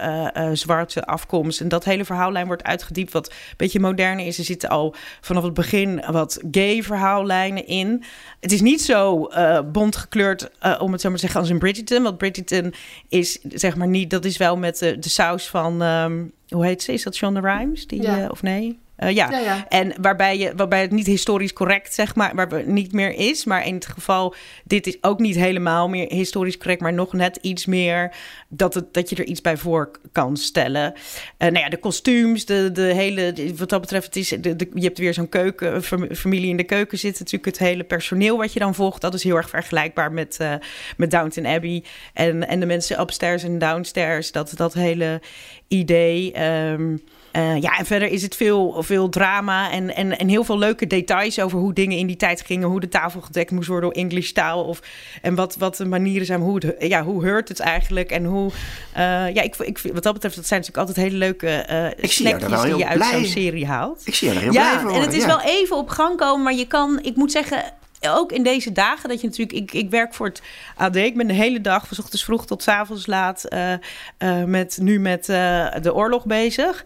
zwarte 0.53 1.05
afkomst. 1.05 1.61
En 1.61 1.67
dat 1.67 1.83
hele 1.83 2.05
verhaallijn 2.05 2.47
wordt 2.47 2.63
uitgediept. 2.63 3.11
Wat 3.11 3.29
een 3.29 3.35
beetje 3.57 3.79
moderner 3.79 4.25
is. 4.25 4.37
Er 4.37 4.43
zitten 4.43 4.69
al 4.69 4.95
vanaf 5.21 5.43
het 5.43 5.53
begin 5.53 6.03
wat 6.11 6.43
gay 6.51 6.83
verhaallijnen 6.83 7.64
in. 7.65 8.03
Het 8.39 8.51
is 8.51 8.61
niet 8.61 8.81
zo 8.81 9.29
bont 9.71 9.95
gekleurd, 9.95 10.49
om 10.79 10.91
het 10.91 11.01
zo 11.01 11.09
maar 11.09 11.17
te 11.17 11.23
zeggen, 11.23 11.39
als 11.39 11.49
in 11.49 11.59
Bridgerton. 11.59 12.03
Want 12.03 12.17
Bridgerton 12.17 12.73
is 13.09 13.39
zeg 13.49 13.75
maar 13.75 13.87
niet... 13.87 14.09
Dat 14.09 14.25
is 14.25 14.37
wel 14.37 14.57
met 14.57 14.79
de, 14.79 14.99
de 14.99 15.09
saus 15.09 15.49
van... 15.49 15.81
Um, 15.81 16.31
hoe 16.49 16.65
heet 16.65 16.83
ze? 16.83 16.93
Is 16.93 17.03
dat 17.03 17.15
Shonda 17.15 17.39
Rhimes? 17.39 17.87
Die, 17.87 18.01
ja. 18.01 18.23
uh, 18.23 18.29
of 18.29 18.41
nee? 18.41 18.79
Uh, 18.99 19.11
ja. 19.11 19.31
ja, 19.31 19.39
ja. 19.39 19.65
en 19.69 19.93
waarbij, 20.01 20.37
je, 20.37 20.53
waarbij 20.55 20.81
het 20.81 20.91
niet 20.91 21.05
historisch 21.05 21.53
correct, 21.53 21.93
zeg 21.93 22.15
maar, 22.15 22.35
waar 22.35 22.49
het 22.49 22.67
niet 22.67 22.91
meer 22.91 23.13
is. 23.13 23.45
Maar 23.45 23.67
in 23.67 23.75
het 23.75 23.85
geval, 23.85 24.35
dit 24.63 24.87
is 24.87 24.97
ook 25.01 25.19
niet 25.19 25.35
helemaal 25.35 25.89
meer 25.89 26.11
historisch 26.11 26.57
correct, 26.57 26.81
maar 26.81 26.93
nog 26.93 27.13
net 27.13 27.37
iets 27.41 27.65
meer 27.65 28.15
dat, 28.47 28.73
het, 28.73 28.93
dat 28.93 29.09
je 29.09 29.15
er 29.15 29.25
iets 29.25 29.41
bij 29.41 29.57
voor 29.57 29.91
kan 30.11 30.37
stellen. 30.37 30.93
Uh, 30.93 30.99
nou 31.37 31.57
ja, 31.57 31.69
de 31.69 31.77
kostuums, 31.77 32.45
de, 32.45 32.71
de 32.71 32.81
hele, 32.81 33.33
wat 33.57 33.69
dat 33.69 33.81
betreft, 33.81 34.05
het 34.05 34.15
is, 34.15 34.29
de, 34.29 34.55
de, 34.55 34.69
je 34.73 34.83
hebt 34.83 34.97
weer 34.97 35.13
zo'n 35.13 35.29
keuken, 35.29 35.83
familie 36.15 36.49
in 36.49 36.57
de 36.57 36.63
keuken 36.63 36.97
zit 36.97 37.19
natuurlijk 37.19 37.45
het 37.45 37.57
hele 37.57 37.83
personeel 37.83 38.37
wat 38.37 38.53
je 38.53 38.59
dan 38.59 38.75
volgt. 38.75 39.01
Dat 39.01 39.13
is 39.13 39.23
heel 39.23 39.35
erg 39.35 39.49
vergelijkbaar 39.49 40.11
met, 40.11 40.37
uh, 40.41 40.53
met 40.97 41.11
Downton 41.11 41.45
Abbey. 41.45 41.83
En, 42.13 42.47
en 42.47 42.59
de 42.59 42.65
mensen 42.65 42.99
upstairs 42.99 43.43
en 43.43 43.59
downstairs, 43.59 44.31
dat, 44.31 44.53
dat 44.55 44.73
hele 44.73 45.21
idee. 45.67 46.43
Um, 46.43 47.01
uh, 47.37 47.61
ja, 47.61 47.77
en 47.77 47.85
verder 47.85 48.07
is 48.07 48.21
het 48.21 48.35
veel, 48.35 48.83
veel 48.83 49.09
drama 49.09 49.71
en, 49.71 49.95
en, 49.95 50.17
en 50.17 50.27
heel 50.27 50.43
veel 50.43 50.57
leuke 50.57 50.87
details 50.87 51.39
over 51.39 51.59
hoe 51.59 51.73
dingen 51.73 51.97
in 51.97 52.07
die 52.07 52.15
tijd 52.15 52.41
gingen. 52.41 52.67
Hoe 52.67 52.79
de 52.79 52.89
tafel 52.89 53.21
gedekt 53.21 53.51
moest 53.51 53.67
worden 53.67 53.89
door 53.89 54.01
English 54.01 54.31
taal. 54.31 54.63
Of, 54.63 54.79
en 55.21 55.35
wat, 55.35 55.55
wat 55.55 55.75
de 55.75 55.85
manieren 55.85 56.25
zijn, 56.25 56.41
hoe, 56.41 56.55
het, 56.55 56.75
ja, 56.79 57.03
hoe 57.03 57.23
heurt 57.23 57.49
het 57.49 57.59
eigenlijk. 57.59 58.11
En 58.11 58.25
hoe, 58.25 58.51
uh, 58.97 59.33
ja, 59.33 59.41
ik, 59.41 59.55
ik, 59.55 59.79
wat 59.93 60.03
dat 60.03 60.13
betreft, 60.13 60.35
dat 60.35 60.47
zijn 60.47 60.59
natuurlijk 60.59 60.87
altijd 60.87 61.07
hele 61.07 61.17
leuke 61.17 61.67
uh, 61.71 62.03
ik 62.03 62.11
snackjes 62.11 62.61
die 62.61 62.75
je 62.75 62.87
uit 62.87 63.03
zo'n 63.03 63.25
serie 63.25 63.65
haalt. 63.65 64.01
Ik 64.05 64.15
zie 64.15 64.29
je 64.29 64.35
er 64.35 64.41
heel 64.41 64.51
ja, 64.51 64.79
blij 64.81 64.95
en 64.95 65.01
het 65.01 65.13
is 65.13 65.21
ja. 65.21 65.27
wel 65.27 65.41
even 65.41 65.77
op 65.77 65.89
gang 65.89 66.17
komen, 66.17 66.43
maar 66.43 66.53
je 66.53 66.67
kan, 66.67 66.99
ik 67.01 67.15
moet 67.15 67.31
zeggen, 67.31 67.63
ook 68.09 68.31
in 68.31 68.43
deze 68.43 68.71
dagen 68.71 69.09
dat 69.09 69.21
je 69.21 69.27
natuurlijk... 69.27 69.59
Ik, 69.59 69.73
ik 69.73 69.89
werk 69.89 70.13
voor 70.13 70.25
het 70.25 70.41
AD. 70.75 70.95
Ik 70.95 71.17
ben 71.17 71.27
de 71.27 71.33
hele 71.33 71.61
dag, 71.61 71.87
van 71.87 71.97
ochtends 71.99 72.23
vroeg 72.23 72.45
tot 72.45 72.67
avonds 72.67 73.05
laat... 73.05 73.45
Uh, 73.49 73.73
uh, 74.19 74.43
met, 74.43 74.77
nu 74.81 74.99
met 74.99 75.29
uh, 75.29 75.67
de 75.81 75.93
oorlog 75.93 76.25
bezig. 76.25 76.85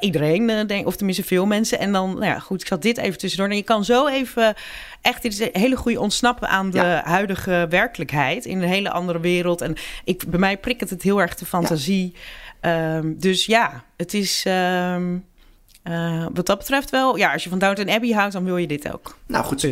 iedereen, 0.00 0.66
denk, 0.66 0.86
of 0.86 0.96
tenminste 0.96 1.24
veel 1.24 1.46
mensen. 1.46 1.78
En 1.78 1.92
dan, 1.92 2.12
nou 2.12 2.24
ja, 2.24 2.38
goed, 2.38 2.60
ik 2.60 2.66
zat 2.66 2.82
dit 2.82 2.98
even 2.98 3.18
tussendoor. 3.18 3.50
En 3.50 3.56
je 3.56 3.62
kan 3.62 3.84
zo 3.84 4.06
even 4.06 4.54
echt 5.02 5.22
dit 5.22 5.32
is 5.32 5.40
een 5.40 5.48
hele 5.52 5.76
goede 5.76 6.00
ontsnappen 6.00 6.48
aan 6.48 6.70
de 6.70 6.78
ja. 6.78 7.02
huidige 7.04 7.66
werkelijkheid. 7.68 8.44
In 8.44 8.62
een 8.62 8.68
hele 8.68 8.90
andere 8.90 9.20
wereld. 9.20 9.60
En 9.60 9.76
ik, 10.04 10.28
bij 10.28 10.38
mij 10.40 10.56
prikkelt 10.56 10.90
het 10.90 11.02
heel 11.02 11.20
erg 11.20 11.34
de 11.34 11.46
fantasie. 11.46 12.14
Ja. 12.62 12.96
Um, 12.96 13.18
dus 13.18 13.46
ja, 13.46 13.84
het 13.96 14.14
is... 14.14 14.44
Um, 14.48 15.26
uh, 15.88 16.26
wat 16.34 16.46
dat 16.46 16.58
betreft 16.58 16.90
wel, 16.90 17.16
ja, 17.16 17.32
als 17.32 17.44
je 17.44 17.48
van 17.48 17.58
Downton 17.58 17.90
Abbey 17.90 18.10
houdt, 18.10 18.32
dan 18.32 18.44
wil 18.44 18.56
je 18.56 18.66
dit 18.66 18.92
ook. 18.92 19.16
Nou 19.26 19.44
goed, 19.44 19.64
eh, 19.64 19.70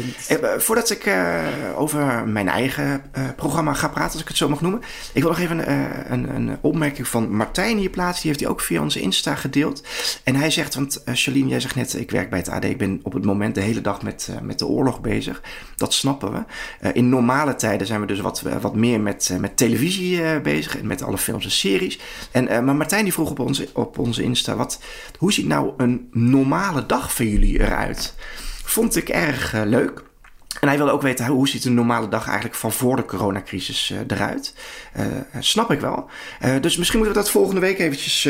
voordat 0.57 0.91
ik 0.91 1.07
uh, 1.07 1.45
over 1.77 2.29
mijn 2.29 2.49
eigen 2.49 3.03
uh, 3.19 3.25
programma 3.37 3.73
ga 3.73 3.89
praten, 3.89 4.13
als 4.13 4.21
ik 4.21 4.29
het 4.29 4.37
zo 4.37 4.49
mag 4.49 4.61
noemen. 4.61 4.81
Ik 5.13 5.23
wil 5.23 5.31
nog 5.31 5.41
even 5.41 5.73
een, 6.13 6.35
een, 6.35 6.59
opmerking 6.61 7.09
van 7.09 7.37
Martijn 7.37 7.79
hier 7.79 7.91
plaatsen. 7.91 8.21
Die 8.23 8.31
heeft 8.31 8.41
hij 8.41 8.51
ook 8.51 8.61
via 8.61 8.83
onze 8.83 9.01
Insta 9.01 9.35
gedeeld. 9.35 9.83
En 10.25 10.35
hij 10.35 10.51
zegt, 10.51 10.75
want 10.75 11.03
Charlene, 11.05 11.49
jij 11.49 11.61
zegt 11.61 11.75
net, 11.75 11.95
ik 11.95 12.11
werk 12.11 12.31
bij 12.31 12.39
het 12.39 12.49
AD. 12.49 12.65
Ik 12.65 12.79
ben 12.79 13.01
op 13.03 13.13
het 13.13 13.25
moment 13.25 13.55
de 13.55 13.61
hele 13.61 13.81
dag 13.81 14.03
met, 14.03 14.31
met 14.43 14.59
de 14.59 14.67
oorlog 14.67 15.01
bezig. 15.01 15.43
Dat 15.77 15.95
snappen 15.95 16.33
we. 16.33 16.93
in 16.93 17.09
normale 17.09 17.55
tijden 17.55 17.87
zijn 17.87 18.01
we 18.01 18.07
dus 18.07 18.21
wat, 18.21 18.43
wat 18.61 18.75
meer 18.75 19.01
met, 19.01 19.37
met 19.41 19.57
televisie 19.57 20.41
bezig. 20.41 20.79
En 20.79 20.87
met 20.87 21.03
alle 21.03 21.19
films 21.19 21.45
en 21.45 21.51
series. 21.51 21.99
En, 22.31 22.65
maar 22.65 22.77
Martijn 22.77 23.05
die 23.05 23.13
vroeg 23.13 23.31
op 23.31 23.39
onze, 23.39 23.69
op 23.73 23.99
onze 23.99 24.23
Insta, 24.23 24.57
wat, 24.57 24.81
hoe 25.19 25.33
ziet 25.33 25.47
nou 25.47 25.73
een 25.77 26.06
normale 26.12 26.87
dag 26.87 27.12
voor 27.12 27.25
jullie 27.25 27.61
eruit? 27.61 28.14
Vond 28.64 28.97
ik 28.97 29.09
erg 29.09 29.55
uh, 29.55 29.62
leuk. 29.64 30.05
En 30.61 30.69
hij 30.69 30.77
wilde 30.77 30.92
ook 30.92 31.03
weten 31.03 31.27
hoe 31.27 31.49
ziet 31.49 31.64
een 31.64 31.75
normale 31.75 32.09
dag 32.09 32.27
eigenlijk 32.27 32.55
van 32.57 32.73
voor 32.73 32.97
de 32.97 33.05
coronacrisis 33.05 33.90
uh, 33.90 33.99
eruit. 34.07 34.55
Uh, 34.97 35.05
snap 35.38 35.71
ik 35.71 35.81
wel. 35.81 36.11
dus 36.61 36.77
misschien 36.77 36.99
moeten 36.99 37.16
we 37.16 37.23
dat 37.23 37.31
volgende 37.31 37.61
week 37.61 37.79
eventjes 37.79 38.29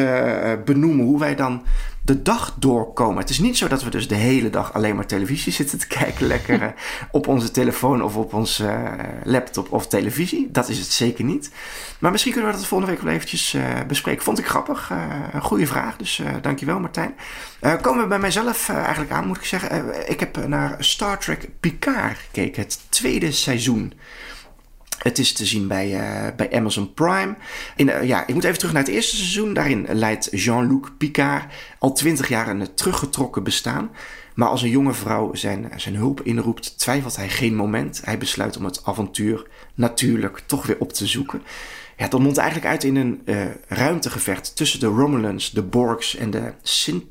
benoemen. 0.64 1.04
Hoe 1.04 1.18
wij 1.18 1.34
dan 1.34 1.62
de 2.06 2.22
dag 2.22 2.54
doorkomen. 2.58 3.18
Het 3.18 3.30
is 3.30 3.38
niet 3.38 3.56
zo 3.56 3.68
dat 3.68 3.82
we 3.82 3.90
dus 3.90 4.08
de 4.08 4.14
hele 4.14 4.50
dag 4.50 4.72
alleen 4.72 4.94
maar 4.94 5.06
televisie 5.06 5.52
zitten 5.52 5.78
te 5.78 5.86
kijken. 5.86 6.26
Lekker 6.36 6.74
op 7.10 7.28
onze 7.28 7.50
telefoon 7.50 8.02
of 8.02 8.16
op 8.16 8.34
onze 8.34 8.78
laptop 9.24 9.72
of 9.72 9.86
televisie. 9.86 10.48
Dat 10.50 10.68
is 10.68 10.78
het 10.78 10.92
zeker 10.92 11.24
niet. 11.24 11.50
Maar 11.98 12.10
misschien 12.10 12.32
kunnen 12.32 12.50
we 12.50 12.56
dat 12.56 12.66
volgende 12.66 12.92
week 12.92 13.02
wel 13.02 13.12
eventjes 13.12 13.54
uh, 13.54 13.62
bespreken. 13.86 14.22
Vond 14.22 14.38
ik 14.38 14.46
grappig. 14.46 14.90
Uh, 14.90 14.98
een 15.32 15.42
goede 15.42 15.66
vraag. 15.66 15.96
Dus 15.96 16.22
dankjewel 16.42 16.80
Martijn. 16.80 17.14
komen 17.80 18.02
we 18.02 18.08
bij 18.08 18.18
mijzelf 18.18 18.68
eigenlijk 18.68 19.10
aan 19.10 19.26
moet 19.26 19.36
ik 19.36 19.44
zeggen. 19.44 20.10
ik 20.10 20.20
heb 20.20 20.46
naar 20.46 20.76
Star 20.78 21.18
Trek 21.18 21.48
Picard 21.60 22.18
gekeken. 22.18 22.62
Het 22.62 22.80
tweede 22.88 23.32
seizoen. 23.32 23.92
Het 24.98 25.18
is 25.18 25.32
te 25.32 25.46
zien 25.46 25.68
bij, 25.68 25.90
uh, 25.90 26.36
bij 26.36 26.52
Amazon 26.52 26.94
Prime. 26.94 27.36
In, 27.76 27.88
uh, 27.88 28.02
ja, 28.02 28.26
ik 28.26 28.34
moet 28.34 28.44
even 28.44 28.58
terug 28.58 28.72
naar 28.72 28.82
het 28.82 28.92
eerste 28.92 29.16
seizoen. 29.16 29.54
Daarin 29.54 29.86
leidt 29.90 30.28
Jean-Luc 30.30 30.88
Picard 30.98 31.52
al 31.78 31.92
twintig 31.92 32.28
jaar 32.28 32.48
een 32.48 32.74
teruggetrokken 32.74 33.42
bestaan. 33.42 33.90
Maar 34.34 34.48
als 34.48 34.62
een 34.62 34.70
jonge 34.70 34.92
vrouw 34.92 35.34
zijn, 35.34 35.72
zijn 35.76 35.96
hulp 35.96 36.20
inroept, 36.20 36.78
twijfelt 36.78 37.16
hij 37.16 37.28
geen 37.28 37.54
moment. 37.54 38.00
Hij 38.04 38.18
besluit 38.18 38.56
om 38.56 38.64
het 38.64 38.84
avontuur 38.84 39.46
natuurlijk 39.74 40.42
toch 40.46 40.66
weer 40.66 40.78
op 40.78 40.92
te 40.92 41.06
zoeken. 41.06 41.42
Ja, 41.96 42.04
het 42.04 42.18
mondt 42.18 42.38
eigenlijk 42.38 42.70
uit 42.70 42.84
in 42.84 42.96
een 42.96 43.22
uh, 43.24 43.44
ruimtegevecht 43.68 44.56
tussen 44.56 44.80
de 44.80 44.86
Romulans, 44.86 45.50
de 45.50 45.62
Borgs 45.62 46.16
en 46.16 46.30
de, 46.30 46.52
Sint, 46.62 47.04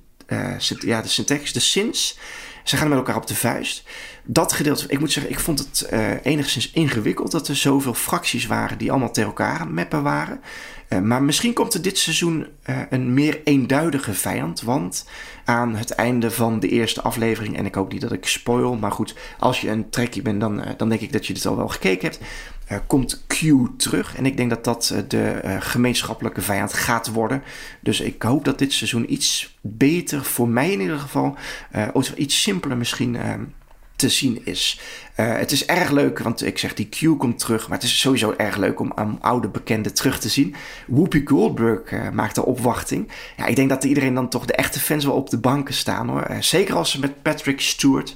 ja, 0.80 1.02
de 1.02 1.08
Syntax, 1.08 1.54
de 1.54 1.60
Sins. 1.60 2.18
Ze 2.66 2.78
gaan 2.78 2.90
met 2.90 2.98
elkaar 2.98 3.16
op 3.16 3.28
de 3.28 3.36
vuist. 3.36 3.84
Dat 4.24 4.54
gedeelte, 4.54 4.86
ik 4.88 5.00
moet 5.00 5.12
zeggen, 5.12 5.32
ik 5.32 5.40
vond 5.40 5.60
het 5.60 5.90
uh, 5.94 6.10
enigszins 6.24 6.72
ingewikkeld 6.72 7.32
dat 7.32 7.48
er 7.48 7.56
zoveel 7.56 7.94
fracties 7.94 8.46
waren 8.46 8.78
die 8.78 8.92
allemaal 8.92 9.12
tegen 9.12 9.30
elkaar 9.30 9.60
aan 9.60 9.74
meppen 9.74 10.04
waren. 10.04 10.42
Uh, 10.90 11.00
maar 11.00 11.24
misschien 11.24 11.54
komt 11.54 11.74
er 11.74 11.82
dit 11.82 11.98
seizoen 11.98 12.48
uh, 12.70 12.78
een 12.90 13.14
meer 13.14 13.42
eenduidige 13.44 14.14
vijand. 14.14 14.62
Want 14.62 15.06
aan 15.46 15.76
het 15.76 15.92
einde 15.92 16.32
van 16.32 16.60
de 16.60 16.68
eerste 16.68 17.02
aflevering, 17.02 17.58
en 17.58 17.66
ik 17.66 17.76
hoop 17.76 17.92
niet 17.92 18.02
dat 18.02 18.12
ik 18.12 18.28
spoil, 18.28 18.76
maar 18.76 18.92
goed, 18.92 19.16
als 19.40 19.62
je 19.62 19.70
een 19.70 19.90
trekkie 19.90 20.22
bent, 20.22 20.40
dan, 20.40 20.64
dan 20.78 20.90
denk 20.90 21.02
ik 21.02 21.12
dat 21.12 21.28
je 21.28 21.34
dit 21.34 21.46
al 21.46 21.58
wel 21.58 21.68
gekeken 21.68 22.10
hebt. 22.10 22.24
Uh, 22.72 22.78
komt 22.88 23.24
Q 23.28 23.44
terug. 23.78 24.16
En 24.16 24.26
ik 24.26 24.38
denk 24.38 24.50
dat 24.50 24.64
dat 24.64 24.92
uh, 24.94 25.00
de 25.08 25.42
uh, 25.46 25.56
gemeenschappelijke 25.60 26.42
vijand 26.42 26.74
gaat 26.74 27.08
worden. 27.12 27.44
Dus 27.80 28.00
ik 28.00 28.22
hoop 28.22 28.46
dat 28.46 28.60
dit 28.60 28.74
seizoen 28.74 29.14
iets 29.14 29.58
beter, 29.62 30.24
voor 30.24 30.48
mij 30.48 30.72
in 30.72 30.82
ieder 30.82 31.00
geval, 31.00 31.36
ook 31.94 32.06
iets 32.06 32.42
simpeler 32.42 32.78
misschien 32.78 33.18
te 33.96 34.10
zien 34.10 34.42
is. 34.46 34.80
het 35.16 35.52
is 35.52 35.66
erg 35.66 35.92
leuk, 35.92 36.20
want 36.20 36.46
ik 36.46 36.58
zeg 36.58 36.74
die 36.74 36.90
Q 36.90 37.18
komt 37.18 37.40
terug. 37.40 37.68
Maar 37.68 37.78
het 37.78 37.88
is 37.88 38.00
sowieso 38.00 38.34
erg 38.38 38.56
leuk 38.56 38.80
om, 38.80 38.92
om 38.96 39.18
oude 39.22 39.48
bekenden 39.48 39.94
terug 39.94 40.20
te 40.20 40.30
zien. 40.30 40.56
Whoopi 40.88 41.22
Goldberg 41.26 42.12
maakt 42.14 42.36
de 42.36 42.46
opwachting. 42.46 43.12
Ja, 43.38 43.46
ik 43.46 43.56
denk 43.56 43.70
dat 43.70 43.84
iedereen 43.84 44.14
dan 44.14 44.30
toch 44.30 44.46
de 44.46 44.56
echte 44.56 44.80
fans 44.80 45.06
wel 45.06 45.16
op 45.16 45.30
de 45.30 45.40
banken 45.40 45.74
staan 45.74 46.10
hoor. 46.10 46.28
zeker 46.40 46.76
als 46.76 46.92
ze 46.92 47.00
met 47.00 47.22
Patrick 47.22 47.62
Stewart 47.62 48.16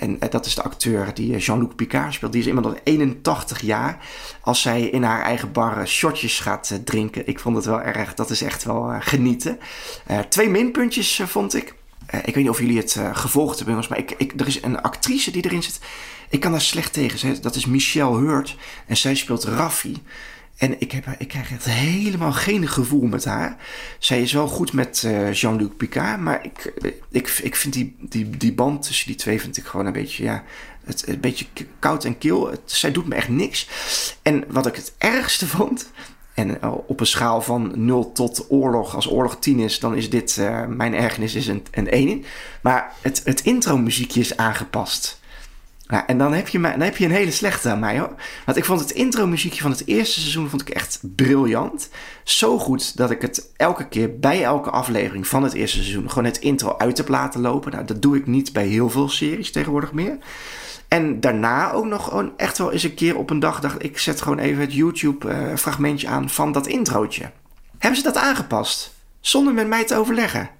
en 0.00 0.16
uh, 0.20 0.30
dat 0.30 0.46
is 0.46 0.54
de 0.54 0.62
acteur 0.62 1.14
die 1.14 1.36
Jean-Luc 1.36 1.74
Picard 1.76 2.14
speelt. 2.14 2.32
Die 2.32 2.40
is 2.40 2.46
inmiddels 2.46 2.74
81 2.84 3.60
jaar. 3.60 3.98
Als 4.40 4.62
zij 4.62 4.82
in 4.82 5.02
haar 5.02 5.22
eigen 5.22 5.52
bar 5.52 5.88
shotjes 5.88 6.40
gaat 6.40 6.80
drinken. 6.84 7.26
Ik 7.26 7.40
vond 7.40 7.56
het 7.56 7.64
wel 7.64 7.80
erg. 7.80 8.14
Dat 8.14 8.30
is 8.30 8.42
echt 8.42 8.64
wel 8.64 8.92
genieten. 9.00 9.58
twee 10.28 10.48
minpuntjes 10.48 11.22
vond 11.24 11.54
ik. 11.54 11.74
ik 12.06 12.34
weet 12.34 12.36
niet 12.36 12.48
of 12.48 12.58
jullie 12.58 12.78
het 12.78 13.00
gevolgd 13.12 13.58
hebben. 13.58 13.84
Maar 13.88 13.98
ik, 13.98 14.14
ik, 14.16 14.40
er 14.40 14.46
is 14.46 14.62
een 14.62 14.82
actrice 14.82 15.30
die 15.30 15.44
erin 15.44 15.62
zit. 15.62 15.80
Ik 16.28 16.40
kan 16.40 16.50
daar 16.50 16.60
slecht 16.60 16.92
tegen. 16.92 17.42
Dat 17.42 17.54
is 17.54 17.66
Michelle 17.66 18.18
Hurt. 18.18 18.56
En 18.86 18.96
zij 18.96 19.14
speelt 19.14 19.44
Raffi. 19.44 20.02
En 20.60 20.80
ik, 20.80 20.92
heb, 20.92 21.06
ik 21.18 21.28
krijg 21.28 21.52
echt 21.52 21.64
helemaal 21.64 22.32
geen 22.32 22.68
gevoel 22.68 23.06
met 23.06 23.24
haar. 23.24 23.56
Zij 23.98 24.22
is 24.22 24.32
wel 24.32 24.46
goed 24.46 24.72
met 24.72 25.02
uh, 25.06 25.32
Jean-Luc 25.32 25.68
Picard. 25.76 26.20
Maar 26.20 26.44
ik, 26.44 26.72
ik, 27.10 27.28
ik 27.42 27.56
vind 27.56 27.74
die, 27.74 27.96
die, 28.00 28.30
die 28.30 28.52
band 28.52 28.82
tussen 28.82 29.06
die 29.06 29.16
twee 29.16 29.40
vind 29.40 29.56
ik 29.56 29.64
gewoon 29.64 29.86
een 29.86 29.92
beetje, 29.92 30.24
ja, 30.24 30.44
het, 30.84 31.08
een 31.08 31.20
beetje 31.20 31.46
koud 31.78 32.04
en 32.04 32.18
kil. 32.18 32.50
Het, 32.50 32.60
zij 32.64 32.92
doet 32.92 33.06
me 33.06 33.14
echt 33.14 33.28
niks. 33.28 33.68
En 34.22 34.44
wat 34.48 34.66
ik 34.66 34.76
het 34.76 34.94
ergste 34.98 35.46
vond. 35.56 35.90
En 36.34 36.62
op 36.62 37.00
een 37.00 37.06
schaal 37.06 37.42
van 37.42 37.72
0 37.74 38.12
tot 38.12 38.46
oorlog, 38.48 38.94
als 38.94 39.10
oorlog 39.10 39.38
10 39.38 39.58
is, 39.58 39.78
dan 39.78 39.94
is 39.94 40.10
dit, 40.10 40.36
mijn 40.68 40.94
ergernis 40.94 41.34
is 41.34 41.46
een, 41.46 41.66
een 41.70 41.90
1. 41.90 42.24
Maar 42.62 42.92
het, 43.00 43.20
het 43.24 43.40
intro 43.40 43.78
muziekje 43.78 44.20
is 44.20 44.36
aangepast. 44.36 45.19
Ja, 45.90 46.06
en 46.06 46.18
dan 46.18 46.32
heb, 46.32 46.48
je 46.48 46.60
dan 46.60 46.80
heb 46.80 46.96
je 46.96 47.04
een 47.04 47.10
hele 47.10 47.30
slechte 47.30 47.68
aan 47.68 47.78
mij 47.78 47.98
hoor. 47.98 48.14
Want 48.46 48.58
ik 48.58 48.64
vond 48.64 48.80
het 48.80 48.90
intro 48.90 49.26
muziekje 49.26 49.62
van 49.62 49.70
het 49.70 49.86
eerste 49.86 50.20
seizoen 50.20 50.48
vond 50.48 50.62
ik 50.62 50.68
echt 50.68 51.00
briljant. 51.02 51.88
Zo 52.24 52.58
goed 52.58 52.96
dat 52.96 53.10
ik 53.10 53.22
het 53.22 53.50
elke 53.56 53.88
keer 53.88 54.18
bij 54.18 54.42
elke 54.42 54.70
aflevering 54.70 55.26
van 55.26 55.42
het 55.42 55.52
eerste 55.52 55.76
seizoen 55.76 56.08
gewoon 56.08 56.24
het 56.24 56.38
intro 56.38 56.74
uit 56.78 56.96
heb 56.96 57.08
laten 57.08 57.40
lopen. 57.40 57.72
Nou, 57.72 57.84
dat 57.84 58.02
doe 58.02 58.16
ik 58.16 58.26
niet 58.26 58.52
bij 58.52 58.66
heel 58.66 58.90
veel 58.90 59.08
series 59.08 59.52
tegenwoordig 59.52 59.92
meer. 59.92 60.18
En 60.88 61.20
daarna 61.20 61.72
ook 61.72 61.84
nog 61.84 62.04
gewoon 62.04 62.32
echt 62.36 62.58
wel 62.58 62.72
eens 62.72 62.82
een 62.82 62.94
keer 62.94 63.16
op 63.16 63.30
een 63.30 63.40
dag 63.40 63.60
dacht 63.60 63.84
ik 63.84 63.98
zet 63.98 64.22
gewoon 64.22 64.38
even 64.38 64.60
het 64.60 64.74
YouTube 64.74 65.28
uh, 65.28 65.56
fragmentje 65.56 66.08
aan 66.08 66.30
van 66.30 66.52
dat 66.52 66.66
introotje. 66.66 67.30
Hebben 67.78 67.98
ze 68.00 68.04
dat 68.04 68.16
aangepast? 68.16 68.94
Zonder 69.20 69.54
met 69.54 69.68
mij 69.68 69.84
te 69.84 69.96
overleggen. 69.96 70.50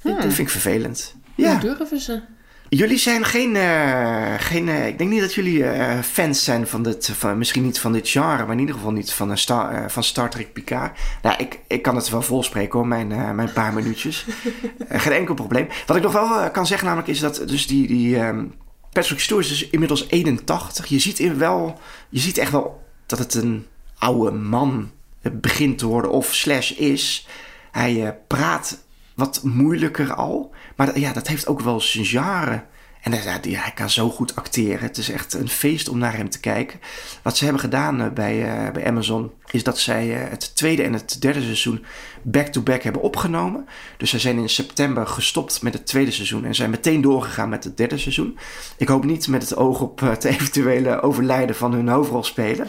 Hmm. 0.00 0.14
Dat 0.14 0.22
vind 0.22 0.38
ik 0.38 0.50
vervelend. 0.50 1.14
Ja. 1.34 1.50
Hoe 1.50 1.60
durven 1.60 2.00
ze? 2.00 2.22
Jullie 2.70 2.98
zijn 2.98 3.24
geen, 3.24 3.54
uh, 3.54 4.34
geen 4.38 4.68
uh, 4.68 4.86
ik 4.86 4.98
denk 4.98 5.10
niet 5.10 5.20
dat 5.20 5.34
jullie 5.34 5.58
uh, 5.58 5.98
fans 5.98 6.44
zijn 6.44 6.66
van 6.66 6.82
dit, 6.82 7.10
van, 7.16 7.38
misschien 7.38 7.62
niet 7.62 7.80
van 7.80 7.92
dit 7.92 8.08
genre, 8.08 8.44
maar 8.44 8.52
in 8.52 8.58
ieder 8.58 8.74
geval 8.74 8.92
niet 8.92 9.12
van, 9.12 9.38
Star, 9.38 9.90
van 9.90 10.04
Star 10.04 10.30
Trek 10.30 10.52
Picard. 10.52 10.98
Nou, 11.22 11.34
ik, 11.38 11.60
ik 11.66 11.82
kan 11.82 11.96
het 11.96 12.08
wel 12.08 12.22
volspreken 12.22 12.78
hoor, 12.78 12.86
mijn, 12.86 13.34
mijn 13.34 13.52
paar 13.52 13.72
minuutjes. 13.72 14.26
geen 14.88 15.12
enkel 15.12 15.34
probleem. 15.34 15.68
Wat 15.86 15.96
ik 15.96 16.02
nog 16.02 16.12
wel 16.12 16.50
kan 16.50 16.66
zeggen 16.66 16.86
namelijk 16.86 17.10
is 17.10 17.20
dat 17.20 17.42
dus 17.46 17.66
die, 17.66 17.86
die 17.86 18.18
um, 18.18 18.54
Patrick 18.92 19.20
Stewart 19.20 19.46
is 19.46 19.58
dus 19.58 19.70
inmiddels 19.70 20.08
81. 20.08 20.86
Je 20.86 20.98
ziet, 20.98 21.18
in 21.18 21.38
wel, 21.38 21.80
je 22.08 22.20
ziet 22.20 22.38
echt 22.38 22.52
wel 22.52 22.82
dat 23.06 23.18
het 23.18 23.34
een 23.34 23.66
oude 23.98 24.30
man 24.30 24.90
begint 25.32 25.78
te 25.78 25.86
worden 25.86 26.10
of 26.10 26.34
slash 26.34 26.70
is. 26.70 27.26
Hij 27.70 28.18
praat 28.26 28.78
wat 29.20 29.40
moeilijker 29.42 30.14
al. 30.14 30.54
Maar 30.76 30.98
ja, 30.98 31.12
dat 31.12 31.26
heeft 31.26 31.46
ook 31.46 31.60
wel 31.60 31.80
zijn 31.80 32.04
jaren. 32.04 32.64
En 33.00 33.12
ja, 33.42 33.60
hij 33.60 33.72
kan 33.74 33.90
zo 33.90 34.10
goed 34.10 34.36
acteren. 34.36 34.80
Het 34.80 34.96
is 34.96 35.10
echt 35.10 35.34
een 35.34 35.48
feest 35.48 35.88
om 35.88 35.98
naar 35.98 36.16
hem 36.16 36.30
te 36.30 36.40
kijken. 36.40 36.80
Wat 37.22 37.36
ze 37.36 37.44
hebben 37.44 37.62
gedaan 37.62 38.00
eh, 38.00 38.08
bij, 38.08 38.64
uh, 38.66 38.72
bij 38.72 38.86
Amazon 38.86 39.30
is 39.50 39.64
dat 39.64 39.78
zij 39.78 40.22
uh, 40.22 40.30
het 40.30 40.56
tweede 40.56 40.82
en 40.82 40.92
het 40.92 41.16
derde 41.20 41.42
seizoen 41.42 41.84
back-to-back 42.22 42.74
-back 42.74 42.82
hebben 42.82 43.02
opgenomen. 43.02 43.66
Dus 43.96 44.10
ze 44.10 44.18
zijn 44.18 44.38
in 44.38 44.48
september 44.48 45.06
gestopt 45.06 45.62
met 45.62 45.72
het 45.72 45.86
tweede 45.86 46.10
seizoen 46.10 46.44
en 46.44 46.54
zijn 46.54 46.70
meteen 46.70 47.00
doorgegaan 47.00 47.48
met 47.48 47.64
het 47.64 47.76
derde 47.76 47.98
seizoen. 47.98 48.38
Ik 48.76 48.88
hoop 48.88 49.04
niet 49.04 49.28
met 49.28 49.42
het 49.42 49.56
oog 49.56 49.80
op 49.80 50.00
het 50.00 50.24
eventuele 50.34 51.00
overlijden 51.00 51.56
van 51.56 51.72
hun 51.72 51.88
hoofdrolspeler. 51.88 52.66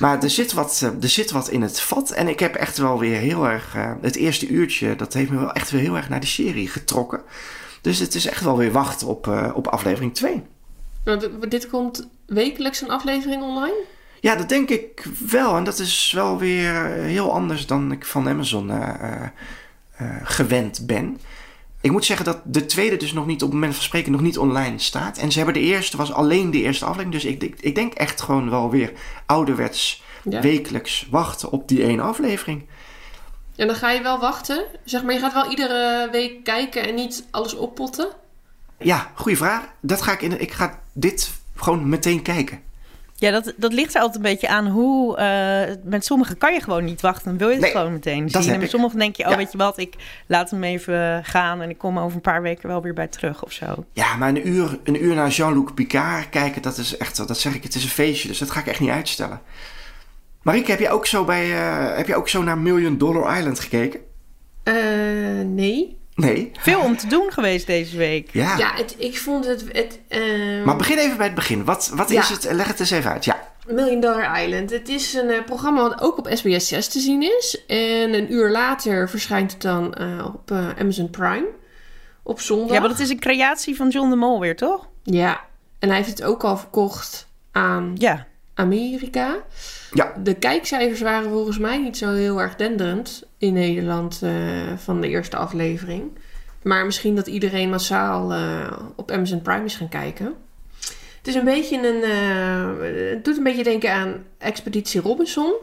Maar 0.00 0.22
er 0.22 0.30
zit, 0.30 0.52
wat, 0.52 0.92
er 1.00 1.08
zit 1.08 1.30
wat 1.30 1.48
in 1.48 1.62
het 1.62 1.80
vat. 1.80 2.10
En 2.10 2.28
ik 2.28 2.40
heb 2.40 2.54
echt 2.54 2.76
wel 2.76 2.98
weer 2.98 3.16
heel 3.16 3.48
erg. 3.48 3.74
het 4.00 4.16
eerste 4.16 4.48
uurtje, 4.48 4.96
dat 4.96 5.12
heeft 5.12 5.30
me 5.30 5.38
wel 5.38 5.52
echt 5.52 5.70
weer 5.70 5.80
heel 5.80 5.96
erg 5.96 6.08
naar 6.08 6.20
die 6.20 6.28
serie 6.28 6.68
getrokken. 6.68 7.22
Dus 7.80 7.98
het 7.98 8.14
is 8.14 8.26
echt 8.26 8.40
wel 8.40 8.56
weer 8.56 8.72
wachten 8.72 9.06
op, 9.06 9.26
uh, 9.26 9.50
op 9.54 9.66
aflevering 9.66 10.14
2. 10.14 10.42
Nou, 11.04 11.48
dit 11.48 11.70
komt 11.70 12.08
wekelijks 12.26 12.80
een 12.80 12.90
aflevering 12.90 13.42
online? 13.42 13.84
Ja, 14.20 14.36
dat 14.36 14.48
denk 14.48 14.70
ik 14.70 15.06
wel. 15.30 15.56
En 15.56 15.64
dat 15.64 15.78
is 15.78 16.12
wel 16.14 16.38
weer 16.38 16.84
heel 16.90 17.32
anders 17.32 17.66
dan 17.66 17.92
ik 17.92 18.04
van 18.04 18.28
Amazon 18.28 18.70
uh, 18.70 19.26
gewend 20.22 20.86
ben. 20.86 21.20
Ik 21.84 21.90
moet 21.90 22.04
zeggen 22.04 22.24
dat 22.24 22.40
de 22.44 22.66
tweede 22.66 22.96
dus 22.96 23.12
nog 23.12 23.26
niet 23.26 23.42
op 23.42 23.48
het 23.48 23.52
moment 23.52 23.74
van 23.74 23.84
spreken 23.84 24.12
nog 24.12 24.20
niet 24.20 24.38
online 24.38 24.78
staat. 24.78 25.18
En 25.18 25.30
ze 25.32 25.36
hebben 25.36 25.54
de 25.54 25.68
eerste, 25.68 25.96
was 25.96 26.12
alleen 26.12 26.50
de 26.50 26.62
eerste 26.62 26.84
aflevering. 26.84 27.22
Dus 27.22 27.24
ik, 27.24 27.54
ik 27.60 27.74
denk 27.74 27.92
echt 27.92 28.20
gewoon 28.20 28.50
wel 28.50 28.70
weer 28.70 28.92
ouderwets 29.26 30.02
ja. 30.30 30.40
wekelijks 30.40 31.06
wachten 31.10 31.50
op 31.50 31.68
die 31.68 31.84
ene 31.84 32.02
aflevering. 32.02 32.66
En 33.56 33.66
dan 33.66 33.76
ga 33.76 33.90
je 33.90 34.02
wel 34.02 34.18
wachten? 34.18 34.64
Zeg 34.84 35.02
maar, 35.02 35.14
je 35.14 35.20
gaat 35.20 35.32
wel 35.32 35.50
iedere 35.50 36.08
week 36.12 36.44
kijken 36.44 36.86
en 36.86 36.94
niet 36.94 37.26
alles 37.30 37.54
oppotten? 37.54 38.08
Ja, 38.78 39.12
goede 39.14 39.36
vraag. 39.36 39.62
Dat 39.80 40.02
ga 40.02 40.12
ik, 40.12 40.22
in, 40.22 40.40
ik 40.40 40.52
ga 40.52 40.80
dit 40.92 41.32
gewoon 41.54 41.88
meteen 41.88 42.22
kijken. 42.22 42.62
Ja, 43.24 43.30
dat, 43.30 43.54
dat 43.56 43.72
ligt 43.72 43.94
er 43.94 44.00
altijd 44.00 44.24
een 44.24 44.30
beetje 44.30 44.48
aan 44.48 44.66
hoe... 44.66 45.18
Uh, 45.18 45.74
met 45.84 46.04
sommigen 46.04 46.38
kan 46.38 46.52
je 46.52 46.60
gewoon 46.60 46.84
niet 46.84 47.00
wachten. 47.00 47.24
Dan 47.28 47.38
wil 47.38 47.48
je 47.48 47.60
het 47.60 47.70
gewoon 47.70 47.92
meteen 47.92 48.30
zien. 48.30 48.52
En 48.52 48.60
met 48.60 48.70
sommigen 48.70 48.98
denk 48.98 49.16
je, 49.16 49.28
oh 49.28 49.36
weet 49.36 49.52
je 49.52 49.58
wat, 49.58 49.78
ik 49.78 49.94
laat 50.26 50.50
hem 50.50 50.64
even 50.64 51.24
gaan... 51.24 51.62
en 51.62 51.70
ik 51.70 51.78
kom 51.78 51.98
over 51.98 52.14
een 52.14 52.20
paar 52.20 52.42
weken 52.42 52.68
wel 52.68 52.82
weer 52.82 52.94
bij 52.94 53.08
terug 53.08 53.44
of 53.44 53.52
zo. 53.52 53.84
Ja, 53.92 54.16
maar 54.16 54.28
een 54.28 54.48
uur, 54.48 54.78
een 54.84 55.04
uur 55.04 55.14
naar 55.14 55.28
Jean-Luc 55.28 55.70
Picard 55.74 56.28
kijken, 56.28 56.62
dat 56.62 56.78
is 56.78 56.96
echt... 56.96 57.28
dat 57.28 57.38
zeg 57.38 57.54
ik, 57.54 57.62
het 57.62 57.74
is 57.74 57.82
een 57.82 57.88
feestje, 57.88 58.28
dus 58.28 58.38
dat 58.38 58.50
ga 58.50 58.60
ik 58.60 58.66
echt 58.66 58.80
niet 58.80 58.90
uitstellen. 58.90 59.40
Marieke, 60.42 60.70
heb 60.70 60.80
je 60.80 60.90
ook 60.90 61.06
zo, 61.06 61.24
bij, 61.24 61.50
uh, 61.50 61.96
heb 61.96 62.06
je 62.06 62.16
ook 62.16 62.28
zo 62.28 62.42
naar 62.42 62.58
Million 62.58 62.98
Dollar 62.98 63.38
Island 63.38 63.60
gekeken? 63.60 64.00
Uh, 64.64 64.74
nee. 65.46 65.98
Nee. 66.14 66.50
Veel 66.58 66.80
om 66.80 66.96
te 66.96 67.06
doen 67.06 67.32
geweest 67.32 67.66
deze 67.66 67.96
week. 67.96 68.28
Ja, 68.32 68.56
ja 68.56 68.74
het, 68.74 68.94
ik 68.98 69.18
vond 69.18 69.46
het... 69.46 69.64
het 69.72 70.00
uh... 70.08 70.64
Maar 70.64 70.76
begin 70.76 70.98
even 70.98 71.16
bij 71.16 71.26
het 71.26 71.34
begin. 71.34 71.64
Wat, 71.64 71.90
wat 71.94 72.10
ja. 72.10 72.20
is 72.20 72.28
het? 72.28 72.52
Leg 72.52 72.66
het 72.66 72.80
eens 72.80 72.90
even 72.90 73.10
uit. 73.10 73.24
Ja. 73.24 73.52
Million 73.66 74.00
Dollar 74.00 74.42
Island. 74.42 74.70
Het 74.70 74.88
is 74.88 75.14
een 75.14 75.30
uh, 75.30 75.44
programma 75.44 75.82
wat 75.82 76.00
ook 76.00 76.18
op 76.18 76.28
SBS 76.32 76.68
6 76.68 76.88
te 76.88 77.00
zien 77.00 77.22
is. 77.22 77.64
En 77.66 78.14
een 78.14 78.32
uur 78.32 78.50
later 78.50 79.08
verschijnt 79.08 79.52
het 79.52 79.62
dan 79.62 79.94
uh, 80.00 80.24
op 80.34 80.50
Amazon 80.78 81.10
Prime. 81.10 81.46
Op 82.22 82.40
zondag. 82.40 82.74
Ja, 82.74 82.80
maar 82.80 82.88
dat 82.88 82.98
is 82.98 83.10
een 83.10 83.20
creatie 83.20 83.76
van 83.76 83.88
John 83.88 84.10
de 84.10 84.16
Mol 84.16 84.40
weer, 84.40 84.56
toch? 84.56 84.88
Ja. 85.02 85.40
En 85.78 85.88
hij 85.88 85.96
heeft 85.96 86.10
het 86.10 86.22
ook 86.22 86.44
al 86.44 86.56
verkocht 86.56 87.26
aan 87.52 87.92
ja. 87.98 88.26
Amerika. 88.54 89.36
Ja. 89.92 90.12
De 90.22 90.34
kijkcijfers 90.34 91.00
waren 91.00 91.30
volgens 91.30 91.58
mij 91.58 91.78
niet 91.78 91.96
zo 91.96 92.12
heel 92.12 92.40
erg 92.40 92.56
denderend 92.56 93.22
in 93.44 93.52
Nederland 93.52 94.20
uh, 94.24 94.32
van 94.76 95.00
de 95.00 95.08
eerste 95.08 95.36
aflevering. 95.36 96.18
Maar 96.62 96.84
misschien 96.84 97.16
dat 97.16 97.26
iedereen 97.26 97.70
massaal 97.70 98.32
uh, 98.32 98.72
op 98.96 99.10
Amazon 99.10 99.42
Prime 99.42 99.64
is 99.64 99.76
gaan 99.76 99.88
kijken. 99.88 100.34
Het 101.18 101.26
is 101.26 101.34
een 101.34 101.44
beetje 101.44 101.88
een. 101.88 102.02
Het 103.14 103.24
doet 103.24 103.36
een 103.36 103.42
beetje 103.42 103.64
denken 103.64 103.92
aan 103.92 104.24
Expeditie 104.38 105.00
Robinson. 105.00 105.54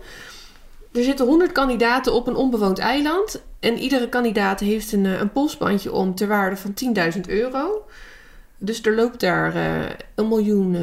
Er 0.92 1.04
zitten 1.04 1.26
100 1.26 1.52
kandidaten 1.52 2.14
op 2.14 2.28
een 2.28 2.36
onbewoond 2.36 2.80
eiland. 2.80 3.44
En 3.60 3.78
iedere 3.78 4.10
kandidaat 4.10 4.60
heeft 4.60 4.92
een, 4.92 5.06
een 5.06 5.32
polsbandje 5.32 5.92
om 5.92 6.16
ter 6.16 6.28
waarde 6.28 6.58
van 6.58 6.74
10.000 7.14 7.22
euro. 7.28 7.86
Dus 8.58 8.82
er 8.82 8.96
loopt 8.96 9.20
daar 9.20 9.56
een 10.16 10.28
miljoen 10.28 10.76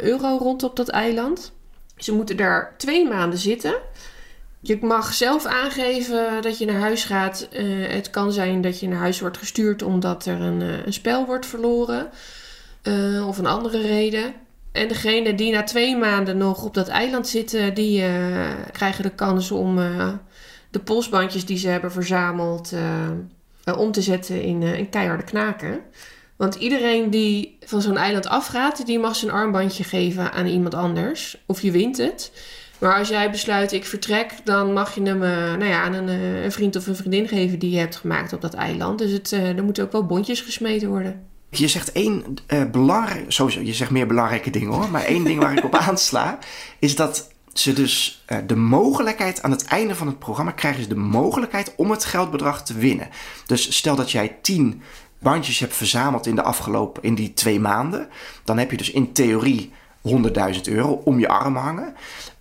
euro 0.00 0.36
rond 0.36 0.62
op 0.62 0.76
dat 0.76 0.88
eiland. 0.88 1.52
Ze 1.96 2.12
moeten 2.12 2.36
daar 2.36 2.74
twee 2.76 3.08
maanden 3.08 3.38
zitten. 3.38 3.74
Je 4.66 4.78
mag 4.80 5.14
zelf 5.14 5.44
aangeven 5.44 6.42
dat 6.42 6.58
je 6.58 6.66
naar 6.66 6.80
huis 6.80 7.04
gaat. 7.04 7.48
Eh, 7.52 7.64
het 7.88 8.10
kan 8.10 8.32
zijn 8.32 8.60
dat 8.60 8.80
je 8.80 8.88
naar 8.88 8.98
huis 8.98 9.20
wordt 9.20 9.38
gestuurd 9.38 9.82
omdat 9.82 10.26
er 10.26 10.40
een, 10.40 10.62
eh, 10.62 10.86
een 10.86 10.92
spel 10.92 11.26
wordt 11.26 11.46
verloren. 11.46 12.10
eh, 12.82 13.28
of 13.28 13.38
een 13.38 13.46
andere 13.46 13.80
reden. 13.80 14.34
En 14.72 14.88
degene 14.88 15.34
die 15.34 15.52
na 15.52 15.62
twee 15.62 15.96
maanden 15.96 16.36
nog 16.36 16.64
op 16.64 16.74
dat 16.74 16.88
eiland 16.88 17.28
zitten, 17.28 17.74
die 17.74 18.04
krijgen 18.72 19.02
de 19.02 19.10
kans 19.10 19.50
om 19.50 19.76
de 20.70 20.80
polsbandjes 20.84 21.44
die 21.44 21.58
ze 21.58 21.68
hebben 21.68 21.92
verzameld 21.92 22.72
om 23.76 23.92
te 23.92 24.02
zetten 24.02 24.42
in, 24.42 24.62
in 24.62 24.88
keiharde 24.88 25.24
knaken. 25.24 25.80
Want 26.36 26.54
iedereen 26.54 27.10
die 27.10 27.58
van 27.60 27.82
zo'n 27.82 27.96
eiland 27.96 28.26
afgaat, 28.26 28.86
die 28.86 28.98
mag 28.98 29.16
zijn 29.16 29.32
armbandje 29.32 29.84
geven 29.84 30.32
aan 30.32 30.46
iemand 30.46 30.74
anders. 30.74 31.42
Of 31.46 31.62
je 31.62 31.70
wint 31.70 31.96
het. 31.96 32.32
Maar 32.78 32.98
als 32.98 33.08
jij 33.08 33.30
besluit, 33.30 33.72
ik 33.72 33.84
vertrek, 33.84 34.32
dan 34.44 34.72
mag 34.72 34.94
je 34.94 35.02
hem 35.02 35.22
eh, 35.22 35.30
nou 35.30 35.64
ja, 35.64 35.82
aan 35.82 35.92
een, 35.92 36.08
eh, 36.08 36.44
een 36.44 36.52
vriend 36.52 36.76
of 36.76 36.86
een 36.86 36.96
vriendin 36.96 37.28
geven 37.28 37.58
die 37.58 37.70
je 37.70 37.78
hebt 37.78 37.96
gemaakt 37.96 38.32
op 38.32 38.40
dat 38.40 38.54
eiland. 38.54 38.98
Dus 38.98 39.10
het, 39.10 39.32
eh, 39.32 39.56
er 39.56 39.64
moeten 39.64 39.84
ook 39.84 39.92
wel 39.92 40.06
bondjes 40.06 40.40
gesmeten 40.40 40.88
worden. 40.88 41.22
Je 41.50 41.68
zegt 41.68 41.92
één 41.92 42.24
belangrijk, 42.70 43.24
sowieso, 43.32 43.60
je 43.60 43.74
zegt 43.74 43.90
meer 43.90 44.06
belangrijke 44.06 44.50
dingen 44.50 44.72
hoor, 44.72 44.90
maar 44.90 45.04
één 45.04 45.24
ding 45.24 45.40
waar 45.40 45.56
ik 45.56 45.64
op 45.64 45.74
aansla 45.88 46.38
is 46.78 46.96
dat 46.96 47.30
ze 47.52 47.72
dus 47.72 48.24
de 48.46 48.56
mogelijkheid 48.56 49.42
aan 49.42 49.50
het 49.50 49.64
einde 49.64 49.94
van 49.94 50.06
het 50.06 50.18
programma 50.18 50.50
krijgen 50.50 50.82
ze 50.82 50.88
de 50.88 50.94
mogelijkheid 50.94 51.72
om 51.76 51.90
het 51.90 52.04
geldbedrag 52.04 52.64
te 52.64 52.74
winnen. 52.74 53.08
Dus 53.46 53.76
stel 53.76 53.96
dat 53.96 54.10
jij 54.10 54.36
tien 54.42 54.82
bandjes 55.18 55.58
hebt 55.58 55.76
verzameld 55.76 56.26
in 56.26 56.34
de 56.34 56.42
afgelopen 56.42 57.02
in 57.02 57.14
die 57.14 57.32
twee 57.32 57.60
maanden, 57.60 58.08
dan 58.44 58.58
heb 58.58 58.70
je 58.70 58.76
dus 58.76 58.90
in 58.90 59.12
theorie 59.12 59.72
100.000 60.08 60.60
euro 60.68 61.00
om 61.04 61.18
je 61.18 61.28
arm 61.28 61.56
hangen. 61.56 61.94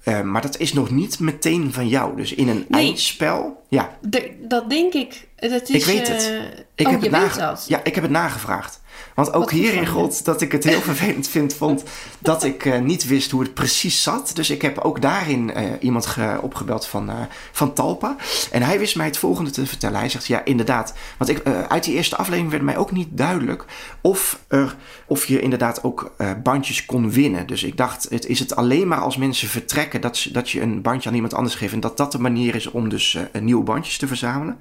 Eh, 0.05 0.21
maar 0.21 0.41
dat 0.41 0.57
is 0.59 0.73
nog 0.73 0.89
niet 0.91 1.19
meteen 1.19 1.73
van 1.73 1.87
jou. 1.87 2.15
Dus 2.15 2.33
in 2.33 2.47
een 2.47 2.65
Nee. 2.67 2.85
eindspel, 2.85 3.63
ja, 3.69 3.97
dat 4.39 4.69
denk 4.69 4.93
ik. 4.93 5.27
Dat 5.35 5.69
is, 5.69 5.69
ik 5.69 5.85
weet 5.85 6.07
het. 6.07 6.21
eh, 6.29 6.35
Ik 6.75 6.85
oh, 6.85 6.91
heb 6.91 7.03
je 7.03 7.09
het 7.09 7.21
weet 7.21 7.35
dat. 7.35 7.65
Ja, 7.67 7.79
ik 7.83 7.93
heb 7.95 8.03
het 8.03 8.11
nagevraagd. 8.13 8.81
Want 9.15 9.33
ook 9.33 9.51
hierin 9.51 9.73
van 9.75 9.83
je. 9.83 9.89
gold 9.89 10.25
dat 10.25 10.41
ik 10.41 10.51
het 10.51 10.63
heel 10.63 10.81
vervelend 10.91 11.27
vind, 11.27 11.53
vond 11.53 11.83
dat 12.19 12.43
ik 12.43 12.65
eh, 12.65 12.79
niet 12.79 13.07
wist 13.07 13.31
hoe 13.31 13.41
het 13.41 13.53
precies 13.53 14.03
zat. 14.03 14.31
Dus 14.33 14.49
ik 14.49 14.61
heb 14.61 14.77
ook 14.77 15.01
daarin 15.01 15.53
eh, 15.53 15.63
iemand 15.79 16.05
ge- 16.05 16.39
opgebeld 16.41 16.87
van, 16.87 17.09
eh, 17.09 17.15
van 17.51 17.73
Talpa. 17.73 18.15
En 18.51 18.61
hij 18.61 18.79
wist 18.79 18.95
mij 18.95 19.05
het 19.05 19.17
volgende 19.17 19.49
te 19.49 19.65
vertellen. 19.65 19.99
Hij 19.99 20.09
zegt, 20.09 20.25
ja 20.27 20.45
inderdaad, 20.45 20.93
want 21.17 21.29
ik, 21.29 21.43
uit 21.67 21.83
die 21.83 21.93
eerste 21.95 22.15
aflevering 22.15 22.51
werd 22.51 22.63
mij 22.63 22.77
ook 22.77 22.91
niet 22.91 23.07
duidelijk 23.11 23.65
of, 24.01 24.39
er, 24.47 24.75
of 25.07 25.25
je 25.25 25.39
inderdaad 25.39 25.83
ook 25.83 26.15
bandjes 26.43 26.85
kon 26.85 27.11
winnen. 27.11 27.47
Dus 27.47 27.63
ik 27.63 27.77
dacht, 27.77 28.07
het, 28.09 28.25
is 28.25 28.39
het 28.39 28.55
alleen 28.55 28.87
maar 28.87 28.99
als 28.99 29.17
mensen 29.17 29.47
vertrekken 29.47 30.01
dat, 30.01 30.27
dat 30.31 30.49
je 30.49 30.61
een 30.61 30.81
bandje 30.81 31.09
aan 31.09 31.15
iemand 31.15 31.33
anders 31.33 31.55
geeft. 31.55 31.73
En 31.73 31.79
dat 31.79 31.97
dat 31.97 32.11
de 32.11 32.19
manier 32.19 32.55
is 32.55 32.67
om 32.71 32.89
dus 32.89 33.17
nieuwe 33.41 33.63
bandjes 33.63 33.97
te 33.97 34.07
verzamelen. 34.07 34.57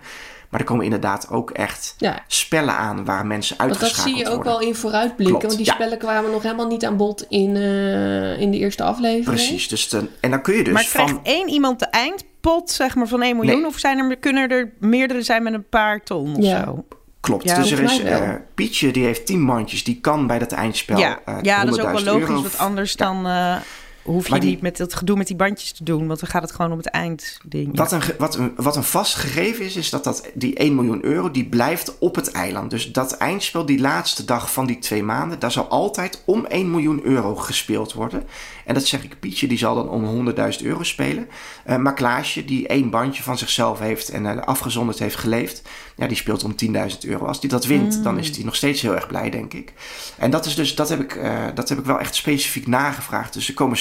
Maar 0.55 0.63
er 0.63 0.69
komen 0.69 0.85
inderdaad 0.85 1.31
ook 1.31 1.51
echt 1.51 1.95
Ja. 1.99 2.23
spellen 2.27 2.75
aan 2.77 3.05
waar 3.05 3.27
mensen 3.27 3.57
Want 3.57 3.71
dat 3.73 3.79
uitgeschakeld 3.83 4.17
zie 4.17 4.25
je 4.25 4.31
ook 4.31 4.45
worden. 4.45 4.53
wel 4.59 4.69
in 4.69 4.75
vooruitblikken. 4.75 5.27
Klopt, 5.27 5.43
want 5.45 5.57
die 5.57 5.67
ja. 5.67 5.73
spellen 5.75 5.99
kwamen 5.99 6.31
nog 6.31 6.43
helemaal 6.43 6.67
niet 6.67 6.85
aan 6.85 6.97
bod 6.97 7.27
in, 7.29 7.57
eh, 7.57 8.41
in 8.41 8.51
de 8.51 8.59
eerste 8.59 8.83
aflevering. 8.83 9.25
Precies, 9.25 9.69
dus 9.69 9.89
de- 9.89 10.09
en 10.21 10.31
dan 10.31 10.43
kun 10.43 10.55
je 10.57 10.65
dus 10.65 10.73
maar 10.73 10.85
krijgt 10.85 11.11
van... 11.11 11.21
één 11.23 11.49
iemand 11.49 11.79
de 11.79 11.87
eindpot 11.87 12.71
zeg 12.71 12.95
maar, 12.95 13.07
van 13.09 13.23
1 13.23 13.37
miljoen? 13.37 13.57
Nee. 13.61 13.67
Of 13.67 13.79
zijn 13.79 13.99
er, 13.99 14.17
kunnen 14.17 14.49
er 14.51 14.73
meerdere 14.79 15.23
zijn 15.23 15.43
met 15.43 15.53
een 15.55 15.69
paar 15.69 16.03
ton 16.03 16.37
of 16.37 16.45
Ja. 16.45 16.65
zo? 16.65 16.85
Klopt, 17.21 17.45
Ja, 17.45 17.55
dus 17.57 17.71
er 17.71 17.83
is 17.83 18.03
eh, 18.03 18.31
Pietje, 18.55 18.91
die 18.93 19.05
heeft 19.05 19.27
10 19.27 19.41
mandjes, 19.41 19.85
die 19.85 20.01
kan 20.01 20.27
bij 20.27 20.39
dat 20.39 20.53
eindspel 20.53 20.99
ja, 20.99 21.19
eh, 21.25 21.37
ja 21.43 21.65
dat 21.65 21.75
is 21.77 21.81
ook 21.83 21.91
wel 21.91 22.01
100.000 22.01 22.05
logisch. 22.07 22.29
euro 22.29 22.43
Want 22.43 22.59
anders 22.59 22.97
dan 22.97 23.27
eh, 23.27 23.57
hoef 24.05 24.29
je 24.29 24.41
die- 24.41 24.51
niet 24.51 24.61
met 24.61 24.77
dat 24.77 24.95
gedoe 24.95 25.17
met 25.17 25.27
die 25.27 25.37
bandjes 25.37 25.73
te 25.73 25.85
doen. 25.85 26.07
Want 26.07 26.21
dan 26.21 26.29
gaat 26.29 26.43
het 26.43 26.53
gewoon 26.53 26.73
om 26.73 26.79
het 26.79 26.87
eindding. 26.87 27.77
Wat 27.77 27.93
een, 27.93 28.03
wat, 28.19 28.35
een, 28.37 28.53
wat 28.57 28.77
een 28.77 28.83
vast 28.85 29.15
gegeven 29.15 29.65
is, 29.65 29.77
is 29.77 29.91
dat, 29.91 30.05
dat 30.05 30.31
die 30.35 30.55
1 30.55 30.75
miljoen 30.75 31.05
euro, 31.05 31.31
die 31.31 31.45
blijft 31.45 31.99
op 31.99 32.15
het 32.15 32.31
eiland. 32.31 32.71
Dus 32.71 32.93
dat 32.93 33.13
eindspel, 33.17 33.67
die 33.67 33.81
laatste 33.81 34.25
dag 34.25 34.53
van 34.53 34.67
die 34.67 34.79
twee 34.79 35.03
maanden, 35.03 35.39
daar 35.39 35.53
zal 35.53 35.69
altijd 35.69 36.23
om 36.25 36.45
1 36.47 36.71
miljoen 36.71 37.01
euro 37.05 37.35
gespeeld 37.37 37.93
worden. 37.93 38.23
En 38.65 38.75
dat 38.75 38.87
zeg 38.87 39.05
ik, 39.05 39.21
Pietje, 39.21 39.47
die 39.49 39.59
zal 39.59 39.75
dan 39.75 39.89
om 39.89 40.05
100.000 40.05 40.63
euro 40.63 40.83
spelen. 40.83 41.29
Eh, 41.65 41.77
maar 41.77 41.95
Klaasje, 41.95 42.45
die 42.45 42.69
één 42.69 42.91
bandje 42.91 43.23
van 43.23 43.39
zichzelf 43.39 43.79
heeft 43.79 44.09
en 44.09 44.27
eh, 44.27 44.43
afgezonderd 44.43 44.99
heeft 44.99 45.17
geleefd, 45.17 45.63
ja, 45.97 46.07
die 46.07 46.17
speelt 46.17 46.45
om 46.45 46.55
10.000 46.57 46.99
euro. 47.07 47.27
Als 47.27 47.41
die 47.41 47.51
dat 47.51 47.65
wint, 47.67 48.03
dan 48.03 48.19
is 48.19 48.37
hij 48.37 48.45
nog 48.45 48.55
steeds 48.57 48.83
heel 48.83 48.95
erg 48.95 49.07
blij, 49.07 49.31
denk 49.31 49.53
ik. 49.53 49.73
En 50.19 50.31
dat 50.31 50.47
is 50.47 50.55
dus, 50.55 50.75
dat 50.75 50.89
heb 50.89 51.01
ik, 51.01 51.15
eh, 51.17 51.45
dat 51.55 51.69
heb 51.69 51.79
ik 51.79 51.85
wel 51.85 51.99
echt 51.99 52.15
specifiek 52.15 52.67
nagevraagd. 52.67 53.33
Dus 53.33 53.49
er 53.49 53.55
komen 53.55 53.77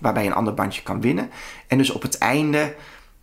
waarbij 0.00 0.26
een 0.26 0.34
ander 0.34 0.54
bandje 0.54 0.82
kan 0.82 1.00
winnen. 1.00 1.30
En 1.66 1.78
dus 1.78 1.90
op 1.90 2.02
het 2.02 2.18
einde 2.18 2.74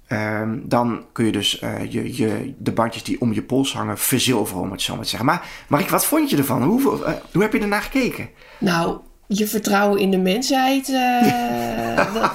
Ehm, 0.08 0.60
dan 0.64 1.06
kun 1.12 1.26
je 1.26 1.32
dus 1.32 1.60
eh, 1.60 1.92
je, 1.92 2.16
je, 2.18 2.54
de 2.58 2.72
bandjes 2.72 3.04
die 3.04 3.22
om 3.22 3.34
je 3.34 3.42
pols 3.42 3.74
hangen 3.74 3.98
verzilveren, 3.98 4.62
om 4.62 4.72
het 4.72 4.82
zo 4.82 4.94
maar 4.96 5.04
te 5.04 5.10
zeggen. 5.10 5.28
Maar 5.28 5.46
Marik, 5.68 5.90
wat 5.90 6.06
vond 6.06 6.30
je 6.30 6.38
ervan? 6.38 6.64
Hoe, 6.64 7.04
eh, 7.06 7.14
hoe 7.34 7.42
heb 7.42 7.54
je 7.54 7.60
ernaar 7.60 7.82
gekeken? 7.82 8.30
Nou, 8.60 9.00
je 9.28 9.48
vertrouwen 9.48 10.00
in 10.00 10.12
de 10.12 10.18
mensheid, 10.18 10.90
eh, 10.90 12.14
dat, 12.22 12.32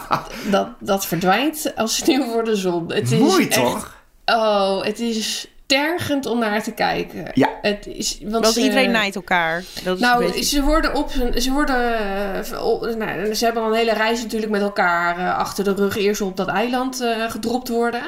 dat, 0.50 0.68
dat 0.80 1.06
verdwijnt 1.06 1.72
als 1.76 1.96
sneeuw 1.96 2.24
voor 2.24 2.44
de 2.44 2.56
zon. 2.56 2.92
Het 2.92 3.12
is 3.12 3.18
Mooi 3.18 3.46
echt- 3.48 3.52
toch? 3.52 4.00
Oh, 4.24 4.82
het 4.84 5.00
is 5.00 5.51
tergend 5.72 6.26
om 6.26 6.38
naar 6.38 6.62
te 6.62 6.72
kijken. 6.72 7.24
Ja. 7.34 7.48
Het 7.62 7.86
is, 7.86 8.18
want 8.22 8.32
Want 8.44 8.54
ze- 8.54 8.60
iedereen 8.60 8.90
naait 8.90 9.14
elkaar. 9.14 9.64
Dat 9.84 9.94
is 9.96 10.00
Nou, 10.02 10.24
beetje- 10.24 10.44
ze 10.44 10.62
worden 10.62 10.94
op 10.94 11.12
hun. 11.12 11.42
Ze 11.42 11.50
worden. 11.52 11.94
eh, 11.98 12.94
nou, 12.96 13.34
ze 13.34 13.44
hebben 13.44 13.62
al 13.62 13.68
een 13.68 13.74
hele 13.76 13.92
reis 13.92 14.22
natuurlijk 14.22 14.52
met 14.52 14.60
elkaar 14.62 15.18
eh, 15.18 15.38
achter 15.38 15.64
de 15.64 15.74
rug. 15.74 15.96
Eerst 15.96 16.20
op 16.20 16.36
dat 16.36 16.48
eiland 16.48 17.00
eh, 17.00 17.30
gedropt 17.30 17.68
worden. 17.68 18.02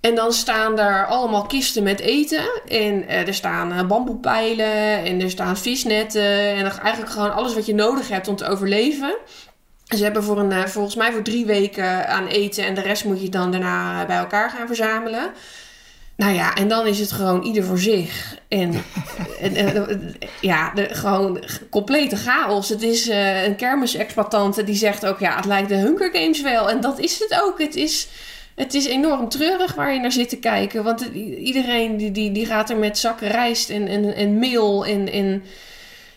En 0.00 0.14
dan 0.14 0.32
staan 0.32 0.76
daar 0.76 1.06
allemaal 1.06 1.46
kisten 1.46 1.82
met 1.82 2.00
eten. 2.00 2.60
En 2.68 3.08
er 3.08 3.34
staan 3.34 3.86
bamboepijlen. 3.88 5.04
En 5.04 5.20
er 5.20 5.30
staan 5.30 5.56
visnetten. 5.56 6.22
En 6.54 6.70
eigenlijk 6.82 7.10
gewoon 7.12 7.34
alles 7.34 7.54
wat 7.54 7.66
je 7.66 7.74
nodig 7.74 8.08
hebt 8.08 8.28
om 8.28 8.36
te 8.36 8.46
overleven. 8.48 9.16
Ze 9.84 10.02
hebben 10.04 10.22
voor 10.22 10.38
een, 10.38 10.68
volgens 10.68 10.94
mij 10.96 11.12
voor 11.12 11.22
drie 11.22 11.46
weken 11.46 12.08
aan 12.08 12.26
eten. 12.26 12.64
En 12.64 12.74
de 12.74 12.80
rest 12.80 13.04
moet 13.04 13.22
je 13.22 13.28
dan 13.28 13.50
daarna 13.50 14.06
bij 14.06 14.16
elkaar 14.16 14.50
gaan 14.50 14.66
verzamelen. 14.66 15.30
Nou 16.16 16.34
ja, 16.34 16.54
en 16.54 16.68
dan 16.68 16.86
is 16.86 16.98
het 16.98 17.12
gewoon 17.12 17.42
ieder 17.42 17.64
voor 17.64 17.78
zich. 17.78 18.34
En, 18.48 18.74
en, 19.40 19.56
en, 19.56 20.14
ja, 20.40 20.72
de, 20.74 20.88
gewoon 20.94 21.44
complete 21.70 22.16
chaos. 22.16 22.68
Het 22.68 22.82
is 22.82 23.08
eh, 23.08 23.44
een 23.44 23.56
kermisexploitante 23.56 24.64
die 24.64 24.74
zegt 24.74 25.06
ook... 25.06 25.18
ja, 25.18 25.36
het 25.36 25.44
lijkt 25.44 25.68
de 25.68 25.74
Hunger 25.74 26.10
Games 26.12 26.42
wel. 26.42 26.70
En 26.70 26.80
dat 26.80 26.98
is 26.98 27.18
het 27.18 27.40
ook. 27.42 27.58
Het 27.58 27.76
is, 27.76 28.08
het 28.54 28.74
is 28.74 28.86
enorm 28.86 29.28
treurig 29.28 29.74
waar 29.74 29.92
je 29.92 30.00
naar 30.00 30.12
zit 30.12 30.28
te 30.28 30.36
kijken. 30.38 30.84
Want 30.84 31.00
het- 31.00 31.14
iedereen 31.38 31.96
die, 31.96 32.12
die, 32.12 32.32
die 32.32 32.46
gaat 32.46 32.70
er 32.70 32.76
met 32.76 32.98
zakken 32.98 33.28
rijst 33.28 33.70
en, 33.70 33.88
en, 33.88 34.14
en 34.14 34.38
meel 34.38 34.86
en, 34.86 35.12
en 35.12 35.42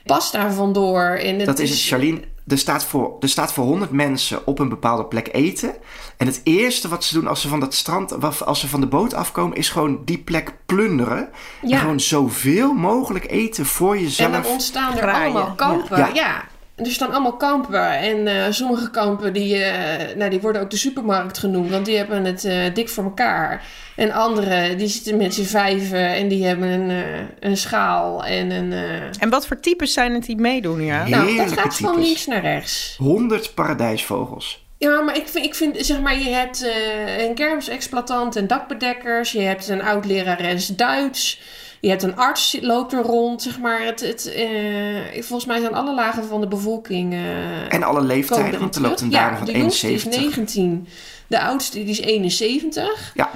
pasta 0.05 0.51
vandoor. 0.51 1.03
En 1.03 1.35
het 1.37 1.45
Dat 1.45 1.59
is 1.59 1.69
het, 1.69 1.81
Charlene. 1.81 2.19
Er 2.49 2.57
staat, 2.57 2.85
voor, 2.85 3.15
er 3.19 3.29
staat 3.29 3.53
voor 3.53 3.63
100 3.65 3.91
mensen 3.91 4.47
op 4.47 4.59
een 4.59 4.69
bepaalde 4.69 5.05
plek 5.05 5.29
eten. 5.31 5.73
En 6.17 6.25
het 6.27 6.41
eerste 6.43 6.87
wat 6.87 7.03
ze 7.03 7.13
doen 7.13 7.27
als 7.27 7.41
ze 7.41 7.47
van 7.47 7.59
dat 7.59 7.73
strand, 7.73 8.41
als 8.45 8.59
ze 8.59 8.67
van 8.67 8.79
de 8.81 8.87
boot 8.87 9.13
afkomen, 9.13 9.57
is 9.57 9.69
gewoon 9.69 10.01
die 10.05 10.17
plek 10.17 10.53
plunderen. 10.65 11.29
Ja. 11.61 11.71
En 11.73 11.79
gewoon 11.79 11.99
zoveel 11.99 12.73
mogelijk 12.73 13.31
eten 13.31 13.65
voor 13.65 13.93
En 13.95 14.01
jezelf. 14.01 14.31
dan 14.31 14.45
ontstaan 14.45 14.91
er 14.91 14.97
graaien. 14.97 15.35
allemaal 15.35 15.55
kampen. 15.55 15.97
Ja. 15.97 16.09
Ja. 16.13 16.43
Er 16.83 16.91
staan 16.91 17.11
allemaal 17.11 17.35
kampen. 17.37 17.91
En 17.97 18.27
eh, 18.27 18.51
sommige 18.51 18.89
kampen 18.91 19.33
die, 19.33 19.55
eh, 19.63 20.15
nou, 20.15 20.29
die 20.29 20.39
worden 20.41 20.61
ook 20.61 20.69
de 20.69 20.77
supermarkt 20.77 21.37
genoemd. 21.37 21.69
Want 21.71 21.85
die 21.85 21.97
hebben 21.97 22.25
het 22.25 22.45
eh, 22.45 22.57
dik 22.73 22.89
voor 22.89 23.03
elkaar. 23.03 23.63
En 23.95 24.11
andere 24.11 24.75
die 24.75 24.87
zitten 24.87 25.17
met 25.17 25.33
z'n 25.33 25.43
vijven. 25.43 26.07
En 26.07 26.27
die 26.27 26.45
hebben 26.45 26.67
een, 26.69 26.89
eh, 26.89 27.19
een 27.39 27.57
schaal 27.57 28.25
en 28.25 28.51
een... 28.51 28.71
eh, 28.73 29.01
En 29.19 29.29
wat 29.29 29.47
voor 29.47 29.59
types 29.59 29.93
zijn 29.93 30.13
het 30.13 30.25
die 30.25 30.37
meedoen, 30.37 30.81
ja? 30.81 31.07
Nou, 31.07 31.35
dat 31.35 31.51
gaat 31.51 31.77
van 31.77 31.99
links 32.01 32.25
naar 32.25 32.41
rechts. 32.41 32.95
100 32.97 33.53
paradijsvogels. 33.53 34.67
Ja, 34.77 35.01
maar 35.01 35.15
ik 35.15 35.27
vind, 35.27 35.45
ik 35.45 35.55
vind 35.55 35.77
zeg 35.85 35.99
maar, 35.99 36.19
je 36.19 36.29
hebt 36.29 36.63
eh, 36.63 37.23
een 37.27 37.33
kermisexploitant 37.35 38.35
en 38.35 38.47
dakbedekkers. 38.47 39.31
Je 39.31 39.41
hebt 39.41 39.67
een 39.67 39.81
oud-lerares 39.83 40.67
Duits. 40.67 41.41
Je 41.81 41.89
hebt 41.89 42.03
een 42.03 42.15
arts, 42.15 42.51
die 42.51 42.65
loopt 42.65 42.93
er 42.93 43.01
rond, 43.01 43.41
zeg 43.41 43.59
maar. 43.59 43.81
Het, 43.85 43.99
het, 43.99 44.33
eh, 44.33 45.13
volgens 45.13 45.45
mij 45.45 45.59
zijn 45.59 45.73
alle 45.73 45.93
lagen 45.93 46.23
van 46.25 46.41
de 46.41 46.47
bevolking... 46.47 47.13
eh, 47.13 47.73
En 47.73 47.83
alle 47.83 48.01
leeftijden, 48.01 48.59
want 48.59 48.75
er 48.75 48.81
loopt 48.81 49.01
een 49.01 49.09
dame 49.09 49.31
ja, 49.31 49.37
van 49.37 49.45
de 49.45 49.57
jongste 49.57 49.87
71. 49.87 50.21
is 50.21 50.35
19. 50.35 50.87
De 51.27 51.39
oudste 51.41 51.77
die 51.77 51.87
is 51.89 51.99
71. 51.99 53.11
Ja, 53.13 53.29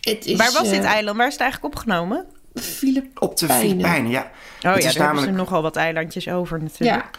Het 0.00 0.26
is, 0.26 0.36
Waar 0.36 0.52
was 0.52 0.68
dit 0.70 0.82
eh, 0.82 0.90
eiland? 0.90 1.16
Waar 1.16 1.26
is 1.26 1.32
het 1.32 1.42
eigenlijk 1.42 1.74
opgenomen? 1.74 2.24
Filip- 2.54 3.22
op 3.22 3.36
de. 3.38 3.48
Filipijnen, 3.48 4.10
ja. 4.10 4.20
Oh 4.20 4.26
Het 4.26 4.62
ja, 4.62 4.70
is 4.72 4.82
daar 4.82 4.82
hebben 4.82 5.02
namelijk- 5.06 5.32
ze 5.32 5.38
nogal 5.38 5.62
wat 5.62 5.76
eilandjes 5.76 6.28
over 6.28 6.62
natuurlijk. 6.62 7.04
Ja, 7.04 7.10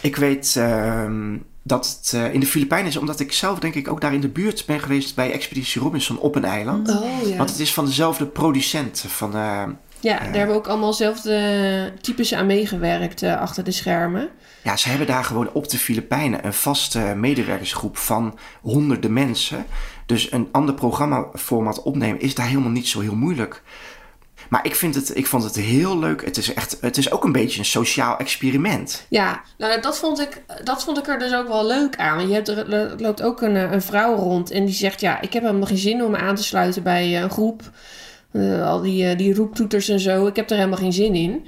Ik 0.00 0.16
weet 0.16 0.54
ehm, 0.56 1.36
dat 1.62 1.98
het 2.00 2.12
eh, 2.12 2.34
in 2.34 2.40
de 2.40 2.46
Filipijnen 2.46 2.88
is, 2.88 2.96
omdat 2.96 3.20
ik 3.20 3.32
zelf 3.32 3.58
denk 3.58 3.74
ik 3.74 3.88
ook 3.88 4.00
daar 4.00 4.14
in 4.14 4.20
de 4.20 4.28
buurt 4.28 4.64
ben 4.66 4.80
geweest 4.80 5.14
bij 5.14 5.32
Expeditie 5.32 5.82
Robinson 5.82 6.18
op 6.18 6.34
een 6.34 6.44
eiland. 6.44 6.88
oh 6.88 7.28
ja. 7.28 7.36
Want 7.36 7.50
het 7.50 7.58
is 7.58 7.74
van 7.74 7.84
dezelfde 7.84 8.26
producent 8.26 9.04
van, 9.08 9.34
eh, 9.34 9.62
Ja, 10.00 10.18
daar 10.18 10.34
hebben 10.34 10.56
ook 10.56 10.66
allemaal 10.66 10.90
dezelfde 10.90 11.92
types 12.00 12.34
aan 12.34 12.46
meegewerkt 12.46 13.22
achter 13.22 13.64
de 13.64 13.70
schermen. 13.70 14.28
Ja, 14.62 14.76
ze 14.76 14.88
hebben 14.88 15.06
daar 15.06 15.24
gewoon 15.24 15.52
op 15.52 15.68
de 15.68 15.78
Filipijnen 15.78 16.46
een 16.46 16.54
vaste 16.54 16.98
medewerkersgroep 17.16 17.96
van 17.96 18.38
honderden 18.60 19.12
mensen. 19.12 19.66
Dus 20.06 20.32
een 20.32 20.48
ander 20.52 20.74
programmaformat 20.74 21.82
opnemen 21.82 22.20
is 22.20 22.34
daar 22.34 22.46
helemaal 22.46 22.70
niet 22.70 22.88
zo 22.88 23.00
heel 23.00 23.16
moeilijk. 23.16 23.62
Maar 24.52 24.66
ik, 24.66 24.74
vind 24.74 24.94
het, 24.94 25.16
ik 25.16 25.26
vond 25.26 25.42
het 25.44 25.56
heel 25.56 25.98
leuk. 25.98 26.24
Het 26.24 26.36
is, 26.36 26.54
echt, 26.54 26.76
het 26.80 26.96
is 26.96 27.10
ook 27.10 27.24
een 27.24 27.32
beetje 27.32 27.58
een 27.58 27.64
sociaal 27.64 28.18
experiment. 28.18 29.06
Ja, 29.08 29.42
nou, 29.58 29.80
dat, 29.80 29.98
vond 29.98 30.20
ik, 30.20 30.42
dat 30.64 30.84
vond 30.84 30.98
ik 30.98 31.08
er 31.08 31.18
dus 31.18 31.34
ook 31.34 31.48
wel 31.48 31.66
leuk 31.66 31.96
aan. 31.96 32.16
Want 32.16 32.28
je 32.28 32.34
hebt 32.34 32.48
er, 32.48 32.94
loopt 32.98 33.22
ook 33.22 33.42
een, 33.42 33.54
een 33.54 33.82
vrouw 33.82 34.14
rond 34.14 34.50
en 34.50 34.64
die 34.64 34.74
zegt... 34.74 35.00
ja, 35.00 35.20
ik 35.20 35.32
heb 35.32 35.42
helemaal 35.42 35.66
geen 35.66 35.76
zin 35.76 36.04
om 36.04 36.10
me 36.10 36.16
aan 36.16 36.34
te 36.34 36.42
sluiten 36.42 36.82
bij 36.82 37.22
een 37.22 37.30
groep. 37.30 37.62
Uh, 38.32 38.68
al 38.68 38.80
die, 38.80 39.10
uh, 39.10 39.18
die 39.18 39.34
roeptoeters 39.34 39.88
en 39.88 40.00
zo. 40.00 40.26
Ik 40.26 40.36
heb 40.36 40.50
er 40.50 40.56
helemaal 40.56 40.78
geen 40.78 40.92
zin 40.92 41.14
in. 41.14 41.46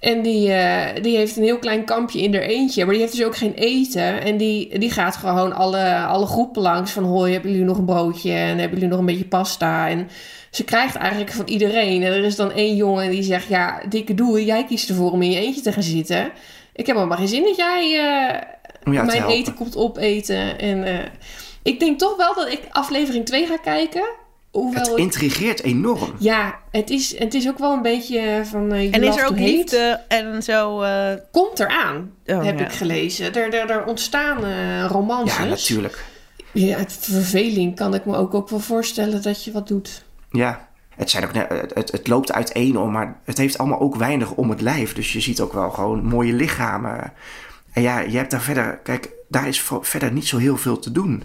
En 0.00 0.22
die, 0.22 0.48
uh, 0.48 0.86
die 1.02 1.16
heeft 1.16 1.36
een 1.36 1.42
heel 1.42 1.58
klein 1.58 1.84
kampje 1.84 2.20
in 2.20 2.34
er 2.34 2.42
eentje. 2.42 2.84
Maar 2.84 2.92
die 2.92 3.02
heeft 3.02 3.16
dus 3.16 3.26
ook 3.26 3.36
geen 3.36 3.54
eten. 3.54 4.22
En 4.22 4.36
die, 4.36 4.78
die 4.78 4.90
gaat 4.90 5.16
gewoon 5.16 5.52
alle, 5.52 5.96
alle 5.96 6.26
groepen 6.26 6.62
langs. 6.62 6.92
Van 6.92 7.04
hoi, 7.04 7.32
hebben 7.32 7.50
jullie 7.50 7.66
nog 7.66 7.78
een 7.78 7.84
broodje? 7.84 8.32
En 8.32 8.58
hebben 8.58 8.78
jullie 8.78 8.88
nog 8.88 8.98
een 8.98 9.06
beetje 9.06 9.24
pasta? 9.24 9.88
En 9.88 10.08
ze 10.50 10.64
krijgt 10.64 10.96
eigenlijk 10.96 11.32
van 11.32 11.48
iedereen. 11.48 12.02
En 12.02 12.12
er 12.12 12.24
is 12.24 12.36
dan 12.36 12.52
één 12.52 12.76
jongen 12.76 13.10
die 13.10 13.22
zegt... 13.22 13.48
Ja, 13.48 13.82
dikke 13.88 14.14
doe, 14.14 14.44
jij 14.44 14.64
kiest 14.64 14.88
ervoor 14.88 15.10
om 15.10 15.22
in 15.22 15.30
je 15.30 15.40
eentje 15.40 15.60
te 15.60 15.72
gaan 15.72 15.82
zitten. 15.82 16.32
Ik 16.72 16.86
heb 16.86 16.96
helemaal 16.96 17.18
geen 17.18 17.28
zin 17.28 17.42
dat 17.42 17.56
jij 17.56 17.84
uh, 17.84 18.94
ja, 18.94 19.02
mijn 19.02 19.24
eten 19.24 19.54
komt 19.54 19.76
opeten. 19.76 20.58
En 20.58 20.78
uh, 20.78 20.98
ik 21.62 21.80
denk 21.80 21.98
toch 21.98 22.16
wel 22.16 22.34
dat 22.34 22.52
ik 22.52 22.60
aflevering 22.70 23.26
2 23.26 23.46
ga 23.46 23.56
kijken. 23.56 24.04
Hoewel 24.50 24.84
het 24.84 24.96
intrigeert 24.96 25.62
enorm. 25.62 26.12
Ja, 26.18 26.58
het 26.70 26.90
is, 26.90 27.18
het 27.18 27.34
is 27.34 27.48
ook 27.48 27.58
wel 27.58 27.72
een 27.72 27.82
beetje 27.82 28.42
van... 28.44 28.74
Uh, 28.74 28.94
en 28.94 29.02
is 29.02 29.16
er 29.16 29.26
ook 29.26 29.38
liefde 29.38 30.00
en 30.08 30.42
zo... 30.42 30.82
Uh... 30.82 31.12
Komt 31.32 31.58
eraan, 31.58 32.12
oh, 32.26 32.44
heb 32.44 32.58
ja. 32.58 32.64
ik 32.64 32.72
gelezen. 32.72 33.34
Er, 33.34 33.54
er, 33.54 33.70
er 33.70 33.84
ontstaan 33.84 34.44
uh, 34.44 34.84
romances. 34.86 35.36
Ja, 35.36 35.44
natuurlijk. 35.44 36.04
Ja, 36.52 36.78
het 36.78 36.98
verveling 37.00 37.76
kan 37.76 37.94
ik 37.94 38.04
me 38.04 38.16
ook, 38.16 38.34
ook 38.34 38.48
wel 38.48 38.60
voorstellen 38.60 39.22
dat 39.22 39.44
je 39.44 39.52
wat 39.52 39.68
doet. 39.68 40.04
Ja, 40.30 40.68
het, 40.96 41.10
zijn 41.10 41.24
ook, 41.24 41.34
het, 41.74 41.92
het 41.92 42.08
loopt 42.08 42.32
uiteen 42.32 42.78
om, 42.78 42.90
maar 42.90 43.20
het 43.24 43.38
heeft 43.38 43.58
allemaal 43.58 43.80
ook 43.80 43.96
weinig 43.96 44.32
om 44.32 44.50
het 44.50 44.60
lijf. 44.60 44.94
Dus 44.94 45.12
je 45.12 45.20
ziet 45.20 45.40
ook 45.40 45.52
wel 45.52 45.70
gewoon 45.70 46.04
mooie 46.04 46.32
lichamen. 46.32 47.12
En 47.72 47.82
ja, 47.82 48.00
je 48.00 48.16
hebt 48.16 48.30
daar 48.30 48.42
verder... 48.42 48.78
Kijk, 48.82 49.10
daar 49.28 49.48
is 49.48 49.68
verder 49.80 50.12
niet 50.12 50.26
zo 50.26 50.36
heel 50.36 50.56
veel 50.56 50.78
te 50.78 50.92
doen. 50.92 51.22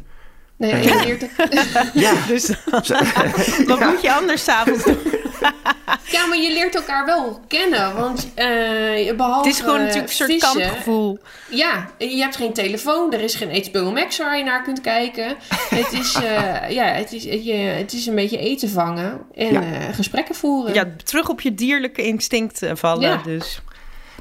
Nee, 0.58 0.74
uh, 0.74 0.84
je 0.84 1.04
leert 1.06 1.26
Ja. 1.94 2.14
Dus 2.28 2.48
wat 3.68 3.80
moet 3.80 4.02
je 4.02 4.14
anders 4.14 4.44
s'avonds 4.44 4.84
doen? 4.84 4.98
ja, 6.16 6.26
maar 6.26 6.38
je 6.38 6.52
leert 6.54 6.76
elkaar 6.76 7.06
wel 7.06 7.40
kennen. 7.48 7.96
Want 7.96 8.28
uh, 8.36 9.16
behalve 9.16 9.48
Het 9.48 9.56
is 9.56 9.60
gewoon 9.60 9.80
natuurlijk 9.80 10.08
een 10.08 10.14
soort 10.14 10.32
vissen, 10.32 10.62
kampgevoel. 10.62 11.20
Ja, 11.50 11.90
je 11.98 12.22
hebt 12.22 12.36
geen 12.36 12.54
telefoon. 12.54 13.14
Er 13.14 13.22
is 13.22 13.36
geen 13.36 13.66
HBO 13.70 13.92
Max 13.92 14.18
waar 14.18 14.38
je 14.38 14.44
naar 14.44 14.64
kunt 14.64 14.82
kijken. 14.82 15.36
het, 15.70 15.94
is, 15.94 16.16
uh, 16.16 16.70
ja, 16.70 16.86
het, 16.86 17.12
is, 17.12 17.24
je, 17.24 17.54
het 17.54 17.94
is 17.94 18.06
een 18.06 18.16
beetje 18.16 18.38
eten 18.38 18.70
vangen 18.70 19.22
en 19.34 19.54
ja. 19.54 19.62
gesprekken 19.92 20.36
voeren. 20.36 20.74
Ja, 20.74 20.86
terug 21.04 21.30
op 21.30 21.42
je 21.42 21.54
dierlijke 21.54 22.02
instinct 22.02 22.62
vallen. 22.74 23.10
Ja. 23.10 23.22
Dus. 23.24 23.62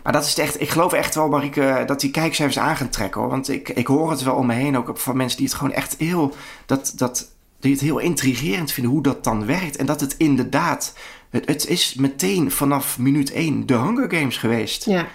Maar 0.04 0.12
dat 0.12 0.24
is 0.24 0.38
echt, 0.38 0.60
ik 0.60 0.68
geloof 0.68 0.92
echt 0.92 1.14
wel, 1.14 1.28
Marieke, 1.28 1.82
dat 1.86 2.00
die 2.00 2.10
kijkcijfers 2.10 2.58
aan 2.58 2.76
gaan 2.76 2.88
trekken 2.88 3.20
hoor. 3.20 3.30
Want 3.30 3.48
ik, 3.48 3.68
ik 3.68 3.86
hoor 3.86 4.10
het 4.10 4.22
wel 4.22 4.34
om 4.34 4.46
me 4.46 4.54
heen 4.54 4.76
ook 4.76 4.98
van 4.98 5.16
mensen 5.16 5.38
die 5.38 5.46
het 5.46 5.56
gewoon 5.56 5.72
echt 5.72 5.96
heel, 5.98 6.34
dat, 6.66 6.92
dat, 6.96 7.28
die 7.60 7.72
het 7.72 7.80
heel 7.80 7.98
intrigerend 7.98 8.72
vinden 8.72 8.92
hoe 8.92 9.02
dat 9.02 9.24
dan 9.24 9.46
werkt. 9.46 9.76
En 9.76 9.86
dat 9.86 10.00
het 10.00 10.14
inderdaad, 10.16 10.92
het, 11.30 11.46
het 11.46 11.66
is 11.66 11.94
meteen 11.94 12.50
vanaf 12.50 12.98
minuut 12.98 13.32
één 13.32 13.66
de 13.66 13.74
Hunger 13.74 14.10
Games 14.10 14.36
geweest. 14.36 14.84
Ja. 14.84 15.06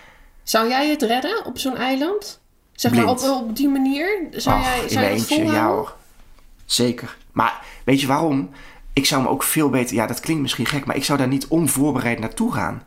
Zou 0.44 0.70
jij 0.70 0.90
het 0.90 1.02
redden 1.02 1.46
op 1.46 1.58
zo'n 1.58 1.76
eiland? 1.76 2.40
Zeg 2.72 2.94
maar 2.94 3.08
op, 3.08 3.20
op 3.20 3.56
die 3.56 3.70
manier? 3.70 4.28
Zou 4.32 4.60
Och, 4.60 4.66
jij, 4.66 4.90
zou 4.90 5.06
in 5.06 5.12
je 5.12 5.20
het 5.20 5.30
eentje, 5.30 5.36
ja 5.36 5.42
volhouden? 5.42 5.76
hoor. 5.76 5.96
Zeker. 6.66 7.18
Maar 7.32 7.66
weet 7.84 8.02
je 8.02 8.08
waarom? 8.08 8.50
Ik 8.94 9.06
zou 9.06 9.22
me 9.22 9.30
ook 9.30 9.44
veel 9.44 9.70
beter, 9.70 9.96
ja 9.96 10.08
dat 10.08 10.20
klinkt 10.20 10.42
misschien 10.42 10.66
gek, 10.66 10.86
maar 10.86 10.96
ik 10.96 11.04
zou 11.04 11.18
daar 11.18 11.28
niet 11.28 11.48
onvoorbereid 11.48 12.20
naartoe 12.20 12.54
gaan. 12.54 12.84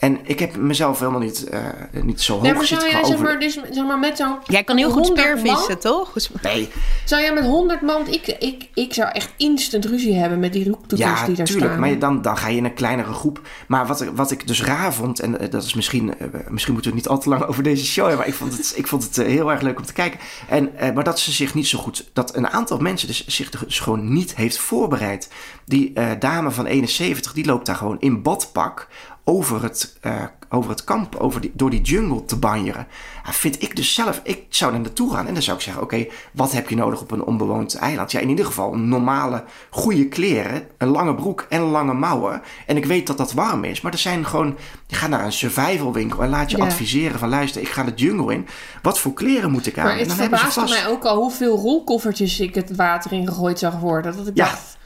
En 0.00 0.18
ik 0.22 0.38
heb 0.38 0.56
mezelf 0.56 0.98
helemaal 0.98 1.20
niet, 1.20 1.46
uh, 1.52 1.58
niet 2.02 2.20
zo 2.20 2.32
hoog 2.32 2.42
Nee, 2.42 2.54
maar 2.54 2.64
zou 2.66 2.88
jij 2.90 3.04
zeg 3.04 3.18
maar, 3.18 3.38
dus, 3.40 3.58
zeg 3.70 3.84
maar 3.84 3.98
met 3.98 4.16
zo'n... 4.16 4.36
Jij 4.46 4.64
kan 4.64 4.76
heel 4.76 4.90
goed 4.90 5.06
100 5.06 5.18
speervissen, 5.28 5.68
man? 5.68 5.78
toch? 5.78 6.14
Nee, 6.42 6.68
Zou 7.04 7.22
jij 7.22 7.32
met 7.32 7.44
100 7.44 7.80
man... 7.80 8.06
Ik, 8.08 8.26
ik, 8.26 8.68
ik 8.74 8.94
zou 8.94 9.08
echt 9.12 9.30
instant 9.36 9.84
ruzie 9.84 10.14
hebben 10.14 10.38
met 10.38 10.52
die 10.52 10.64
roeptoeters 10.68 11.10
ja, 11.10 11.26
die 11.26 11.34
daar 11.36 11.46
tuurlijk. 11.46 11.66
staan. 11.70 11.80
Maar 11.80 11.98
dan, 11.98 12.22
dan 12.22 12.36
ga 12.36 12.48
je 12.48 12.56
in 12.56 12.64
een 12.64 12.74
kleinere 12.74 13.12
groep. 13.12 13.40
Maar 13.68 13.86
wat, 13.86 14.00
ik- 14.00 14.10
wat 14.14 14.30
ik 14.30 14.46
dus 14.46 14.62
raar 14.64 14.94
vond, 14.94 15.20
en 15.20 15.40
eh, 15.40 15.50
dat 15.50 15.62
is 15.64 15.74
misschien... 15.74 16.18
eh, 16.18 16.26
misschien 16.48 16.72
moeten 16.72 16.90
we 16.90 16.96
het 16.96 17.06
niet 17.06 17.16
al 17.16 17.22
te 17.22 17.28
lang 17.28 17.42
over 17.50 17.62
deze 17.62 17.84
show 17.86 18.06
hebben... 18.06 18.18
maar 18.18 18.28
ik 18.34 18.38
vond 18.40 18.56
het, 18.56 18.72
ik 18.76 18.86
vond 18.86 19.04
het 19.04 19.18
eh, 19.18 19.26
heel 19.26 19.50
erg 19.50 19.60
leuk 19.60 19.78
om 19.78 19.84
te 19.84 19.92
kijken. 19.92 20.20
En, 20.48 20.76
eh, 20.76 20.94
maar 20.94 21.04
dat 21.04 21.18
ze 21.20 21.32
zich 21.32 21.54
niet 21.54 21.66
zo 21.68 21.78
goed... 21.78 22.10
dat 22.12 22.36
een 22.36 22.48
aantal 22.48 22.78
mensen 22.78 23.08
dus 23.08 23.26
zich 23.26 23.50
dus 23.50 23.80
gewoon 23.80 24.12
niet 24.12 24.36
heeft 24.36 24.58
voorbereid. 24.58 25.28
Die 25.66 25.90
eh, 25.94 26.10
dame 26.18 26.50
van 26.50 26.66
71, 26.66 27.32
die 27.32 27.44
loopt 27.46 27.66
daar 27.66 27.76
gewoon 27.76 27.96
in 28.00 28.22
badpak... 28.22 28.88
over 29.30 29.62
het, 29.62 29.96
eh, 30.00 30.24
over 30.48 30.70
het 30.70 30.84
kamp, 30.84 31.16
over 31.16 31.40
die, 31.40 31.50
door 31.54 31.70
die 31.70 31.80
jungle 31.80 32.24
te 32.24 32.36
banjeren. 32.36 32.86
Ja, 33.24 33.32
vind 33.32 33.62
ik 33.62 33.76
dus 33.76 33.94
zelf... 33.94 34.20
Ik 34.22 34.44
zou 34.48 34.72
daar 34.72 34.80
naartoe 34.80 35.12
gaan 35.14 35.26
en 35.26 35.32
dan 35.34 35.42
zou 35.42 35.56
ik 35.56 35.62
zeggen... 35.62 35.82
oké, 35.82 36.06
wat 36.32 36.52
heb 36.52 36.68
je 36.68 36.76
nodig 36.76 37.00
op 37.00 37.10
een 37.10 37.24
onbewoond 37.24 37.74
eiland? 37.74 38.12
Ja, 38.12 38.20
in 38.20 38.28
ieder 38.28 38.44
geval 38.44 38.74
normale, 38.76 39.44
goede 39.70 40.08
kleren... 40.08 40.62
een 40.78 40.88
lange 40.88 41.14
broek 41.14 41.46
en 41.48 41.60
lange 41.60 41.92
mouwen. 41.94 42.42
En 42.66 42.76
ik 42.76 42.84
weet 42.84 43.06
dat 43.06 43.16
dat 43.16 43.32
warm 43.32 43.64
is. 43.64 43.80
Maar 43.80 43.92
er 43.92 43.98
zijn 43.98 44.26
gewoon... 44.26 44.56
Je 44.86 44.96
gaat 44.96 45.10
naar 45.10 45.24
een 45.24 45.32
survival 45.32 45.92
winkel 45.92 46.22
en 46.22 46.28
laat 46.28 46.50
je 46.50 46.56
Ja. 46.56 46.64
adviseren 46.64 47.18
van... 47.18 47.28
luister, 47.28 47.60
ik 47.60 47.68
ga 47.68 47.82
de 47.84 47.92
jungle 47.94 48.32
in. 48.34 48.46
Wat 48.82 48.98
voor 48.98 49.12
kleren 49.12 49.50
moet 49.50 49.66
ik 49.66 49.78
aan? 49.78 49.84
Maar 49.84 49.92
En 49.92 49.98
het 49.98 50.08
dan 50.08 50.18
hebben 50.18 50.38
ze 50.38 50.44
verbaasde 50.44 50.72
vast... 50.74 50.82
mij 50.84 50.92
ook 50.92 51.04
al 51.04 51.16
hoeveel 51.16 51.56
rolkoffertjes 51.56 52.40
ik 52.40 52.54
het 52.54 52.76
water 52.76 53.12
in 53.12 53.26
gegooid 53.26 53.58
zag 53.58 53.78
worden. 53.78 54.16
Dat 54.16 54.26
ik 54.26 54.36
Ja. 54.36 54.44
dacht... 54.44 54.78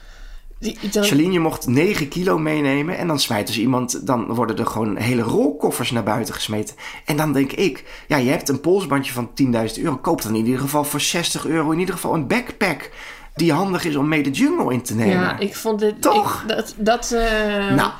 Charlene, 0.91 1.31
je 1.31 1.39
mocht 1.39 1.67
9 1.67 2.07
kilo 2.07 2.37
meenemen 2.37 2.97
en 2.97 3.07
dan 3.07 3.19
smijten 3.19 3.53
ze 3.53 3.59
iemand, 3.59 4.07
dan 4.07 4.25
worden 4.25 4.57
er 4.57 4.65
gewoon 4.65 4.97
hele 4.97 5.21
rolkoffers 5.21 5.91
naar 5.91 6.03
buiten 6.03 6.33
gesmeten. 6.33 6.75
En 7.05 7.17
dan 7.17 7.33
denk 7.33 7.51
ik, 7.51 7.83
ja, 8.07 8.17
je 8.17 8.29
hebt 8.29 8.49
een 8.49 8.61
polsbandje 8.61 9.13
van 9.13 9.29
10.000 9.43 9.83
euro, 9.83 9.97
koop 9.97 10.21
dan 10.21 10.35
in 10.35 10.45
ieder 10.45 10.61
geval 10.61 10.83
voor 10.83 11.01
60 11.01 11.45
euro 11.45 11.71
in 11.71 11.79
ieder 11.79 11.95
geval 11.95 12.13
een 12.13 12.27
backpack 12.27 12.89
die 13.35 13.53
handig 13.53 13.85
is 13.85 13.95
om 13.95 14.07
mee 14.07 14.23
de 14.23 14.31
jungle 14.31 14.73
in 14.73 14.81
te 14.81 14.95
nemen. 14.95 15.13
ja, 15.13 15.39
ik 15.39 15.55
vond 15.55 15.79
dit... 15.79 16.01
Toch? 16.01 16.41
Ik, 16.41 16.47
dat... 16.47 16.73
dat 16.77 17.11
eh, 17.11 17.75
Nou. 17.75 17.91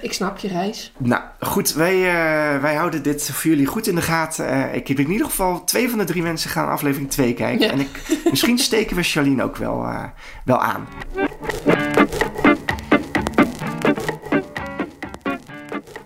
Ik 0.00 0.12
snap 0.12 0.38
je 0.38 0.48
reis. 0.48 0.92
Nou, 0.96 1.22
goed, 1.40 1.72
wij, 1.72 1.94
eh, 1.94 2.60
wij 2.60 2.74
houden 2.74 3.02
dit 3.02 3.30
voor 3.30 3.50
jullie 3.50 3.66
goed 3.66 3.86
in 3.86 3.94
de 3.94 4.02
gaten. 4.02 4.48
Eh, 4.48 4.74
ik 4.74 4.88
heb 4.88 4.98
in 4.98 5.10
ieder 5.10 5.26
geval 5.26 5.64
twee 5.64 5.88
van 5.88 5.98
de 5.98 6.04
drie 6.04 6.22
mensen 6.22 6.50
gaan 6.50 6.68
aflevering 6.68 7.10
2 7.10 7.34
kijken. 7.34 7.66
Ja. 7.66 7.72
En 7.72 7.80
ik, 7.80 8.20
misschien 8.30 8.58
steken 8.58 8.96
we 8.96 9.02
Charlene 9.02 9.42
ook 9.42 9.56
wel, 9.56 9.84
eh, 9.84 10.04
wel 10.44 10.60
aan. 10.60 10.88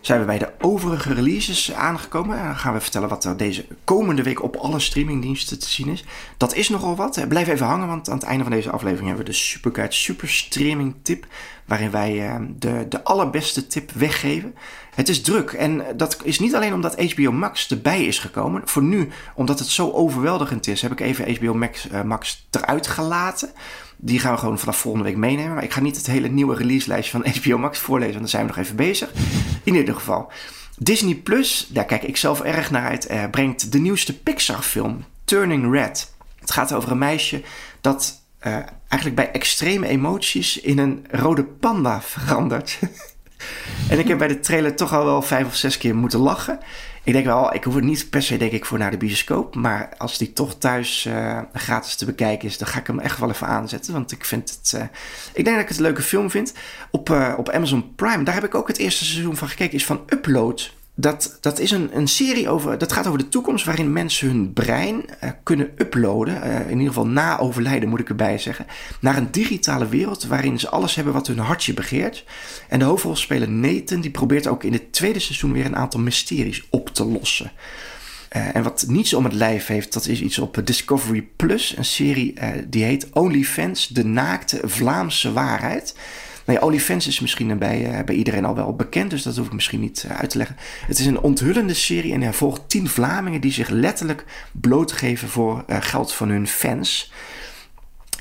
Zijn 0.07 0.21
we 0.21 0.27
bij 0.27 0.38
de 0.38 0.53
overige 0.61 1.14
releases 1.14 1.73
aangekomen. 1.73 2.38
En 2.38 2.45
dan 2.45 2.57
gaan 2.57 2.73
we 2.73 2.81
vertellen 2.81 3.09
wat 3.09 3.25
er 3.25 3.37
deze 3.37 3.67
komende 3.85 4.23
week 4.23 4.43
op 4.43 4.57
alle 4.57 4.81
streamingdiensten 4.81 5.59
te 5.59 5.69
zien 5.69 5.88
is. 5.88 6.05
Dat 6.37 6.55
is 6.55 6.69
nogal 6.69 6.97
wat. 6.97 7.17
Eh, 7.17 7.27
Blijf 7.27 7.49
even 7.49 7.67
hangen, 7.67 7.88
want 7.88 8.09
aan 8.09 8.19
het 8.19 8.27
einde 8.27 8.43
van 8.45 8.53
deze 8.53 8.71
aflevering 8.71 9.07
hebben 9.07 9.25
we 9.25 9.31
de 9.31 9.37
Superguide 9.37 9.95
Super 9.95 10.29
Streaming 10.29 10.95
Tip. 11.03 11.27
Waarin 11.64 11.90
wij 11.90 12.29
eh, 12.29 12.35
de, 12.59 12.87
de 12.88 13.05
allerbeste 13.05 13.67
tip 13.67 13.90
weggeven. 13.90 14.55
Het 14.95 15.09
is 15.09 15.23
druk 15.23 15.53
en 15.53 15.85
dat 15.97 16.17
is 16.23 16.38
niet 16.38 16.55
alleen 16.55 16.75
omdat 16.75 17.12
HBO 17.12 17.33
Max 17.33 17.71
erbij 17.71 18.05
is 18.05 18.19
gekomen. 18.19 18.62
Voor 18.64 18.83
nu, 18.83 19.09
omdat 19.35 19.59
het 19.59 19.69
zo 19.69 19.90
overweldigend 19.90 20.67
is, 20.67 20.83
heb 20.83 20.93
ik 20.93 21.01
even 21.01 21.35
HBO 21.35 21.55
Max, 21.55 21.88
eh, 21.88 22.03
Max 22.03 22.47
eruit 22.51 22.87
gelaten. 22.87 23.51
Die 24.07 24.19
gaan 24.19 24.33
we 24.33 24.38
gewoon 24.38 24.59
vanaf 24.59 24.77
volgende 24.77 25.07
week 25.09 25.17
meenemen. 25.17 25.55
Maar 25.55 25.64
ik 25.64 25.73
ga 25.73 25.81
niet 25.81 25.97
het 25.97 26.07
hele 26.07 26.29
nieuwe 26.29 26.57
releaselijstje 26.57 27.21
van 27.21 27.33
HBO 27.40 27.59
Max 27.59 27.79
voorlezen, 27.79 28.12
want 28.12 28.23
daar 28.23 28.31
zijn 28.40 28.47
we 28.47 28.53
nog 28.57 28.64
even 28.64 28.77
bezig. 28.77 29.11
In 29.62 29.75
ieder 29.75 29.95
geval. 29.95 30.33
Disney 30.79 31.14
Plus, 31.14 31.67
daar 31.69 31.85
kijk 31.85 32.03
ik 32.03 32.17
zelf 32.17 32.40
erg 32.40 32.71
naar 32.71 32.88
uit, 32.88 33.07
eh, 33.07 33.31
brengt 33.31 33.73
de 33.73 33.79
nieuwste 33.79 34.19
Pixar-film 34.19 35.05
Turning 35.25 35.73
Red. 35.73 36.12
Het 36.40 36.51
gaat 36.51 36.73
over 36.73 36.90
een 36.90 36.99
meisje 36.99 37.43
dat 37.81 38.23
eh, 38.38 38.53
eigenlijk 38.88 39.14
bij 39.14 39.31
extreme 39.31 39.87
emoties 39.87 40.61
in 40.61 40.79
een 40.79 41.07
rode 41.11 41.45
panda 41.45 42.03
verandert. 42.03 42.79
en 43.90 43.99
ik 43.99 44.09
heb 44.09 44.19
bij 44.19 44.29
de 44.29 44.40
trailer 44.40 44.77
toch 44.77 44.93
al 44.93 45.05
wel 45.05 45.23
vijf 45.23 45.47
of 45.47 45.55
zes 45.55 45.79
keer 45.79 45.97
moeten 45.97 46.19
lachen. 46.19 46.59
Ik 47.05 47.12
denk 47.12 47.25
wel, 47.25 47.55
ik 47.55 47.64
hoef 47.64 47.77
er 47.77 47.83
niet 47.85 48.11
per 48.11 48.23
se 48.23 48.37
denk 48.37 48.53
ik 48.53 48.64
voor 48.64 48.79
naar 48.79 48.90
de 48.90 48.97
bioscoop. 48.97 49.55
Maar 49.55 49.93
als 49.99 50.19
die 50.19 50.33
toch 50.33 50.55
thuis 50.59 51.05
eh, 51.07 51.40
gratis 51.53 51.97
te 51.97 52.05
bekijken 52.05 52.49
is, 52.49 52.59
dan 52.59 52.69
ga 52.69 52.79
ik 52.79 52.87
hem 52.87 52.99
echt 52.99 53.19
wel 53.19 53.31
even 53.31 53.47
aanzetten. 53.47 53.93
Want 53.93 54.12
ik 54.12 54.25
vind 54.25 54.51
het. 54.51 54.73
eh, 54.73 54.87
ik 55.33 55.45
denk 55.45 55.57
dat 55.57 55.61
ik 55.61 55.69
het 55.69 55.77
een 55.77 55.83
leuke 55.83 56.03
film 56.03 56.31
vind. 56.31 56.53
Op, 56.90 57.11
eh, 57.11 57.35
op 57.37 57.49
Amazon 57.49 57.95
Prime, 57.95 58.23
daar 58.25 58.35
heb 58.35 58.45
ik 58.45 58.55
ook 58.55 58.69
het 58.69 58.79
eerste 58.79 59.05
seizoen 59.05 59.37
van 59.37 59.49
gekeken, 59.49 59.75
is 59.75 59.87
van 59.87 60.03
Upload. 60.09 60.73
Dat, 60.97 61.39
dat 61.41 61.59
is 61.59 61.71
een, 61.71 61.97
een 61.97 62.09
serie 62.09 62.49
over. 62.49 62.79
Dat 62.79 62.93
gaat 62.93 63.07
over 63.07 63.19
de 63.19 63.29
toekomst 63.29 63.65
waarin 63.65 63.93
mensen 63.93 64.29
hun 64.29 64.53
brein 64.53 65.05
eh, 65.21 65.31
kunnen 65.43 65.71
uploaden. 65.79 66.43
eh, 66.43 66.61
in 66.61 66.71
ieder 66.71 66.87
geval 66.87 67.07
na 67.07 67.39
overlijden, 67.39 67.89
moet 67.89 68.01
ik 68.01 68.09
erbij 68.09 68.39
zeggen. 68.39 68.67
Naar 69.01 69.17
een 69.17 69.31
digitale 69.31 69.89
wereld 69.89 70.25
waarin 70.25 70.59
ze 70.59 70.69
alles 70.69 70.95
hebben 70.95 71.13
wat 71.13 71.27
hun 71.27 71.38
hartje 71.38 71.75
begeert. 71.75 72.25
En 72.69 72.79
de 72.79 72.85
hoofdrolspeler 72.85 73.51
Nathan 73.51 74.01
die 74.01 74.11
probeert 74.11 74.47
ook 74.47 74.65
in 74.65 74.73
het 74.73 74.92
tweede 74.92 75.19
seizoen 75.19 75.53
weer 75.53 75.65
een 75.65 75.77
aantal 75.77 76.01
mysteries 76.01 76.67
op 76.71 76.88
te 76.88 77.05
lossen. 77.05 77.53
Eh, 78.29 78.57
en 78.57 78.63
wat 78.63 78.85
niets 78.88 79.15
om 79.15 79.25
het 79.25 79.35
lijf 79.35 79.67
heeft, 79.67 79.92
dat 79.92 80.07
is 80.07 80.23
iets 80.23 80.38
op 80.38 80.61
Discovery 80.65 81.29
Plus. 81.37 81.77
Een 81.77 81.85
serie 81.85 82.35
die 82.69 82.85
heet 82.85 83.09
OnlyFans, 83.13 83.88
de 83.88 84.05
naakte 84.05 84.61
Vlaamse 84.63 85.33
waarheid. 85.33 85.95
Nou 86.45 86.59
ja, 86.59 86.65
OnlyFans 86.65 87.07
is 87.07 87.21
misschien 87.21 87.59
bij, 87.59 87.90
eh, 87.90 88.05
bij 88.05 88.15
iedereen 88.15 88.45
al 88.45 88.55
wel 88.55 88.75
bekend, 88.75 89.11
dus 89.11 89.23
dat 89.23 89.37
hoef 89.37 89.47
ik 89.47 89.53
misschien 89.53 89.81
niet 89.81 90.05
eh, 90.09 90.17
uit 90.17 90.31
te 90.31 90.38
leggen. 90.38 90.57
Het 90.87 90.99
is 90.99 91.07
een 91.07 91.21
onthullende 91.21 91.75
serie 91.75 92.13
en 92.13 92.23
hij 92.23 92.33
volgt 92.33 92.63
tien 92.67 92.88
Vlamingen 92.88 93.40
die 93.40 93.53
zich 93.53 93.69
letterlijk 93.69 94.25
blootgeven 94.53 95.29
voor 95.29 95.65
eh, 95.67 95.77
geld 95.81 96.13
van 96.13 96.29
hun 96.29 96.47
fans. 96.47 97.13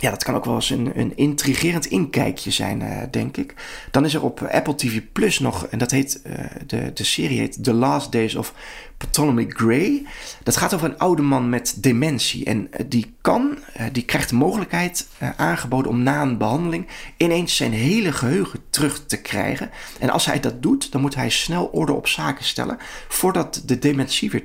Ja, 0.03 0.09
dat 0.09 0.23
kan 0.23 0.35
ook 0.35 0.45
wel 0.45 0.55
eens 0.55 0.69
een, 0.69 0.99
een 0.99 1.17
intrigerend 1.17 1.85
inkijkje 1.85 2.51
zijn, 2.51 2.81
eh, 2.81 3.01
denk 3.11 3.37
ik. 3.37 3.53
Dan 3.91 4.05
is 4.05 4.13
er 4.13 4.23
op 4.23 4.41
Apple 4.41 4.75
TV 4.75 5.01
Plus 5.11 5.39
nog, 5.39 5.65
en 5.65 5.77
dat 5.77 5.91
heet, 5.91 6.21
eh, 6.21 6.45
de, 6.67 6.93
de 6.93 7.03
serie 7.03 7.39
heet 7.39 7.63
The 7.63 7.73
Last 7.73 8.11
Days 8.11 8.35
of 8.35 8.53
Ptolemy 8.97 9.45
Gray. 9.49 10.05
Dat 10.43 10.57
gaat 10.57 10.73
over 10.73 10.89
een 10.89 10.97
oude 10.97 11.21
man 11.21 11.49
met 11.49 11.75
dementie. 11.77 12.45
En 12.45 12.67
eh, 12.71 12.85
die 12.87 13.13
kan, 13.21 13.57
die 13.91 14.03
krijgt 14.05 14.29
de 14.29 14.35
mogelijkheid 14.35 15.07
aangeboden 15.35 15.91
om 15.91 16.03
na 16.03 16.21
een 16.21 16.37
behandeling 16.37 16.87
ineens 17.17 17.55
zijn 17.55 17.73
hele 17.73 18.11
geheugen 18.11 18.59
terug 18.69 19.05
te 19.05 19.21
krijgen. 19.21 19.69
En 19.99 20.09
als 20.09 20.25
hij 20.25 20.39
dat 20.39 20.61
doet, 20.61 20.91
dan 20.91 21.01
moet 21.01 21.15
hij 21.15 21.29
snel 21.29 21.65
orde 21.65 21.93
op 21.93 22.07
zaken 22.07 22.45
stellen 22.45 22.77
voordat 23.07 23.61
de 23.65 23.79
dementie 23.79 24.31
weer 24.31 24.43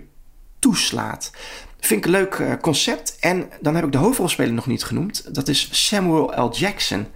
toeslaat. 0.58 1.30
Vind 1.80 2.00
ik 2.00 2.04
een 2.04 2.18
leuk 2.20 2.34
eh, 2.34 2.52
concept. 2.60 3.16
En 3.20 3.50
dan 3.60 3.74
heb 3.74 3.84
ik 3.84 3.92
de 3.92 3.98
hoofdrolspeler 3.98 4.52
nog 4.52 4.66
niet 4.66 4.84
genoemd. 4.84 5.34
Dat 5.34 5.48
is 5.48 5.68
Samuel 5.86 6.44
L. 6.44 6.52
Jackson. 6.56 7.06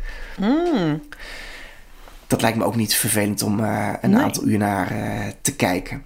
Dat 2.26 2.40
lijkt 2.40 2.58
me 2.58 2.64
ook 2.64 2.76
niet 2.76 2.94
vervelend 2.94 3.42
om 3.42 3.64
eh, 3.64 3.92
een 4.00 4.10
Nee. 4.10 4.22
aantal 4.22 4.44
uur 4.44 4.58
naar 4.58 4.90
eh, 4.90 5.32
te 5.42 5.54
kijken. 5.56 6.04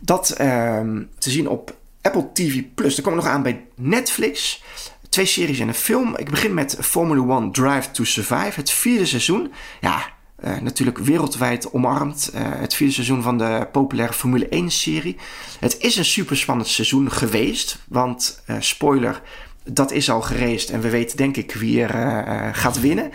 Dat 0.00 0.30
ehm, 0.30 1.02
te 1.18 1.30
zien 1.30 1.48
op 1.48 1.76
Apple 2.02 2.28
TV 2.32 2.62
Plus. 2.74 2.94
Dan 2.94 3.04
kom 3.04 3.12
ik 3.12 3.18
nog 3.24 3.28
aan 3.32 3.42
bij 3.42 3.64
Netflix. 3.74 4.62
Twee 5.08 5.26
series 5.26 5.58
en 5.60 5.68
een 5.68 5.74
film. 5.74 6.16
Ik 6.16 6.30
begin 6.30 6.54
met 6.54 6.76
Formula 6.80 7.34
One 7.36 7.50
Drive 7.50 7.90
to 7.90 8.04
Survive. 8.04 8.52
Het 8.60 8.70
vierde 8.70 9.06
seizoen. 9.06 9.52
Ja, 9.80 10.02
eh, 10.38 10.58
natuurlijk 10.60 10.98
wereldwijd 10.98 11.72
omarmd. 11.72 12.30
Eh, 12.34 12.42
het 12.44 12.74
vierde 12.74 12.92
seizoen 12.92 13.22
van 13.22 13.38
de 13.38 13.68
populaire 13.72 14.14
Formule 14.14 14.46
1 14.50 14.70
serie. 14.70 15.16
Het 15.60 15.78
is 15.80 15.96
een 15.96 16.04
super 16.04 16.36
spannend 16.36 16.68
seizoen 16.68 17.10
geweest. 17.10 17.78
Want, 17.88 18.42
eh, 18.46 18.56
spoiler, 18.58 19.22
dat 19.64 19.92
is 19.92 20.10
al 20.10 20.20
gereest. 20.20 20.70
En 20.70 20.80
we 20.80 20.90
weten 20.90 21.16
denk 21.16 21.36
ik 21.36 21.52
wie 21.52 21.82
er 21.82 22.54
gaat 22.54 22.80
winnen. 22.80 23.10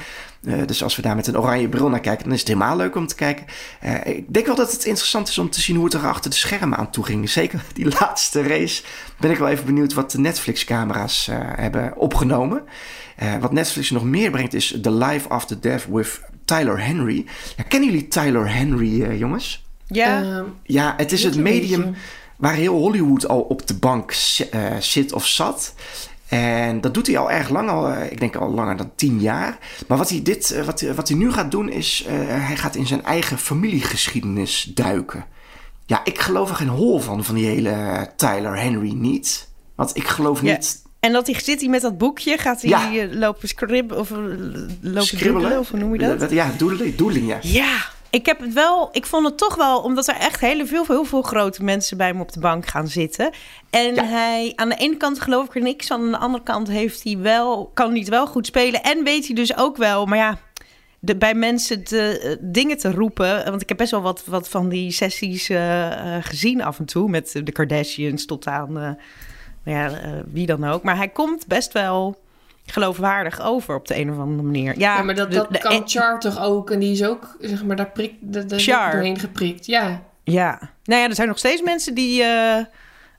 Dus 0.65 0.83
als 0.83 0.95
we 0.95 1.01
daar 1.01 1.15
met 1.15 1.27
een 1.27 1.37
oranje 1.37 1.69
bril 1.69 1.89
naar 1.89 1.99
kijken, 1.99 2.23
dan 2.23 2.33
is 2.33 2.39
het 2.39 2.47
helemaal 2.47 2.77
leuk 2.77 2.95
om 2.95 3.07
te 3.07 3.15
kijken. 3.15 3.45
Ik 4.03 4.33
denk 4.33 4.45
wel 4.45 4.55
dat 4.55 4.71
het 4.71 4.85
interessant 4.85 5.27
is 5.27 5.37
om 5.37 5.49
te 5.49 5.61
zien 5.61 5.75
hoe 5.75 5.85
het 5.85 5.93
er 5.93 6.07
achter 6.07 6.29
de 6.29 6.35
schermen 6.35 6.77
aan 6.77 6.91
toe 6.91 7.05
ging. 7.05 7.29
Zeker 7.29 7.63
die 7.73 7.85
laatste 7.99 8.47
race 8.47 8.83
ben 9.19 9.31
ik 9.31 9.37
wel 9.37 9.47
even 9.47 9.65
benieuwd 9.65 9.93
wat 9.93 10.11
de 10.11 10.19
Netflix-camera's 10.19 11.29
hebben 11.55 11.95
opgenomen. 11.97 12.63
Wat 13.39 13.51
Netflix 13.51 13.89
nog 13.89 14.03
meer 14.03 14.31
brengt 14.31 14.53
is 14.53 14.77
The 14.81 14.91
Life 14.91 15.29
After 15.29 15.61
Death 15.61 15.85
with 15.89 16.21
Tyler 16.45 16.85
Henry. 16.85 17.25
Ja, 17.57 17.63
kennen 17.63 17.89
jullie 17.89 18.07
Tyler 18.07 18.53
Henry, 18.55 19.03
eh, 19.03 19.19
jongens? 19.19 19.65
Ja, 19.87 20.21
Ehm, 20.21 20.45
Ja, 20.63 20.93
het 20.97 21.11
is 21.11 21.23
het 21.23 21.35
medium 21.37 21.81
beetje. 21.81 21.97
waar 22.37 22.53
heel 22.53 22.73
Hollywood 22.77 23.27
al 23.27 23.41
op 23.41 23.67
de 23.67 23.73
bank 23.75 24.11
eh, 24.51 24.61
zit 24.79 25.13
of 25.13 25.27
zat. 25.27 25.73
En 26.27 26.81
dat 26.81 26.93
doet 26.93 27.07
hij 27.07 27.17
al 27.17 27.31
erg 27.31 27.49
lang, 27.49 27.69
al, 27.69 27.89
eh, 27.89 28.11
ik 28.11 28.19
denk 28.19 28.35
al 28.35 28.49
langer 28.53 28.77
dan 28.77 28.91
tien 28.95 29.19
jaar. 29.19 29.57
Maar 29.87 29.97
wat 29.97 30.09
hij, 30.09 30.21
dit, 30.21 30.63
wat, 30.65 30.81
wat 30.81 31.07
hij 31.07 31.17
nu 31.17 31.31
gaat 31.31 31.51
doen 31.51 31.69
is, 31.69 32.03
eh, 32.07 32.13
hij 32.27 32.55
gaat 32.55 32.75
in 32.75 32.87
zijn 32.87 33.03
eigen 33.03 33.37
familiegeschiedenis 33.37 34.71
duiken. 34.73 35.25
Ja, 35.85 36.01
ik 36.03 36.19
geloof 36.19 36.49
er 36.49 36.55
geen 36.55 36.67
hol 36.67 36.99
van, 36.99 37.23
van 37.23 37.35
die 37.35 37.45
hele 37.45 38.07
Tyler 38.15 38.59
Henry 38.59 38.93
niet. 38.93 39.49
Want 39.75 39.95
ik 39.95 40.07
geloof 40.07 40.41
niet... 40.41 40.81
En 41.03 41.13
dat 41.13 41.27
hij 41.27 41.39
zit 41.41 41.59
hij 41.59 41.69
met 41.69 41.81
dat 41.81 41.97
boekje, 41.97 42.37
gaat 42.37 42.61
hij 42.61 42.69
Ja. 42.91 43.07
lopen 43.15 43.47
scribbelen 43.47 43.99
of 43.99 44.11
eh, 44.11 44.17
lopen 44.81 45.19
doodelen, 45.19 45.59
of 45.59 45.69
hoe 45.69 45.79
noem 45.79 45.93
je 45.95 46.17
dat? 46.17 46.31
Ja, 46.31 46.51
doodelen, 46.57 46.97
doodling, 46.97 47.27
ja. 47.27 47.37
Ja, 47.41 47.77
ik 48.09 48.25
heb 48.25 48.39
het 48.39 48.53
wel. 48.53 48.89
Ik 48.91 49.05
vond 49.05 49.25
het 49.25 49.37
toch 49.37 49.55
wel, 49.55 49.79
omdat 49.79 50.07
er 50.07 50.15
echt 50.15 50.39
hele 50.39 50.65
veel, 50.65 50.83
heel 50.87 51.05
veel 51.05 51.21
grote 51.21 51.63
mensen 51.63 51.97
bij 51.97 52.07
hem 52.07 52.21
op 52.21 52.31
de 52.31 52.39
bank 52.39 52.67
gaan 52.67 52.87
zitten. 52.87 53.31
En 53.69 53.95
Ja. 53.95 54.05
hij, 54.05 54.53
aan 54.55 54.69
de 54.69 54.75
ene 54.75 54.97
kant 54.97 55.21
geloof 55.21 55.45
ik 55.45 55.55
er 55.55 55.61
niks 55.61 55.91
aan 55.91 56.11
de 56.11 56.17
andere 56.17 56.43
kant 56.43 56.67
heeft 56.67 57.03
hij 57.03 57.17
wel, 57.17 57.71
kan 57.73 57.89
hij 57.89 57.99
het 57.99 58.09
wel 58.09 58.27
goed 58.27 58.45
spelen. 58.45 58.83
En 58.83 59.03
weet 59.03 59.25
hij 59.25 59.35
dus 59.35 59.57
ook 59.57 59.77
wel, 59.77 60.05
maar 60.05 60.17
ja. 60.17 60.37
De, 60.99 61.15
bij 61.17 61.33
mensen 61.33 61.83
de, 61.83 62.19
eh, 62.19 62.35
dingen 62.51 62.77
te 62.77 62.91
roepen. 62.91 63.45
Want 63.45 63.61
ik 63.61 63.67
heb 63.69 63.77
best 63.77 63.91
wel 63.91 64.01
wat, 64.01 64.23
wat 64.25 64.49
van 64.49 64.69
die 64.69 64.91
sessies 64.91 65.49
eh, 65.49 66.15
gezien 66.19 66.63
af 66.63 66.79
en 66.79 66.85
toe. 66.85 67.09
Met 67.09 67.31
de 67.43 67.51
Kardashians 67.51 68.25
tot 68.25 68.47
aan 68.47 68.97
ja, 69.63 69.89
eh, 69.89 70.11
wie 70.25 70.45
dan 70.45 70.63
ook. 70.65 70.83
Maar 70.83 70.97
hij 70.97 71.09
komt 71.09 71.47
best 71.47 71.73
wel 71.73 72.21
geloofwaardig 72.65 73.41
over 73.41 73.75
op 73.75 73.87
de 73.87 73.97
een 73.99 74.11
of 74.11 74.17
andere 74.17 74.41
manier. 74.43 74.79
Ja, 74.79 74.97
ja, 74.97 75.03
maar 75.03 75.15
dat, 75.15 75.31
de- 75.31 75.37
dat 75.37 75.51
de- 75.51 75.57
kan 75.59 75.81
Char 75.85 76.19
toch 76.19 76.41
ook. 76.43 76.69
En 76.71 76.79
die 76.79 76.91
is 76.91 77.03
ook, 77.03 77.35
zeg 77.39 77.63
maar, 77.63 77.75
daar 77.75 77.89
prikt 77.91 78.15
de, 78.21 78.45
de, 78.45 78.59
Char. 78.59 78.91
doorheen 78.91 79.19
geprikt. 79.19 79.65
Ja. 79.65 80.01
Ja, 80.23 80.59
nou 80.83 81.01
ja, 81.01 81.07
er 81.09 81.15
zijn 81.15 81.27
nog 81.27 81.37
steeds 81.37 81.61
mensen 81.61 81.93
die, 81.93 82.23
eh, 82.23 82.57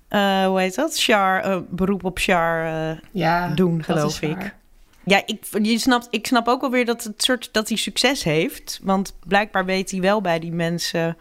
eh, 0.09 0.47
hoe 0.47 0.61
heet 0.61 0.75
dat? 0.75 0.99
Char, 0.99 1.63
beroep 1.71 2.05
op 2.05 2.19
Char 2.19 2.67
ja 3.11 3.49
doen, 3.49 3.83
geloof 3.85 4.23
ik. 4.23 4.37
waar. 4.37 4.55
Ja, 5.07 5.23
ik, 5.27 5.45
je 5.63 5.79
snapt, 5.79 6.07
ik 6.11 6.27
snap 6.27 6.49
ook 6.49 6.61
wel 6.61 6.71
weer 6.71 6.85
dat 6.85 7.03
het 7.05 7.23
soort 7.23 7.49
dat 7.53 7.69
hij 7.69 7.77
succes 7.77 8.23
heeft, 8.25 8.81
want 8.83 9.17
blijkbaar 9.27 9.65
weet 9.65 9.91
hij 9.91 10.01
wel 10.01 10.21
bij 10.21 10.39
die 10.39 10.53
mensen 10.53 11.17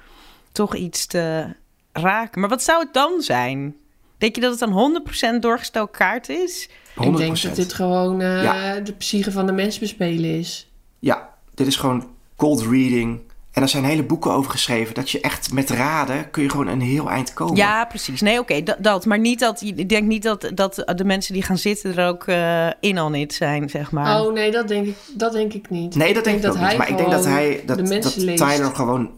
toch 0.51 0.75
iets 0.75 1.05
te 1.07 1.45
raken. 1.93 2.39
Maar 2.39 2.49
wat 2.49 2.63
zou 2.63 2.83
het 2.83 2.93
dan 2.93 3.21
zijn? 3.21 3.75
Denk 4.23 4.35
je 4.35 4.41
dat 4.41 4.59
het 4.59 4.59
dan 4.59 5.03
100% 5.37 5.39
doorgestoken 5.39 5.97
kaart 5.97 6.29
is? 6.29 6.69
100%. 6.95 7.03
Ik 7.05 7.17
denk 7.17 7.41
dat 7.41 7.55
dit 7.55 7.73
gewoon 7.73 8.21
eh, 8.21 8.43
Ja. 8.43 8.79
de 8.79 8.93
psyche 8.93 9.31
van 9.31 9.45
de 9.45 9.51
mens 9.51 9.79
bespelen 9.79 10.39
is. 10.39 10.71
Ja, 10.99 11.29
dit 11.53 11.67
is 11.67 11.75
gewoon 11.75 12.07
cold 12.35 12.61
reading. 12.61 13.21
En 13.51 13.61
er 13.61 13.67
zijn 13.67 13.83
hele 13.83 14.03
boeken 14.03 14.31
over 14.31 14.51
geschreven. 14.51 14.93
Dat 14.93 15.09
je 15.09 15.19
echt 15.19 15.53
met 15.53 15.69
raden 15.69 16.29
kun 16.29 16.43
je 16.43 16.49
gewoon 16.49 16.67
een 16.67 16.81
heel 16.81 17.09
eind 17.09 17.33
komen. 17.33 17.55
Ja, 17.55 17.85
precies. 17.85 18.21
Nee, 18.21 18.39
oké, 18.39 18.63
dat, 18.63 18.77
dat. 18.79 19.05
Maar 19.05 19.19
niet 19.19 19.39
dat, 19.39 19.61
ik 19.61 19.89
denk 19.89 20.07
niet 20.07 20.23
dat, 20.23 20.51
dat 20.53 20.83
de 20.95 21.05
mensen 21.05 21.33
die 21.33 21.43
gaan 21.43 21.57
zitten 21.57 21.97
er 21.97 22.07
ook 22.07 22.27
eh, 22.27 22.67
in 22.79 22.97
al 22.97 23.09
niet 23.09 23.33
zijn, 23.33 23.69
zeg 23.69 23.91
maar. 23.91 24.21
Oh 24.21 24.33
nee, 24.33 24.51
dat 24.51 24.67
denk 24.67 24.87
ik, 24.87 24.95
dat 25.13 25.31
denk 25.31 25.53
ik 25.53 25.69
niet. 25.69 25.95
Nee, 25.95 26.13
dat 26.13 26.23
denk 26.23 26.43
ik, 26.43 26.49
ook 26.49 26.59
niet. 26.59 26.77
Maar 26.77 26.89
ik 26.89 26.97
denk 26.97 27.11
dat 27.11 27.25
hij, 27.25 27.63
dat, 27.65 27.77
de 27.77 27.99
dat. 27.99 28.13
Tyler 28.37 28.75
gewoon, 28.75 29.09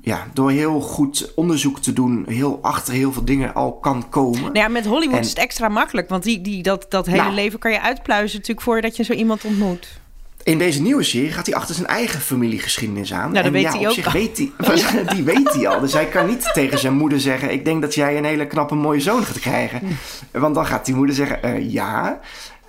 ja, 0.00 0.26
door 0.32 0.50
heel 0.50 0.80
goed 0.80 1.32
onderzoek 1.34 1.78
te 1.80 1.92
doen, 1.92 2.24
heel 2.28 2.58
achter 2.62 2.94
heel 2.94 3.12
veel 3.12 3.24
dingen 3.24 3.54
al 3.54 3.72
kan 3.72 4.08
komen. 4.08 4.40
Nou 4.40 4.58
ja, 4.58 4.68
met 4.68 4.86
Hollywood 4.86 5.14
En- 5.16 5.22
is 5.22 5.28
het 5.28 5.38
extra 5.38 5.68
makkelijk. 5.68 6.08
Want 6.08 6.22
die, 6.22 6.40
die, 6.40 6.62
dat, 6.62 6.86
dat 6.88 7.06
hele 7.06 7.22
Nou. 7.22 7.34
leven 7.34 7.58
kan 7.58 7.70
je 7.72 7.80
uitpluizen 7.82 8.36
natuurlijk 8.38 8.66
voordat 8.66 8.96
je 8.96 9.02
zo 9.04 9.12
iemand 9.12 9.44
ontmoet. 9.44 10.00
In 10.42 10.58
deze 10.58 10.82
nieuwe 10.82 11.02
serie 11.02 11.30
gaat 11.32 11.46
hij 11.46 11.54
achter 11.54 11.74
zijn 11.74 11.86
eigen 11.86 12.20
familiegeschiedenis 12.20 13.12
aan. 13.12 13.20
Nou, 13.20 13.34
dat 13.34 13.44
en 13.44 13.52
weet 13.52 13.62
ja, 13.62 13.70
hij 13.70 13.80
op 13.80 13.86
ook 13.86 13.92
zich 13.92 14.06
al. 14.06 14.12
weet 14.12 14.38
hij, 14.38 15.04
die 15.14 15.22
weet 15.22 15.52
hij 15.52 15.68
al. 15.68 15.80
Dus 15.80 15.92
hij 15.92 16.06
kan 16.06 16.26
niet 16.26 16.50
tegen 16.52 16.78
zijn 16.78 16.92
moeder 16.94 17.20
zeggen: 17.20 17.52
Ik 17.52 17.64
denk 17.64 17.82
dat 17.82 17.94
jij 17.94 18.16
een 18.18 18.24
hele 18.24 18.46
knappe 18.46 18.74
mooie 18.74 19.00
zoon 19.00 19.24
gaat 19.24 19.40
krijgen. 19.40 19.80
Want 20.32 20.54
dan 20.54 20.66
gaat 20.66 20.84
die 20.86 20.94
moeder 20.94 21.14
zeggen: 21.14 21.42
"Eh, 21.42 21.70
Ja. 21.72 22.20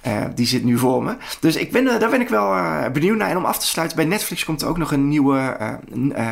Eh, 0.02 0.26
die 0.36 0.46
zit 0.46 0.64
nu 0.64 0.78
voor 0.78 1.04
me. 1.04 1.18
Dus 1.40 1.56
ik 1.56 1.72
ben, 1.72 1.88
eh, 1.88 2.00
daar 2.00 2.10
ben 2.10 2.22
ik 2.22 2.30
wel 2.30 2.54
eh, 2.54 2.92
benieuwd 2.92 3.18
naar. 3.18 3.30
En 3.30 3.38
om 3.38 3.46
af 3.46 3.60
te 3.60 3.66
sluiten, 3.66 3.98
bij 3.98 4.06
Netflix 4.06 4.46
komt 4.46 4.62
er 4.62 4.68
ook 4.68 4.78
nog 4.78 4.92
een 4.92 5.08
nieuwe 5.08 5.58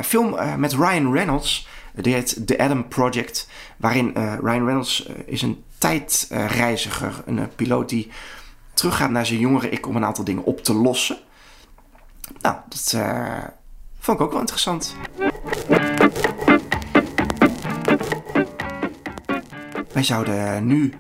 film 0.03 0.36
met 0.57 0.74
Ryan 0.74 1.13
Reynolds. 1.13 1.68
Die 1.93 2.13
heet 2.13 2.47
The 2.47 2.59
Adam 2.59 2.88
Project. 2.88 3.49
Waarin 3.78 4.11
Ryan 4.41 4.65
Reynolds 4.65 5.09
is 5.26 5.41
een 5.41 5.63
tijdreiziger. 5.78 7.24
Een 7.26 7.49
piloot 7.55 7.89
die 7.89 8.11
teruggaat 8.74 9.09
naar 9.09 9.26
zijn 9.26 9.39
jongere 9.39 9.70
ik 9.70 9.88
om 9.88 9.95
een 9.95 10.05
aantal 10.05 10.24
dingen 10.24 10.43
op 10.43 10.63
te 10.63 10.74
lossen. 10.74 11.18
Nou, 12.41 12.55
dat 12.70 12.97
vond 13.99 14.20
ik 14.20 14.26
ook 14.26 14.32
wel 14.32 14.39
interessant. 14.39 14.95
Wij 19.93 20.03
zouden 20.03 20.68
nu 20.68 20.93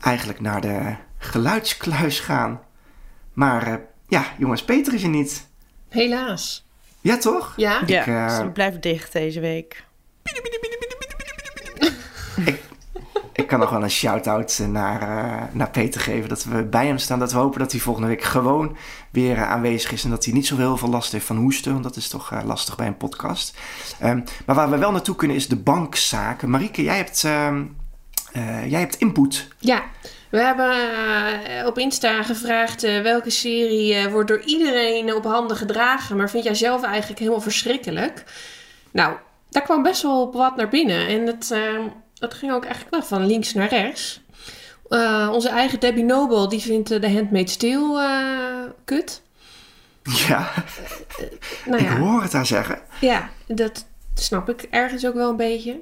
eigenlijk 0.00 0.40
naar 0.40 0.60
de 0.60 0.96
geluidskluis 1.28 2.20
gaan. 2.20 2.60
Maar 3.32 3.66
eh, 3.66 3.74
ja, 4.08 4.24
jongens, 4.38 4.64
Peter 4.64 4.94
is 4.94 5.02
er 5.02 5.08
niet. 5.08 5.46
Helaas. 5.88 6.66
Ja, 7.00 7.18
toch? 7.18 7.52
Ja? 7.56 7.82
Ja, 7.86 8.06
eh, 8.06 8.28
dus 8.28 8.38
we 8.38 8.50
blijven 8.50 8.80
dicht 8.80 9.12
deze 9.12 9.40
week. 9.40 9.84
ik 13.32 13.46
kan 13.46 13.58
nog 13.58 13.70
wel 13.70 13.82
een 13.82 13.90
shout-out 13.90 14.58
naar, 14.68 15.02
uh, 15.02 15.42
naar 15.52 15.70
Peter 15.70 16.00
geven. 16.00 16.28
Dat 16.28 16.44
we 16.44 16.64
bij 16.64 16.86
hem 16.86 16.98
staan. 16.98 17.18
Dat 17.18 17.32
we 17.32 17.38
hopen 17.38 17.58
dat 17.58 17.72
hij 17.72 17.80
volgende 17.80 18.08
week 18.08 18.22
gewoon 18.22 18.76
weer 19.10 19.44
aanwezig 19.44 19.92
is. 19.92 20.04
En 20.04 20.10
dat 20.10 20.24
hij 20.24 20.34
niet 20.34 20.46
zo 20.46 20.56
heel 20.56 20.76
veel 20.76 20.88
last 20.88 21.12
heeft 21.12 21.26
van 21.26 21.36
hoesten. 21.36 21.72
Want 21.72 21.84
dat 21.84 21.96
is 21.96 22.08
toch 22.08 22.32
uh, 22.32 22.40
lastig 22.44 22.76
bij 22.76 22.86
een 22.86 22.96
podcast. 22.96 23.58
Um, 24.02 24.24
maar 24.46 24.56
waar 24.56 24.70
we 24.70 24.78
wel 24.78 24.92
naartoe 24.92 25.16
kunnen 25.16 25.36
is 25.36 25.48
de 25.48 25.56
bankzaken. 25.56 26.50
Marieke, 26.50 26.82
jij 26.82 26.96
hebt, 26.96 27.24
ehm, 27.24 27.64
jij 28.68 28.80
hebt 28.80 28.96
input. 28.96 29.48
Ja, 29.58 29.84
we 30.30 30.38
hebben 30.38 31.66
op 31.66 31.78
Insta 31.78 32.22
gevraagd 32.22 32.82
welke 32.82 33.30
serie 33.30 34.08
wordt 34.08 34.28
door 34.28 34.42
iedereen 34.44 35.14
op 35.14 35.24
handen 35.24 35.56
gedragen. 35.56 36.16
Maar 36.16 36.30
vind 36.30 36.44
jij 36.44 36.54
zelf 36.54 36.82
eigenlijk 36.82 37.18
helemaal 37.18 37.40
verschrikkelijk? 37.40 38.24
Nou, 38.90 39.16
daar 39.50 39.62
kwam 39.62 39.82
best 39.82 40.02
wel 40.02 40.32
wat 40.32 40.56
naar 40.56 40.68
binnen. 40.68 41.06
En 41.06 41.26
het, 41.26 41.50
uh, 41.52 41.84
het 42.18 42.34
ging 42.34 42.52
ook 42.52 42.64
eigenlijk 42.64 42.94
wel 42.94 43.04
van 43.04 43.26
links 43.26 43.54
naar 43.54 43.68
rechts. 43.68 44.20
Onze 45.32 45.48
eigen 45.48 45.80
Debbie 45.80 46.04
Noble, 46.04 46.48
die 46.48 46.60
vindt 46.60 46.88
de 46.88 47.12
Handmaid's 47.12 47.56
Tale 47.56 48.74
kut. 48.84 49.22
Ja, 50.02 50.50
nou 51.66 51.82
ja, 51.82 51.90
ik 51.90 51.96
hoor 51.96 52.22
het 52.22 52.32
haar 52.32 52.46
zeggen. 52.46 52.80
Ja, 53.00 53.30
dat 53.46 53.86
snap 54.14 54.48
ik 54.48 54.62
ergens 54.70 55.06
ook 55.06 55.14
wel 55.14 55.30
een 55.30 55.36
beetje. 55.36 55.80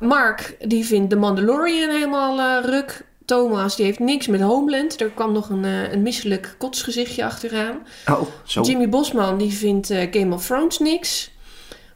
Mark, 0.00 0.56
die 0.60 0.84
vindt 0.84 1.10
The 1.10 1.16
Mandalorian 1.16 1.90
helemaal 1.90 2.62
ruk. 2.62 3.04
Thomas, 3.24 3.76
die 3.76 3.84
heeft 3.84 3.98
niks 3.98 4.26
met 4.26 4.40
Homeland. 4.40 5.00
Er 5.00 5.10
kwam 5.10 5.32
nog 5.32 5.48
een, 5.48 5.64
een 5.64 6.02
misselijk 6.02 6.54
kotsgezichtje 6.58 7.24
achteraan. 7.24 7.86
Oh, 8.10 8.20
zo. 8.44 8.60
Jimmy 8.62 8.88
Bosman, 8.88 9.38
die 9.38 9.52
vindt 9.52 9.86
Game 10.10 10.34
of 10.34 10.46
Thrones 10.46 10.78
niks. 10.78 11.30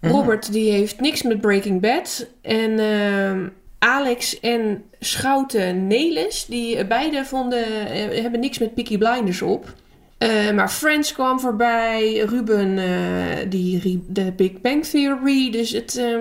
Mhm. 0.00 0.12
Robert 0.12 0.52
die 0.52 0.70
heeft 0.70 1.00
niks 1.00 1.22
met 1.22 1.40
Breaking 1.40 1.80
Bad. 1.80 2.26
En 2.42 2.70
uh, 2.70 3.48
Alex 3.78 4.40
en 4.40 4.84
Schouten 5.00 5.86
Nelis, 5.86 6.44
die 6.44 6.86
beide 6.86 7.24
vonden, 7.24 7.64
uh, 7.68 8.22
hebben 8.22 8.40
niks 8.40 8.58
met 8.58 8.74
Peaky 8.74 8.98
Blinders 8.98 9.42
op. 9.42 9.74
Uh, 10.18 10.50
maar 10.50 10.68
Friends 10.68 11.12
kwam 11.12 11.40
voorbij. 11.40 12.24
Ruben, 12.28 12.78
uh, 12.78 13.50
die 13.50 14.04
de 14.08 14.32
Big 14.32 14.60
Bang 14.60 14.84
Theory. 14.84 15.50
Dus 15.50 15.70
het. 15.70 15.96
Uh, 15.96 16.16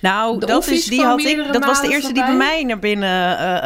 nou, 0.00 0.38
dat, 0.38 0.66
is, 0.66 0.84
die 0.84 1.02
had 1.02 1.20
ik, 1.20 1.52
dat 1.52 1.64
was 1.64 1.80
de 1.80 1.88
eerste 1.88 2.04
voorbij. 2.04 2.26
die 2.26 2.36
bij 2.36 2.46
mij 2.46 2.62
naar 2.62 2.78
binnen. 2.78 3.08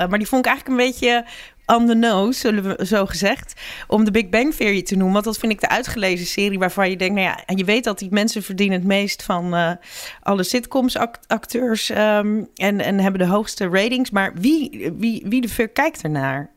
maar 0.09 0.19
die 0.19 0.29
vond 0.29 0.47
ik 0.47 0.51
eigenlijk 0.51 0.81
een 0.81 0.87
beetje 0.87 1.25
on 1.69 1.87
the 1.87 1.95
nose, 1.95 2.39
zullen 2.39 2.77
we 2.77 2.87
zo 2.87 3.07
gezegd, 3.07 3.61
om 3.87 4.05
de 4.05 4.11
Big 4.11 4.29
Bang 4.29 4.55
Theory 4.55 4.83
te 4.83 4.95
noemen. 4.95 5.13
Want 5.13 5.25
dat 5.25 5.39
vind 5.39 5.53
ik 5.53 5.61
de 5.61 5.69
uitgelezen 5.69 6.27
serie 6.27 6.59
waarvan 6.59 6.91
je 6.91 6.97
denkt, 6.97 7.15
nou 7.15 7.27
ja, 7.27 7.45
en 7.47 7.57
je 7.57 7.65
weet 7.65 7.85
dat 7.85 7.99
die 7.99 8.11
mensen 8.11 8.43
verdienen 8.43 8.79
het 8.79 8.87
meest 8.87 9.23
van 9.23 9.55
uh, 9.55 9.71
alle 10.23 10.43
sitcoms 10.43 10.97
acteurs 11.27 11.89
um, 11.91 12.49
en, 12.55 12.81
en 12.81 13.01
hebben 13.01 13.21
de 13.21 13.27
hoogste 13.27 13.69
ratings. 13.69 14.11
Maar 14.11 14.33
wie, 14.35 14.93
wie, 14.97 15.25
wie 15.27 15.41
de 15.41 15.49
fuck 15.49 15.75
kijkt 15.75 16.03
ernaar? 16.03 16.51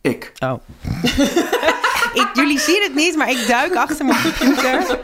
Ik. 0.00 0.32
Oh. 0.38 0.54
ik, 2.20 2.28
jullie 2.34 2.58
zien 2.58 2.82
het 2.82 2.94
niet, 2.94 3.16
maar 3.16 3.30
ik 3.30 3.46
duik 3.46 3.74
achter 3.76 4.04
mijn 4.04 4.22
computer. 4.22 4.98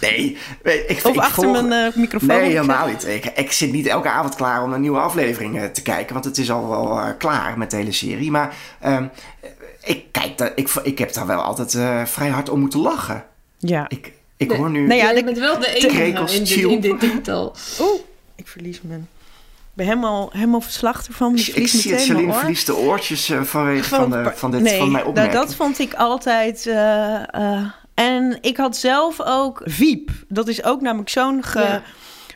Nee, 0.00 0.36
ik, 0.62 1.00
of 1.02 1.14
ik 1.14 1.20
achter 1.20 1.42
volg... 1.42 1.62
mijn 1.62 1.90
uh, 1.92 1.96
microfoon. 1.96 2.28
Nee, 2.28 2.50
helemaal 2.50 2.86
niet. 2.86 3.06
Ik, 3.06 3.24
ik, 3.24 3.52
zit 3.52 3.72
niet 3.72 3.86
elke 3.86 4.08
avond 4.08 4.34
klaar 4.34 4.62
om 4.62 4.72
een 4.72 4.80
nieuwe 4.80 4.98
aflevering 4.98 5.56
uh, 5.56 5.64
te 5.64 5.82
kijken, 5.82 6.12
want 6.12 6.24
het 6.24 6.38
is 6.38 6.50
al 6.50 6.68
wel 6.68 6.98
uh, 6.98 7.08
klaar 7.18 7.58
met 7.58 7.70
de 7.70 7.76
hele 7.76 7.92
serie. 7.92 8.30
Maar 8.30 8.54
um, 8.86 9.10
ik, 9.84 10.04
kijk 10.10 10.38
dat, 10.38 10.52
ik, 10.54 10.68
ik 10.82 10.98
heb 10.98 11.12
daar 11.12 11.26
wel 11.26 11.42
altijd 11.42 11.70
vrij 12.10 12.28
hard 12.28 12.48
om 12.48 12.60
moeten 12.60 12.80
lachen. 12.80 13.24
Ja. 13.58 13.84
Ik, 13.88 14.12
ik 14.36 14.50
hoor 14.50 14.70
nu. 14.70 14.86
Nou 14.86 15.00
ja, 15.00 15.10
je 15.10 15.24
bent 15.24 15.38
wel 15.38 15.58
de 15.58 15.68
enige 15.74 16.04
in, 16.34 16.44
dit, 16.44 16.50
in 16.50 16.80
dit 16.80 17.00
titel. 17.00 17.56
Oeh, 17.80 18.00
ik 18.34 18.48
verlies 18.48 18.80
me. 18.82 19.00
Ik 19.72 19.78
ben 19.78 19.86
helemaal, 19.86 20.30
helemaal 20.32 20.60
verslag 20.60 21.06
ervan. 21.06 21.36
Ik, 21.36 21.46
ik 21.46 21.68
zie 21.68 21.92
het, 21.92 22.00
Celine 22.00 22.32
verliest 22.32 22.66
de 22.66 22.76
oortjes 22.76 23.30
uh, 23.30 23.42
vanwege 23.42 23.88
van, 23.88 23.98
van, 23.98 24.10
de, 24.10 24.32
van, 24.34 24.50
dit, 24.50 24.60
nee, 24.60 24.78
van 24.78 24.90
mijn 24.90 25.04
opmerking. 25.04 25.34
Nou, 25.34 25.46
dat 25.46 25.56
vond 25.56 25.78
ik 25.78 25.94
altijd... 25.94 26.66
Uh, 26.66 26.74
uh, 26.74 27.70
en 27.94 28.38
ik 28.40 28.56
had 28.56 28.76
zelf 28.76 29.20
ook 29.20 29.62
Wiep. 29.64 30.10
Dat 30.28 30.48
is 30.48 30.64
ook 30.64 30.80
namelijk 30.80 31.10
zo'n 31.10 31.42
ge... 31.42 31.60
Ja. 31.60 31.82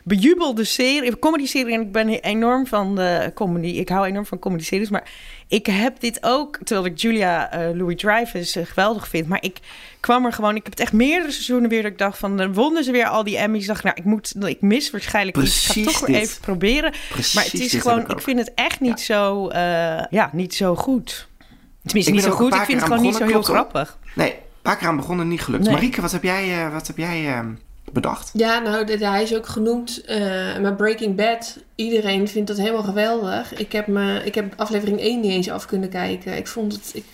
Bejubelde 0.07 0.63
serie, 0.63 1.19
comedy-serie. 1.19 1.73
En 1.73 1.81
ik 1.81 1.91
ben 1.91 2.09
enorm 2.09 2.67
van 2.67 2.95
de 2.95 3.31
comedy. 3.33 3.67
Ik 3.67 3.89
hou 3.89 4.05
enorm 4.05 4.25
van 4.25 4.39
comedy-series. 4.39 4.89
Maar 4.89 5.09
ik 5.47 5.65
heb 5.65 5.99
dit 5.99 6.17
ook, 6.21 6.57
terwijl 6.63 6.87
ik 6.87 6.99
Julia 6.99 7.67
uh, 7.69 7.75
Louis 7.75 7.95
Dreyfus 7.95 8.57
uh, 8.57 8.65
geweldig 8.65 9.07
vind. 9.07 9.27
Maar 9.27 9.43
ik 9.43 9.59
kwam 9.99 10.25
er 10.25 10.33
gewoon, 10.33 10.55
ik 10.55 10.63
heb 10.63 10.71
het 10.71 10.79
echt 10.79 10.93
meerdere 10.93 11.31
seizoenen 11.31 11.69
weer 11.69 11.81
dat 11.81 11.91
ik 11.91 11.97
dacht 11.97 12.17
van, 12.17 12.37
dan 12.37 12.53
wonnen 12.53 12.83
ze 12.83 12.91
weer 12.91 13.07
al 13.07 13.23
die 13.23 13.37
Emmys. 13.37 13.65
dacht 13.65 13.83
nou, 13.83 13.95
ik 13.95 14.03
moet, 14.03 14.33
ik 14.45 14.61
mis 14.61 14.91
waarschijnlijk 14.91 15.37
Precies 15.37 15.75
iets. 15.75 15.77
Ik 15.77 15.83
ga 15.83 15.91
toch 15.91 16.07
weer 16.07 16.19
even 16.19 16.41
proberen. 16.41 16.93
Precies 17.09 17.33
maar 17.33 17.43
het 17.43 17.53
is 17.53 17.73
gewoon, 17.73 17.99
ik, 17.99 18.11
ik, 18.11 18.21
vind 18.21 18.39
het 18.39 18.51
echt 18.55 18.79
niet 18.79 19.05
ja. 19.05 19.15
zo, 19.15 19.49
uh, 19.49 19.55
ja, 20.09 20.29
niet 20.31 20.55
zo 20.55 20.75
goed. 20.75 21.27
Tenminste, 21.83 22.11
ik 22.11 22.17
niet 22.17 22.25
zo 22.25 22.35
goed. 22.37 22.53
Ik 22.53 22.61
vind 22.61 22.79
het 22.79 22.87
gewoon 22.87 23.03
niet 23.03 23.15
zo 23.15 23.25
heel 23.25 23.41
grappig. 23.41 23.97
Nee, 24.15 24.31
een 24.31 24.37
paar 24.61 24.77
keer 24.77 24.87
aan 24.87 24.95
begonnen, 24.95 25.27
niet 25.27 25.41
gelukt. 25.41 25.63
Nee. 25.63 25.73
Marieke, 25.73 26.01
wat 26.01 26.11
heb 26.11 26.23
jij, 26.23 26.69
wat 26.71 26.87
heb 26.87 26.97
jij 26.97 27.25
uh, 27.25 27.39
bedacht? 27.93 28.31
Ja, 28.33 28.59
nou, 28.59 28.97
hij 28.97 29.23
is 29.23 29.35
ook 29.35 29.47
genoemd. 29.47 30.03
Uh, 30.09 30.17
maar 30.57 30.75
Breaking 30.75 31.15
Bad, 31.15 31.57
iedereen 31.75 32.27
vindt 32.27 32.47
dat 32.47 32.57
helemaal 32.57 32.83
geweldig. 32.83 33.53
Ik 33.53 33.71
heb, 33.71 33.87
me, 33.87 34.21
ik 34.23 34.35
heb 34.35 34.53
aflevering 34.57 34.99
1 34.99 35.19
niet 35.19 35.31
eens 35.31 35.49
af 35.49 35.65
kunnen 35.65 35.89
kijken. 35.89 36.37
Ik 36.37 36.47
vond 36.47 36.73
het, 36.73 36.91
ik 36.93 37.05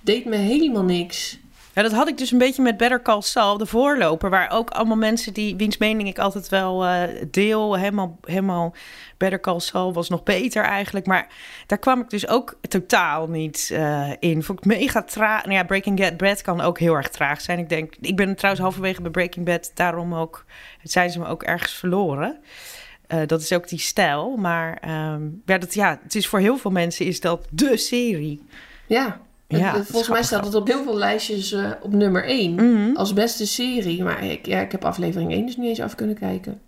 deed 0.00 0.24
me 0.24 0.36
helemaal 0.36 0.84
niks. 0.84 1.38
Ja, 1.76 1.82
dat 1.82 1.92
had 1.92 2.08
ik 2.08 2.18
dus 2.18 2.30
een 2.30 2.38
beetje 2.38 2.62
met 2.62 2.76
Better 2.76 3.02
Call 3.02 3.20
Saul, 3.20 3.58
de 3.58 3.66
voorloper. 3.66 4.30
Waar 4.30 4.50
ook 4.50 4.70
allemaal 4.70 4.96
mensen 4.96 5.32
die, 5.34 5.56
wiens 5.56 5.78
mening 5.78 6.08
ik 6.08 6.18
altijd 6.18 6.48
wel 6.48 6.84
uh, 6.84 7.02
deel, 7.30 7.76
helemaal, 7.76 8.18
helemaal 8.24 8.74
Better 9.16 9.40
Call 9.40 9.60
Saul 9.60 9.92
was 9.92 10.08
nog 10.08 10.22
beter 10.22 10.64
eigenlijk. 10.64 11.06
Maar 11.06 11.26
daar 11.66 11.78
kwam 11.78 12.00
ik 12.00 12.10
dus 12.10 12.28
ook 12.28 12.58
totaal 12.68 13.28
niet 13.28 13.68
uh, 13.72 14.10
in. 14.18 14.42
Vond 14.42 14.58
ik 14.58 14.64
mega 14.64 15.02
traag. 15.02 15.44
Nou 15.44 15.56
ja, 15.56 15.64
Breaking 15.64 16.16
Bad 16.16 16.42
kan 16.42 16.60
ook 16.60 16.78
heel 16.78 16.94
erg 16.94 17.08
traag 17.08 17.40
zijn. 17.40 17.58
Ik 17.58 17.68
denk, 17.68 17.94
ik 18.00 18.16
ben 18.16 18.36
trouwens 18.36 18.64
halverwege 18.64 19.02
bij 19.02 19.10
Breaking 19.10 19.44
Bad, 19.44 19.70
daarom 19.74 20.14
ook, 20.14 20.44
zijn 20.82 21.10
ze 21.10 21.18
me 21.18 21.26
ook 21.26 21.42
ergens 21.42 21.72
verloren. 21.72 22.38
Uh, 23.08 23.20
dat 23.26 23.40
is 23.40 23.52
ook 23.52 23.68
die 23.68 23.78
stijl. 23.78 24.36
Maar 24.36 24.80
dat, 25.44 25.74
ja, 25.74 25.98
het 26.02 26.14
is 26.14 26.28
voor 26.28 26.38
heel 26.38 26.56
veel 26.56 26.70
mensen 26.70 27.06
is 27.06 27.20
dat 27.20 27.46
de 27.50 27.76
serie. 27.76 28.44
Ja, 28.86 29.20
ja, 29.48 29.74
het, 29.74 29.86
volgens 29.86 30.08
mij 30.08 30.22
staat 30.22 30.44
het 30.44 30.54
op 30.54 30.66
heel 30.66 30.82
veel 30.82 30.96
lijstjes 30.96 31.52
uh, 31.52 31.70
op 31.80 31.92
nummer 31.92 32.24
1 32.24 32.52
mm 32.52 32.58
-hmm. 32.58 32.96
als 32.96 33.12
beste 33.12 33.46
serie. 33.46 34.02
Maar 34.02 34.24
ik, 34.24 34.46
ja, 34.46 34.60
ik 34.60 34.72
heb 34.72 34.84
aflevering 34.84 35.32
1 35.32 35.46
dus 35.46 35.56
niet 35.56 35.68
eens 35.68 35.80
af 35.80 35.94
kunnen 35.94 36.18
kijken. 36.18 36.60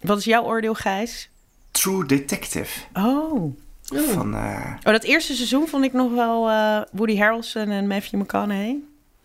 Wat 0.00 0.18
is 0.18 0.24
jouw 0.24 0.44
oordeel, 0.44 0.74
Gijs? 0.74 1.28
True 1.70 2.06
Detective. 2.06 2.80
Oh. 2.92 3.56
Van, 3.82 4.34
uh... 4.34 4.70
oh, 4.84 4.92
dat 4.92 5.02
eerste 5.02 5.34
seizoen 5.34 5.68
vond 5.68 5.84
ik 5.84 5.92
nog 5.92 6.12
wel 6.12 6.48
uh, 6.48 6.82
Woody 6.92 7.16
Harrelson 7.16 7.70
en 7.70 7.86
Matthew 7.86 8.20
McConaughey. 8.20 8.78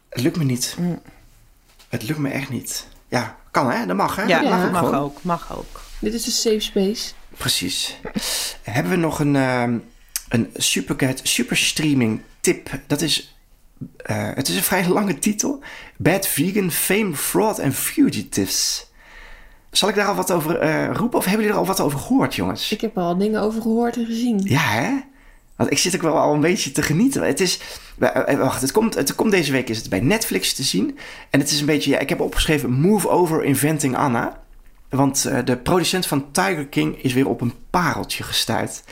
Het 0.09 0.21
lukt 0.21 0.37
me 0.37 0.43
niet. 0.43 0.75
Mm. 0.79 1.01
Het 1.89 2.03
lukt 2.03 2.19
me 2.19 2.29
echt 2.29 2.49
niet. 2.49 2.87
Ja, 3.07 3.37
kan 3.51 3.71
hè? 3.71 3.85
Dat 3.85 3.95
mag 3.95 4.15
hè? 4.15 4.23
Ja, 4.23 4.41
dat 4.41 4.49
mag, 4.49 4.65
ook, 4.65 4.71
mag, 4.71 4.79
gewoon. 4.79 5.03
ook, 5.03 5.23
mag 5.23 5.57
ook. 5.57 5.81
Dit 5.99 6.13
is 6.13 6.23
de 6.23 6.31
safe 6.31 6.59
space. 6.59 7.13
Precies. 7.37 7.97
Hebben 8.61 8.91
we 8.91 8.97
nog 8.97 9.19
een, 9.19 9.35
uh, 9.35 9.63
een 10.29 10.49
super, 10.55 11.13
super 11.23 11.57
streaming 11.57 12.21
tip? 12.53 12.79
Dat 12.87 13.01
is 13.01 13.37
uh, 13.79 14.29
het 14.33 14.47
is 14.47 14.55
een 14.55 14.63
vrij 14.63 14.87
lange 14.87 15.19
titel. 15.19 15.63
Bad 15.97 16.27
Vegan, 16.27 16.71
Fame, 16.71 17.15
Fraud 17.15 17.59
and 17.59 17.75
Fugitives. 17.75 18.87
Zal 19.71 19.89
ik 19.89 19.95
daar 19.95 20.07
al 20.07 20.15
wat 20.15 20.31
over 20.31 20.63
uh, 20.63 20.89
roepen 20.93 21.19
of 21.19 21.25
hebben 21.25 21.43
jullie 21.43 21.59
er 21.59 21.67
al 21.67 21.75
wat 21.75 21.79
over 21.79 21.99
gehoord, 21.99 22.35
jongens? 22.35 22.71
Ik 22.71 22.81
heb 22.81 22.97
er 22.97 23.03
al 23.03 23.17
dingen 23.17 23.41
over 23.41 23.61
gehoord 23.61 23.97
en 23.97 24.05
gezien. 24.05 24.41
Ja, 24.43 24.69
hè? 24.69 24.91
Want 25.55 25.71
ik 25.71 25.77
zit 25.77 25.95
ook 25.95 26.01
wel 26.01 26.17
al 26.17 26.33
een 26.33 26.39
beetje 26.39 26.71
te 26.71 26.81
genieten. 26.81 27.23
Het 27.23 27.39
is, 27.39 27.59
wacht, 28.37 28.61
het 28.61 28.71
komt, 28.71 28.95
het 28.95 29.15
komt 29.15 29.31
deze 29.31 29.51
week 29.51 29.69
is 29.69 29.77
het 29.77 29.89
bij 29.89 29.99
Netflix 29.99 30.53
te 30.53 30.63
zien. 30.63 30.97
En 31.29 31.39
het 31.39 31.51
is 31.51 31.59
een 31.59 31.65
beetje, 31.65 31.91
ja, 31.91 31.99
ik 31.99 32.09
heb 32.09 32.19
opgeschreven 32.19 32.71
Move 32.71 33.09
Over 33.09 33.43
Inventing 33.43 33.97
Anna. 33.97 34.43
Want 34.89 35.25
uh, 35.27 35.39
de 35.45 35.57
producent 35.57 36.05
van 36.05 36.31
Tiger 36.31 36.67
King 36.67 37.03
is 37.03 37.13
weer 37.13 37.27
op 37.27 37.41
een 37.41 37.53
pareltje 37.69 38.23
gestuurd. 38.23 38.83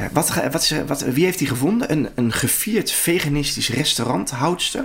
Uh, 0.00 0.06
wat, 0.12 0.34
wat, 0.50 0.74
wat, 0.86 1.00
wie 1.00 1.24
heeft 1.24 1.38
hij 1.38 1.48
gevonden? 1.48 1.92
Een, 1.92 2.08
een 2.14 2.32
gevierd 2.32 2.90
veganistisch 2.90 3.68
restauranthoudster. 3.68 4.84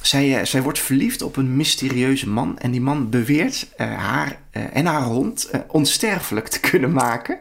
Zij, 0.00 0.38
uh, 0.38 0.44
zij 0.44 0.62
wordt 0.62 0.78
verliefd 0.78 1.22
op 1.22 1.36
een 1.36 1.56
mysterieuze 1.56 2.28
man. 2.28 2.58
En 2.58 2.70
die 2.70 2.80
man 2.80 3.10
beweert 3.10 3.68
uh, 3.76 3.94
haar 3.94 4.38
en 4.50 4.86
haar 4.86 5.02
hond 5.02 5.50
onsterfelijk 5.66 6.48
te 6.48 6.60
kunnen 6.60 6.92
maken. 6.92 7.38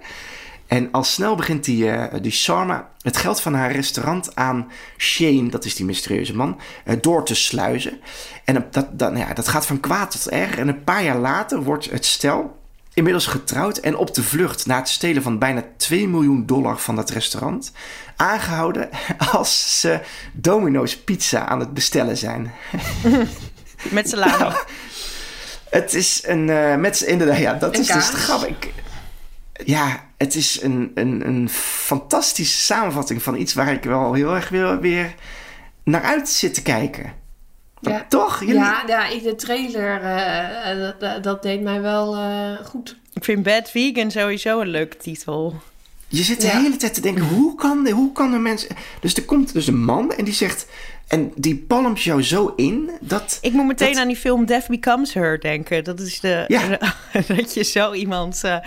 En 0.68 0.91
al 0.91 1.03
snel 1.03 1.36
begint 1.36 1.63
die, 1.63 1.91
die 2.22 2.32
Sarma 2.32 2.89
het 3.01 3.18
geld 3.18 3.41
van 3.41 3.53
haar 3.53 3.72
restaurant 3.72 4.36
aan 4.36 4.72
Shane, 4.97 5.49
dat 5.49 5.65
is 5.65 5.76
die 5.76 5.86
mysterieuze 5.86 6.36
man, 6.36 6.59
door 7.01 7.26
te 7.26 7.36
sluizen. 7.36 7.99
En 8.43 8.53
dat, 8.53 8.74
dat, 8.74 9.11
nou 9.11 9.18
ja, 9.18 9.34
dat 9.34 9.47
gaat 9.47 9.65
van 9.65 9.80
kwaad 9.80 10.11
tot 10.11 10.30
erg. 10.30 10.57
En 10.57 10.68
een 10.68 10.84
paar 10.84 11.03
jaar 11.03 11.18
later 11.18 11.63
wordt 11.63 11.89
het 11.91 12.05
stel 12.05 12.57
inmiddels 12.98 13.26
getrouwd 13.26 13.78
en 13.78 13.95
op 13.95 14.14
de 14.14 14.24
vlucht 14.24 14.66
na 14.66 14.78
het 14.78 14.89
stelen 14.89 15.24
van 15.24 15.39
bijna 15.39 15.64
2 15.78 16.08
miljoen 16.08 16.45
dollar 16.45 16.80
van 16.80 16.95
dat 16.95 17.10
restaurant. 17.10 17.72
Aangehouden 18.16 18.89
als 19.32 19.80
ze 19.80 20.00
Domino's 20.34 20.98
pizza 20.98 21.45
aan 21.45 21.60
het 21.60 21.74
bestellen 21.74 22.18
zijn. 22.18 22.52
Met 23.89 24.10
salami. 24.10 24.38
Nou, 24.38 24.54
het 25.70 25.93
is 25.93 26.22
een. 26.26 26.48
Uh, 26.48 26.76
met, 26.76 27.02
inderdaad, 27.02 27.38
ja, 27.38 27.54
dat 27.54 27.74
en 27.74 27.80
is 27.82 27.88
kaas. 27.88 28.12
dus 28.12 28.20
grappig. 28.20 28.56
Ja, 29.66 30.06
het 30.18 30.36
is 30.36 30.62
een, 30.62 30.91
een, 30.95 31.28
een 31.28 31.50
fantastische 31.50 32.58
samenvatting 32.58 33.24
van 33.24 33.36
iets 33.36 33.54
waar 33.54 33.72
ik 33.72 33.84
wel 33.84 34.14
heel 34.14 34.36
erg 34.36 34.50
weer, 34.50 34.80
weer 34.80 35.16
naar 35.84 36.04
uit 36.04 36.30
zit 36.30 36.54
te 36.54 36.62
kijken. 36.62 37.14
Ja. 37.82 38.06
Toch? 38.10 38.40
Jullie- 38.40 38.56
Ja, 38.56 38.84
ja, 38.88 39.08
ik- 39.08 39.24
de 39.24 39.36
trailer, 39.36 40.02
eh, 40.02 40.80
dat, 40.80 41.00
dat, 41.00 41.24
dat 41.24 41.42
deed 41.44 41.62
mij 41.62 41.82
wel 41.82 42.16
eh, 42.16 42.66
goed. 42.66 42.96
Ik 43.14 43.24
vind 43.24 43.44
Bad 43.44 43.70
Vegan 43.70 44.12
sowieso 44.12 44.60
een 44.60 44.68
leuke 44.70 44.98
titel. 44.98 45.56
Je 46.08 46.24
zit 46.24 46.42
de 46.42 46.48
Ja. 46.48 46.62
hele 46.62 46.76
tijd 46.78 46.94
te 46.94 47.02
denken, 47.02 47.24
hoe 47.24 47.56
kan, 47.56 47.90
hoe 47.90 48.12
kan 48.12 48.34
een 48.34 48.42
mens... 48.42 48.68
Dus 49.02 49.14
er 49.16 49.24
komt 49.26 49.54
dus 49.54 49.68
een 49.68 49.84
man 49.84 50.12
en 50.14 50.26
die 50.26 50.34
zegt... 50.34 50.68
En 51.08 51.32
die 51.36 51.56
palmt 51.68 52.02
jou 52.02 52.24
zo 52.24 52.54
in 52.56 52.92
dat... 53.02 53.38
Ik 53.42 53.52
moet 53.52 53.66
meteen 53.66 53.92
dat- 53.94 54.02
aan 54.02 54.08
die 54.08 54.18
film 54.18 54.46
Death 54.46 54.68
Becomes 54.68 55.14
Her 55.14 55.40
denken. 55.40 55.84
Dat 55.84 56.00
is 56.00 56.20
de. 56.20 56.44
Ja. 56.48 56.80
dat 57.36 57.54
je 57.54 57.64
zo 57.64 57.94
iemand. 57.94 58.44
eh 58.44 58.52
nou 58.52 58.62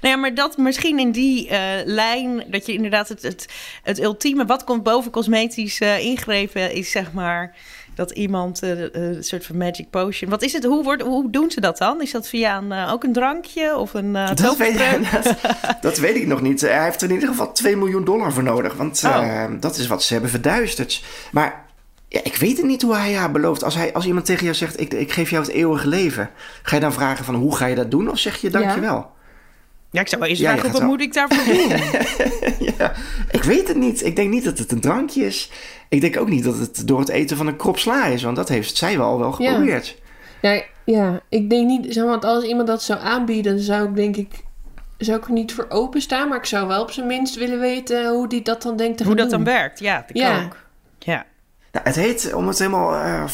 ja, 0.00 0.16
maar 0.16 0.34
dat 0.34 0.56
misschien 0.56 0.98
in 0.98 1.12
die 1.12 1.48
eh, 1.48 1.60
lijn. 1.84 2.44
Dat 2.46 2.66
je 2.66 2.72
inderdaad 2.72 3.08
het, 3.08 3.22
het, 3.22 3.48
het 3.82 4.00
ultieme. 4.02 4.44
Wat 4.46 4.64
komt 4.64 4.82
boven 4.82 5.10
cosmetisch 5.10 5.78
eh, 5.80 5.98
ingrepen 6.04 6.72
is 6.72 6.90
zeg 6.90 7.12
maar. 7.12 7.54
Dat 7.94 8.10
iemand 8.10 8.62
eh, 8.62 8.84
eh, 8.84 8.90
een 8.92 9.24
soort 9.24 9.46
van 9.46 9.56
magic 9.56 9.90
potion. 9.90 10.30
Wat 10.30 10.42
is 10.42 10.52
het? 10.52 10.64
Hoe, 10.64 10.84
wordt, 10.84 11.02
hoe 11.02 11.30
doen 11.30 11.50
ze 11.50 11.60
dat 11.60 11.78
dan? 11.78 12.02
Is 12.02 12.10
dat 12.10 12.28
via 12.28 12.56
een, 12.56 12.72
eh, 12.72 12.92
ook 12.92 13.04
een 13.04 13.12
drankje 13.12 13.76
of 13.76 13.94
een 13.94 14.14
uh, 14.14 14.34
Dat 14.34 14.56
weet, 14.56 14.78
dat, 15.12 15.36
dat 15.80 15.98
weet 15.98 16.16
ik 16.16 16.26
nog 16.26 16.40
niet. 16.40 16.60
Hij 16.60 16.84
heeft 16.84 17.02
er 17.02 17.08
in 17.08 17.14
ieder 17.14 17.28
geval 17.28 17.52
2 17.52 17.76
miljoen 17.76 18.04
dollar 18.04 18.32
voor 18.32 18.42
nodig. 18.42 18.74
Want 18.74 19.02
Oh. 19.04 19.50
dat 19.60 19.76
is 19.76 19.86
wat 19.86 20.02
ze 20.02 20.12
hebben 20.12 20.30
verduisterd. 20.30 21.04
Maar 21.32 21.64
ja, 22.08 22.20
ik 22.22 22.36
weet 22.36 22.56
het 22.56 22.66
niet 22.66 22.82
hoe 22.82 22.96
hij 22.96 23.14
haar 23.14 23.30
belooft. 23.30 23.64
Als, 23.64 23.74
hij, 23.74 23.92
als 23.92 24.06
iemand 24.06 24.24
tegen 24.26 24.44
jou 24.44 24.56
zegt, 24.56 24.80
ik, 24.80 24.92
ik 24.92 25.12
geef 25.12 25.30
jou 25.30 25.42
het 25.42 25.52
eeuwige 25.52 25.88
leven. 25.88 26.30
Ga 26.62 26.74
je 26.74 26.82
dan 26.82 26.92
vragen 26.92 27.24
van, 27.24 27.34
hoe 27.34 27.56
ga 27.56 27.66
je 27.66 27.74
dat 27.74 27.90
doen? 27.90 28.10
Of 28.10 28.18
zeg 28.18 28.36
je 28.36 28.50
dankjewel? 28.50 29.12
Ja, 29.90 30.00
ik 30.00 30.08
zou 30.08 30.20
wel 30.20 30.30
eens 30.30 30.38
Ja, 30.38 30.52
vragen, 30.52 30.72
wat 30.72 30.82
moet 30.82 31.00
ik 31.00 31.12
daarvoor 31.12 31.44
doen? 31.44 31.68
ja, 32.78 32.92
ik 33.30 33.42
weet 33.42 33.68
het 33.68 33.76
niet. 33.76 34.04
Ik 34.04 34.16
denk 34.16 34.30
niet 34.30 34.44
dat 34.44 34.58
het 34.58 34.72
een 34.72 34.80
drankje 34.80 35.26
is. 35.26 35.50
Ik 35.94 36.00
denk 36.00 36.16
ook 36.16 36.28
niet 36.28 36.44
dat 36.44 36.58
het 36.58 36.86
door 36.86 36.98
het 36.98 37.08
eten 37.08 37.36
van 37.36 37.46
een 37.46 37.56
krop 37.56 37.78
sla 37.78 38.06
is. 38.06 38.22
Want 38.22 38.36
dat 38.36 38.48
heeft 38.48 38.76
zij 38.76 38.98
wel 38.98 39.18
wel 39.18 39.32
geprobeerd. 39.32 39.96
Ja, 40.42 40.62
ja, 40.84 41.20
ik 41.28 41.50
denk 41.50 41.66
niet, 41.66 41.84
zeg 41.88 42.02
maar, 42.02 42.12
want 42.12 42.24
als 42.24 42.44
iemand 42.44 42.66
dat 42.66 42.82
zou 42.82 43.00
aanbieden, 43.00 43.58
zou 43.58 43.88
ik 43.88 43.94
denk 43.94 44.16
ik, 44.16 44.42
zou 44.98 45.18
ik 45.18 45.24
er 45.24 45.32
niet 45.32 45.52
voor 45.54 45.66
openstaan. 45.68 46.28
Maar 46.28 46.38
ik 46.38 46.44
zou 46.44 46.66
wel 46.66 46.82
op 46.82 46.90
zijn 46.90 47.06
minst 47.06 47.34
willen 47.34 47.60
weten 47.60 48.08
hoe 48.08 48.28
die 48.28 48.42
dat 48.42 48.62
dan 48.62 48.76
denkt 48.76 48.96
te 48.96 49.04
hoe 49.04 49.12
gaan 49.12 49.22
dat 49.22 49.30
dan 49.30 49.44
werkt? 49.44 49.78
Ja, 49.78 50.04
ik 50.08 50.16
Ja. 50.16 50.44
ook. 50.44 50.56
Ja. 50.98 51.26
Nou, 51.72 51.86
het 51.86 51.96
heet, 51.96 52.34
om 52.34 52.48
het 52.48 52.58
helemaal 52.58 52.94
eh, 52.94 53.24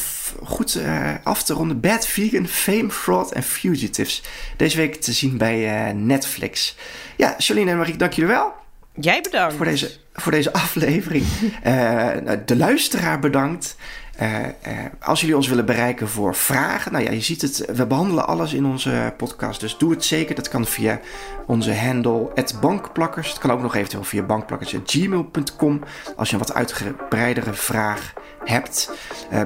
goed 0.43 0.75
eh, 0.75 1.13
af 1.23 1.43
te 1.43 1.53
ronden, 1.53 1.79
Bad 1.79 2.07
Vegan, 2.07 2.47
Fame, 2.47 2.89
Fraud 2.89 3.31
en 3.31 3.43
Fugitives. 3.43 4.23
Deze 4.57 4.77
week 4.77 4.95
te 4.95 5.11
zien 5.11 5.37
bij 5.37 5.87
eh, 5.87 5.93
Netflix. 5.95 6.75
Ja, 7.17 7.35
Charlene 7.37 7.71
en 7.71 7.77
Marie, 7.77 7.95
dank 7.95 8.13
jullie 8.13 8.31
wel 8.31 8.53
Jij 9.01 9.21
bedankt. 9.21 9.55
voor 9.55 9.65
deze, 9.65 9.91
voor 10.13 10.31
deze 10.31 10.53
aflevering. 10.53 11.25
Eh, 11.63 12.09
de 12.45 12.55
luisteraar 12.55 13.19
bedankt. 13.19 13.75
Eh, 14.15 14.43
eh, 14.43 14.51
als 14.99 15.21
jullie 15.21 15.35
ons 15.35 15.47
willen 15.47 15.65
bereiken 15.65 16.09
voor 16.09 16.35
vragen, 16.35 16.91
nou 16.91 17.03
ja, 17.03 17.11
je 17.11 17.21
ziet 17.21 17.41
het, 17.41 17.65
we 17.73 17.87
behandelen 17.87 18.27
alles 18.27 18.53
in 18.53 18.65
onze 18.65 19.13
podcast, 19.17 19.59
dus 19.59 19.77
doe 19.77 19.91
het 19.91 20.05
zeker. 20.05 20.35
Dat 20.35 20.49
kan 20.49 20.65
via 20.65 20.99
onze 21.47 21.75
handle 21.75 22.31
bankplakkers. 22.61 23.29
Het 23.29 23.37
kan 23.37 23.51
ook 23.51 23.61
nog 23.61 23.75
eventueel 23.75 24.03
via 24.03 24.23
bankplakkers.gmail.com 24.23 25.81
als 26.15 26.29
je 26.29 26.33
een 26.33 26.41
wat 26.41 26.53
uitgebreidere 26.53 27.53
vraag 27.53 28.13
hebt. 28.43 28.91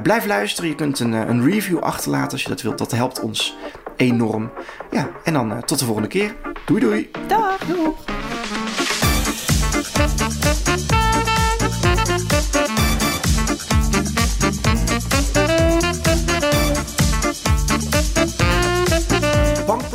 Blijf 0.03 0.25
luisteren, 0.25 0.69
je 0.69 0.75
kunt 0.75 0.99
een, 0.99 1.11
een 1.11 1.45
review 1.45 1.79
achterlaten 1.79 2.31
als 2.31 2.43
je 2.43 2.49
dat 2.49 2.61
wilt. 2.61 2.77
Dat 2.77 2.91
helpt 2.91 3.19
ons 3.19 3.57
enorm. 3.97 4.51
Ja, 4.91 5.09
en 5.23 5.33
dan 5.33 5.65
tot 5.65 5.79
de 5.79 5.85
volgende 5.85 6.09
keer. 6.09 6.35
Doei 6.65 6.79
doei! 6.81 7.11
Dag. 7.27 7.57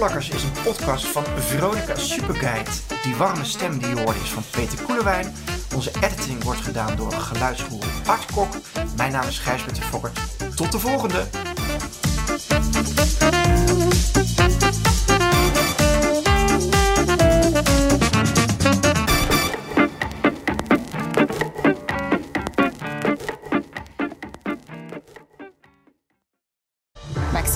Bankplakkers 0.00 0.36
is 0.36 0.42
een 0.42 0.62
podcast 0.62 1.06
van 1.06 1.24
Veronica 1.36 1.94
Superguide. 1.94 2.70
Die 3.02 3.16
warme 3.16 3.44
stem 3.44 3.78
die 3.78 3.88
je 3.88 4.00
hoort 4.00 4.16
is 4.22 4.30
van 4.30 4.42
Peter 4.50 4.84
Koelewijn. 4.84 5.34
Onze 5.74 5.90
editing 6.00 6.42
wordt 6.42 6.60
gedaan 6.60 6.96
door 6.96 7.12
geluidsgoer 7.12 7.84
Art 8.06 8.32
Kok. 8.32 8.54
Mijn 8.96 9.12
naam 9.12 9.28
is 9.28 9.38
Gijsbert 9.38 9.76
de 9.76 9.82
Fokkert. 9.82 10.18
Tot 10.56 10.72
de 10.72 10.78
volgende! 10.78 11.26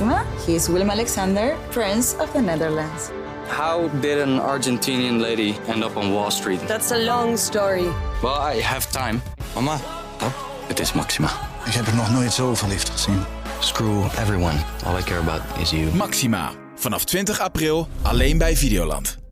Maxima, 0.05 0.46
he 0.46 0.55
is 0.55 0.68
Willem 0.68 0.90
Alexander, 0.90 1.57
Prince 1.70 2.14
of 2.18 2.32
the 2.32 2.40
Netherlands. 2.40 3.11
How 3.48 3.88
did 4.00 4.18
an 4.18 4.38
Argentinian 4.38 5.20
lady 5.20 5.55
end 5.66 5.82
up 5.82 5.96
on 5.96 6.12
Wall 6.12 6.30
Street? 6.30 6.61
That's 6.66 6.92
a 6.92 6.98
long 6.98 7.36
story. 7.36 7.88
Well, 8.22 8.55
I 8.55 8.61
have 8.61 8.90
time. 8.90 9.22
Mama, 9.55 9.78
oh, 10.20 10.32
het 10.66 10.80
is 10.80 10.92
Maxima. 10.92 11.30
Ik 11.66 11.72
heb 11.72 11.86
er 11.86 11.94
nog 11.94 12.11
nooit 12.11 12.32
zo 12.32 12.55
verliefd 12.55 12.88
gezien. 12.90 13.24
Screw 13.61 14.05
everyone. 14.18 14.59
All 14.84 14.98
I 14.98 15.02
care 15.02 15.20
about 15.20 15.40
is 15.61 15.70
you. 15.70 15.94
Maxima. 15.94 16.50
Vanaf 16.74 17.05
20 17.05 17.40
april 17.40 17.88
alleen 18.02 18.38
bij 18.38 18.57
Videoland. 18.57 19.23